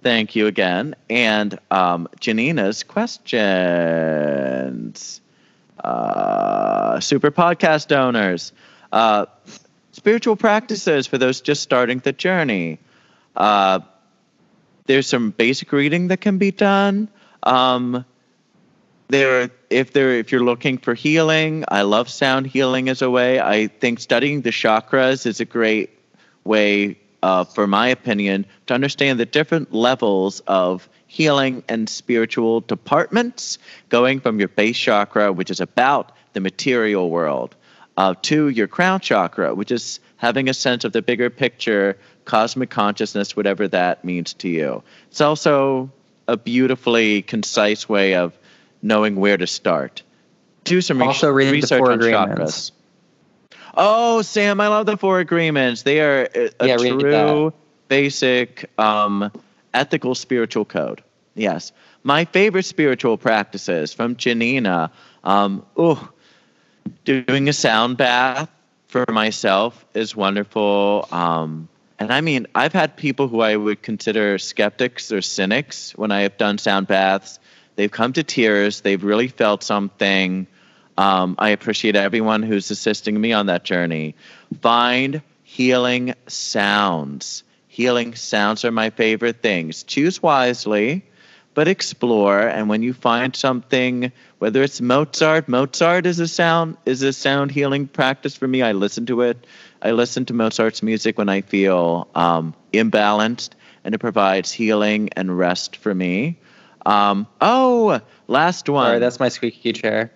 Thank 0.02 0.36
you 0.36 0.46
again. 0.46 0.94
And 1.10 1.58
um, 1.70 2.08
Janina's 2.20 2.82
questions. 4.20 5.20
Uh, 5.82 7.00
super 7.00 7.30
podcast 7.30 7.88
donors. 7.88 8.52
Uh, 8.92 9.26
spiritual 9.92 10.36
practices 10.36 11.06
for 11.06 11.18
those 11.18 11.40
just 11.40 11.62
starting 11.62 11.98
the 11.98 12.12
journey. 12.12 12.78
Uh, 13.36 13.80
there's 14.86 15.06
some 15.06 15.30
basic 15.30 15.72
reading 15.72 16.08
that 16.08 16.20
can 16.20 16.38
be 16.38 16.50
done. 16.50 17.08
Um, 17.42 18.04
there, 19.08 19.50
if 19.70 19.92
there, 19.92 20.12
if 20.12 20.32
you're 20.32 20.44
looking 20.44 20.78
for 20.78 20.94
healing, 20.94 21.64
I 21.68 21.82
love 21.82 22.08
sound 22.08 22.46
healing 22.46 22.88
as 22.88 23.02
a 23.02 23.10
way. 23.10 23.40
I 23.40 23.66
think 23.66 24.00
studying 24.00 24.42
the 24.42 24.50
chakras 24.50 25.26
is 25.26 25.40
a 25.40 25.44
great 25.44 25.90
way, 26.44 26.98
uh, 27.22 27.44
for 27.44 27.66
my 27.66 27.88
opinion, 27.88 28.46
to 28.66 28.74
understand 28.74 29.18
the 29.18 29.26
different 29.26 29.72
levels 29.72 30.40
of 30.46 30.88
healing 31.06 31.64
and 31.68 31.88
spiritual 31.88 32.60
departments, 32.60 33.58
going 33.88 34.20
from 34.20 34.38
your 34.38 34.48
base 34.48 34.78
chakra, 34.78 35.32
which 35.32 35.50
is 35.50 35.60
about 35.60 36.12
the 36.32 36.40
material 36.40 37.10
world, 37.10 37.56
uh, 38.00 38.14
to 38.22 38.48
your 38.48 38.66
crown 38.66 38.98
chakra, 38.98 39.54
which 39.54 39.70
is 39.70 40.00
having 40.16 40.48
a 40.48 40.54
sense 40.54 40.84
of 40.84 40.92
the 40.92 41.02
bigger 41.02 41.28
picture, 41.28 41.98
cosmic 42.24 42.70
consciousness, 42.70 43.36
whatever 43.36 43.68
that 43.68 44.06
means 44.06 44.32
to 44.32 44.48
you. 44.48 44.82
It's 45.10 45.20
also 45.20 45.90
a 46.26 46.38
beautifully 46.38 47.20
concise 47.20 47.90
way 47.90 48.14
of 48.14 48.32
knowing 48.80 49.16
where 49.16 49.36
to 49.36 49.46
start. 49.46 50.02
Do 50.64 50.80
some 50.80 51.02
Also 51.02 51.26
the 51.26 51.32
research 51.34 51.78
Four 51.78 51.92
on 51.92 51.98
Agreements. 51.98 52.70
chakras. 52.70 53.60
Oh, 53.76 54.22
Sam, 54.22 54.62
I 54.62 54.68
love 54.68 54.86
the 54.86 54.96
Four 54.96 55.20
Agreements. 55.20 55.82
They 55.82 56.00
are 56.00 56.26
a, 56.34 56.50
a 56.58 56.68
Yeah, 56.68 56.76
true, 56.78 57.52
basic, 57.88 58.70
um, 58.78 59.30
ethical 59.74 60.14
spiritual 60.14 60.64
code. 60.64 61.02
Yes. 61.34 61.72
My 62.02 62.24
favorite 62.24 62.64
spiritual 62.64 63.18
practices 63.18 63.92
from 63.92 64.16
Janina. 64.16 64.90
Um, 65.22 65.66
ooh, 65.78 65.98
doing 67.04 67.48
a 67.48 67.52
sound 67.52 67.96
bath 67.96 68.48
for 68.86 69.04
myself 69.08 69.84
is 69.94 70.16
wonderful. 70.16 71.08
Um, 71.12 71.68
and 71.98 72.12
I 72.12 72.20
mean, 72.22 72.46
I've 72.54 72.72
had 72.72 72.96
people 72.96 73.28
who 73.28 73.40
I 73.40 73.56
would 73.56 73.82
consider 73.82 74.38
skeptics 74.38 75.12
or 75.12 75.22
cynics 75.22 75.92
when 75.96 76.10
I 76.10 76.22
have 76.22 76.38
done 76.38 76.58
sound 76.58 76.86
baths. 76.86 77.38
They've 77.76 77.90
come 77.90 78.12
to 78.14 78.24
tears. 78.24 78.80
They've 78.80 79.02
really 79.02 79.28
felt 79.28 79.62
something. 79.62 80.46
Um, 80.98 81.34
I 81.38 81.50
appreciate 81.50 81.96
everyone 81.96 82.42
who's 82.42 82.70
assisting 82.70 83.20
me 83.20 83.32
on 83.32 83.46
that 83.46 83.64
journey. 83.64 84.16
Find 84.60 85.22
healing 85.42 86.14
sounds. 86.26 87.44
Healing 87.68 88.14
sounds 88.14 88.64
are 88.64 88.72
my 88.72 88.90
favorite 88.90 89.42
things. 89.42 89.82
Choose 89.82 90.22
wisely, 90.22 91.04
but 91.54 91.68
explore. 91.68 92.40
And 92.40 92.68
when 92.68 92.82
you 92.82 92.92
find 92.92 93.34
something, 93.36 94.12
whether 94.40 94.62
it's 94.62 94.80
Mozart, 94.80 95.48
Mozart 95.48 96.06
is 96.06 96.18
a 96.18 96.26
sound 96.26 96.78
is 96.86 97.02
a 97.02 97.12
sound 97.12 97.50
healing 97.50 97.86
practice 97.86 98.34
for 98.34 98.48
me. 98.48 98.62
I 98.62 98.72
listen 98.72 99.04
to 99.06 99.20
it. 99.20 99.46
I 99.82 99.92
listen 99.92 100.24
to 100.26 100.34
Mozart's 100.34 100.82
music 100.82 101.18
when 101.18 101.28
I 101.28 101.42
feel 101.42 102.08
um, 102.14 102.54
imbalanced, 102.72 103.50
and 103.84 103.94
it 103.94 103.98
provides 103.98 104.50
healing 104.50 105.10
and 105.14 105.38
rest 105.38 105.76
for 105.76 105.94
me. 105.94 106.38
Um, 106.86 107.26
oh, 107.42 108.00
last 108.28 108.66
one 108.68 108.86
Sorry, 108.86 108.98
that's 108.98 109.20
my 109.20 109.28
squeaky 109.28 109.74
chair. 109.74 110.10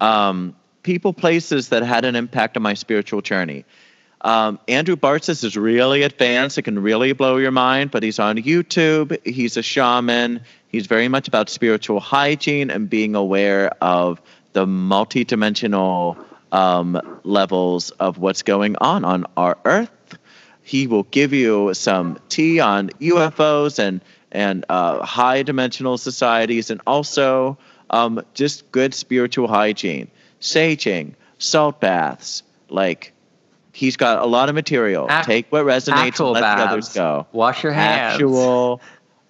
um, 0.00 0.56
people, 0.82 1.12
places 1.12 1.68
that 1.68 1.82
had 1.82 2.06
an 2.06 2.16
impact 2.16 2.56
on 2.56 2.62
my 2.62 2.72
spiritual 2.72 3.20
journey. 3.20 3.66
Um, 4.22 4.58
Andrew 4.66 4.96
Bartzis 4.96 5.44
is 5.44 5.56
really 5.56 6.02
advanced. 6.02 6.56
It 6.56 6.62
can 6.62 6.78
really 6.78 7.12
blow 7.12 7.36
your 7.36 7.50
mind, 7.50 7.90
but 7.90 8.02
he's 8.02 8.18
on 8.18 8.38
YouTube. 8.38 9.24
He's 9.26 9.58
a 9.58 9.62
shaman. 9.62 10.40
He's 10.76 10.86
very 10.86 11.08
much 11.08 11.26
about 11.26 11.48
spiritual 11.48 12.00
hygiene 12.00 12.70
and 12.70 12.90
being 12.90 13.14
aware 13.14 13.70
of 13.80 14.20
the 14.52 14.66
multidimensional 14.66 16.22
um, 16.52 17.00
levels 17.24 17.92
of 17.92 18.18
what's 18.18 18.42
going 18.42 18.76
on 18.76 19.02
on 19.02 19.24
our 19.38 19.56
Earth. 19.64 20.18
He 20.62 20.86
will 20.86 21.04
give 21.04 21.32
you 21.32 21.72
some 21.72 22.18
tea 22.28 22.60
on 22.60 22.90
UFOs 23.00 23.78
and 23.78 24.02
and 24.30 24.66
uh, 24.68 25.02
high 25.02 25.44
dimensional 25.44 25.96
societies, 25.96 26.68
and 26.68 26.82
also 26.86 27.56
um, 27.88 28.20
just 28.34 28.70
good 28.70 28.92
spiritual 28.92 29.48
hygiene, 29.48 30.10
saging, 30.42 31.14
salt 31.38 31.80
baths. 31.80 32.42
Like 32.68 33.14
he's 33.72 33.96
got 33.96 34.22
a 34.22 34.26
lot 34.26 34.50
of 34.50 34.54
material. 34.54 35.06
Ac- 35.10 35.24
Take 35.24 35.46
what 35.52 35.64
resonates 35.64 36.20
and 36.20 36.30
let 36.32 36.42
baths. 36.42 36.60
the 36.62 36.68
others 36.68 36.88
go. 36.92 37.26
Wash 37.32 37.62
your 37.62 37.72
hands. 37.72 38.14
Actual, 38.16 38.82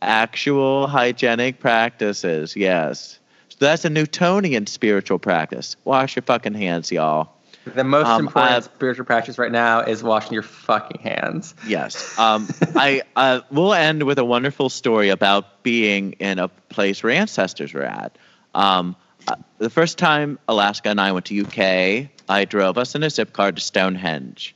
actual 0.02 0.86
hygienic 0.86 1.58
practices. 1.60 2.56
Yes. 2.56 3.18
So 3.48 3.56
that's 3.60 3.84
a 3.84 3.90
Newtonian 3.90 4.66
spiritual 4.66 5.18
practice. 5.18 5.76
Wash 5.84 6.16
your 6.16 6.22
fucking 6.22 6.54
hands, 6.54 6.92
y'all. 6.92 7.30
The 7.74 7.82
most 7.82 8.06
Um, 8.06 8.26
important 8.26 8.52
I- 8.56 8.60
spiritual 8.60 9.06
practice 9.06 9.38
right 9.38 9.50
now 9.50 9.80
is 9.80 10.02
washing 10.02 10.34
your 10.34 10.42
fucking 10.42 11.00
hands. 11.00 11.54
Yes. 11.66 12.16
Um, 12.18 12.46
I 12.76 13.02
uh, 13.16 13.40
will 13.50 13.74
end 13.74 14.04
with 14.04 14.18
a 14.18 14.24
wonderful 14.24 14.68
story 14.68 15.08
about 15.08 15.62
being 15.64 16.12
in 16.12 16.38
a 16.38 16.48
place 16.48 17.02
where 17.02 17.12
ancestors 17.12 17.72
were 17.74 17.82
at. 17.82 18.16
Um, 18.54 18.94
uh, 19.26 19.34
the 19.58 19.70
first 19.70 19.98
time 19.98 20.38
Alaska 20.48 20.90
and 20.90 21.00
I 21.00 21.10
went 21.10 21.26
to 21.26 21.40
UK, 21.44 22.08
I 22.28 22.44
drove 22.44 22.78
us 22.78 22.94
in 22.94 23.02
a 23.02 23.06
Zipcar 23.06 23.52
to 23.54 23.60
Stonehenge. 23.60 24.54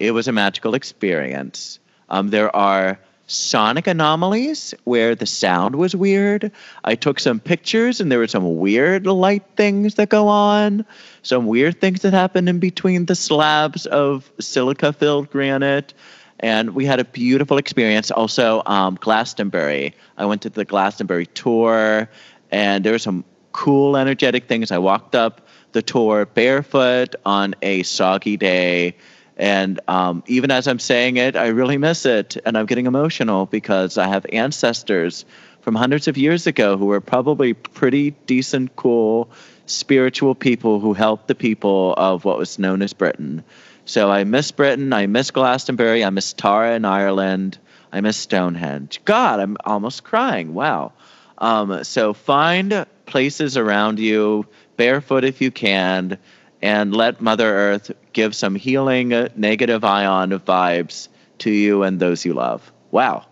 It 0.00 0.10
was 0.12 0.26
a 0.26 0.32
magical 0.32 0.74
experience. 0.74 1.78
Um, 2.08 2.28
there 2.30 2.54
are 2.56 2.98
sonic 3.30 3.86
anomalies 3.86 4.74
where 4.84 5.14
the 5.14 5.26
sound 5.26 5.76
was 5.76 5.94
weird. 5.94 6.50
I 6.84 6.94
took 6.94 7.20
some 7.20 7.38
pictures 7.38 8.00
and 8.00 8.10
there 8.10 8.18
were 8.18 8.26
some 8.26 8.58
weird 8.58 9.06
light 9.06 9.44
things 9.56 9.94
that 9.94 10.08
go 10.08 10.26
on, 10.28 10.84
some 11.22 11.46
weird 11.46 11.80
things 11.80 12.02
that 12.02 12.12
happen 12.12 12.48
in 12.48 12.58
between 12.58 13.06
the 13.06 13.14
slabs 13.14 13.86
of 13.86 14.30
silica 14.40 14.92
filled 14.92 15.30
granite. 15.30 15.94
And 16.40 16.74
we 16.74 16.86
had 16.86 16.98
a 16.98 17.04
beautiful 17.04 17.58
experience. 17.58 18.10
Also, 18.10 18.62
um, 18.66 18.98
Glastonbury. 19.00 19.94
I 20.16 20.24
went 20.24 20.42
to 20.42 20.50
the 20.50 20.64
Glastonbury 20.64 21.26
Tor 21.26 22.08
and 22.50 22.84
there 22.84 22.92
were 22.92 22.98
some 22.98 23.24
cool, 23.52 23.96
energetic 23.96 24.48
things. 24.48 24.70
I 24.70 24.78
walked 24.78 25.14
up 25.14 25.46
the 25.72 25.82
Tor 25.82 26.26
barefoot 26.26 27.14
on 27.24 27.54
a 27.62 27.82
soggy 27.84 28.36
day. 28.36 28.96
And 29.40 29.80
um, 29.88 30.22
even 30.26 30.50
as 30.50 30.68
I'm 30.68 30.78
saying 30.78 31.16
it, 31.16 31.34
I 31.34 31.46
really 31.46 31.78
miss 31.78 32.04
it. 32.04 32.36
And 32.44 32.58
I'm 32.58 32.66
getting 32.66 32.84
emotional 32.84 33.46
because 33.46 33.96
I 33.96 34.06
have 34.06 34.26
ancestors 34.30 35.24
from 35.62 35.74
hundreds 35.74 36.08
of 36.08 36.18
years 36.18 36.46
ago 36.46 36.76
who 36.76 36.84
were 36.84 37.00
probably 37.00 37.54
pretty 37.54 38.10
decent, 38.26 38.76
cool, 38.76 39.30
spiritual 39.64 40.34
people 40.34 40.78
who 40.78 40.92
helped 40.92 41.26
the 41.26 41.34
people 41.34 41.94
of 41.94 42.26
what 42.26 42.36
was 42.36 42.58
known 42.58 42.82
as 42.82 42.92
Britain. 42.92 43.42
So 43.86 44.10
I 44.10 44.24
miss 44.24 44.50
Britain. 44.50 44.92
I 44.92 45.06
miss 45.06 45.30
Glastonbury. 45.30 46.04
I 46.04 46.10
miss 46.10 46.34
Tara 46.34 46.76
in 46.76 46.84
Ireland. 46.84 47.56
I 47.90 48.02
miss 48.02 48.18
Stonehenge. 48.18 49.00
God, 49.06 49.40
I'm 49.40 49.56
almost 49.64 50.04
crying. 50.04 50.52
Wow. 50.52 50.92
Um, 51.38 51.82
so 51.84 52.12
find 52.12 52.84
places 53.06 53.56
around 53.56 54.00
you, 54.00 54.46
barefoot 54.76 55.24
if 55.24 55.40
you 55.40 55.50
can, 55.50 56.18
and 56.62 56.94
let 56.94 57.20
Mother 57.20 57.48
Earth 57.48 57.92
give 58.12 58.34
some 58.34 58.54
healing 58.54 59.12
uh, 59.12 59.28
negative 59.36 59.84
ion 59.84 60.30
vibes 60.30 61.08
to 61.38 61.50
you 61.50 61.82
and 61.82 61.98
those 61.98 62.24
you 62.24 62.34
love. 62.34 62.70
Wow. 62.90 63.26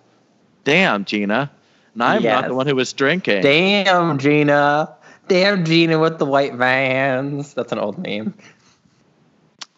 Damn, 0.65 1.05
Gina. 1.05 1.51
And 1.95 2.03
I'm 2.03 2.23
not 2.23 2.49
the 2.49 2.55
one 2.55 2.67
who 2.67 2.77
was 2.77 2.93
drinking. 2.93 3.43
Damn, 3.43 4.19
Gina. 4.19 4.95
Damn, 5.27 5.65
Gina 5.65 5.99
with 5.99 6.19
the 6.19 6.25
white 6.25 6.55
vans. 6.55 7.55
That's 7.55 7.73
an 7.73 7.79
old 7.79 7.99
name. 7.99 8.35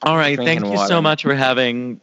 All 0.02 0.16
right. 0.16 0.36
Drinking 0.36 0.60
Thank 0.60 0.72
you 0.72 0.78
water. 0.78 0.88
so 0.88 1.02
much 1.02 1.22
for 1.22 1.34
having 1.34 2.00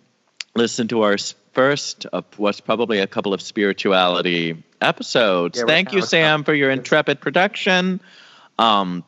listened 0.56 0.90
to 0.90 1.04
our 1.04 1.18
first 1.54 2.06
of 2.08 2.26
what's 2.38 2.62
probably 2.62 3.00
a 3.00 3.08
couple 3.08 3.34
of 3.34 3.42
spirituality 3.42 4.64
episodes. 4.82 5.60
Yeah, 5.60 5.66
Thank 5.66 5.94
you, 5.94 6.02
Sam, 6.02 6.44
for 6.44 6.54
your 6.54 6.70
intrepid 6.70 7.20
production. 7.20 8.02
Um, 8.60 9.04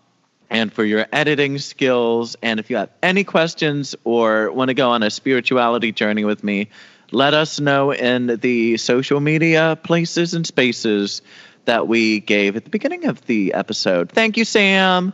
and 0.50 0.72
for 0.74 0.84
your 0.84 1.06
editing 1.12 1.58
skills. 1.58 2.36
And 2.42 2.60
if 2.60 2.70
you 2.70 2.78
have 2.78 2.90
any 3.04 3.24
questions 3.24 3.96
or 4.04 4.52
want 4.52 4.70
to 4.70 4.74
go 4.74 4.90
on 4.90 5.04
a 5.04 5.10
spirituality 5.10 5.92
journey 5.92 6.26
with 6.26 6.44
me, 6.44 6.70
let 7.12 7.34
us 7.34 7.60
know 7.60 7.92
in 7.92 8.38
the 8.42 8.78
social 8.78 9.20
media 9.20 9.78
places 9.84 10.34
and 10.34 10.46
spaces 10.46 11.22
that 11.66 11.88
we 11.88 12.20
gave 12.22 12.56
at 12.56 12.64
the 12.64 12.70
beginning 12.70 13.06
of 13.06 13.26
the 13.26 13.54
episode. 13.54 14.12
Thank 14.12 14.38
you, 14.38 14.46
Sam. 14.46 15.14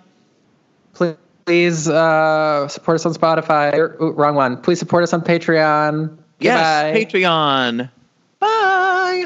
Please, 0.93 1.15
please 1.45 1.89
uh, 1.89 2.67
support 2.67 2.95
us 2.95 3.05
on 3.05 3.13
Spotify. 3.13 3.73
Er, 3.73 3.97
ooh, 4.01 4.11
wrong 4.11 4.35
one. 4.35 4.61
Please 4.61 4.79
support 4.79 5.03
us 5.03 5.13
on 5.13 5.21
Patreon. 5.21 6.17
Yes, 6.39 6.93
Goodbye. 6.93 7.19
Patreon. 7.19 7.89
Bye. 8.39 9.25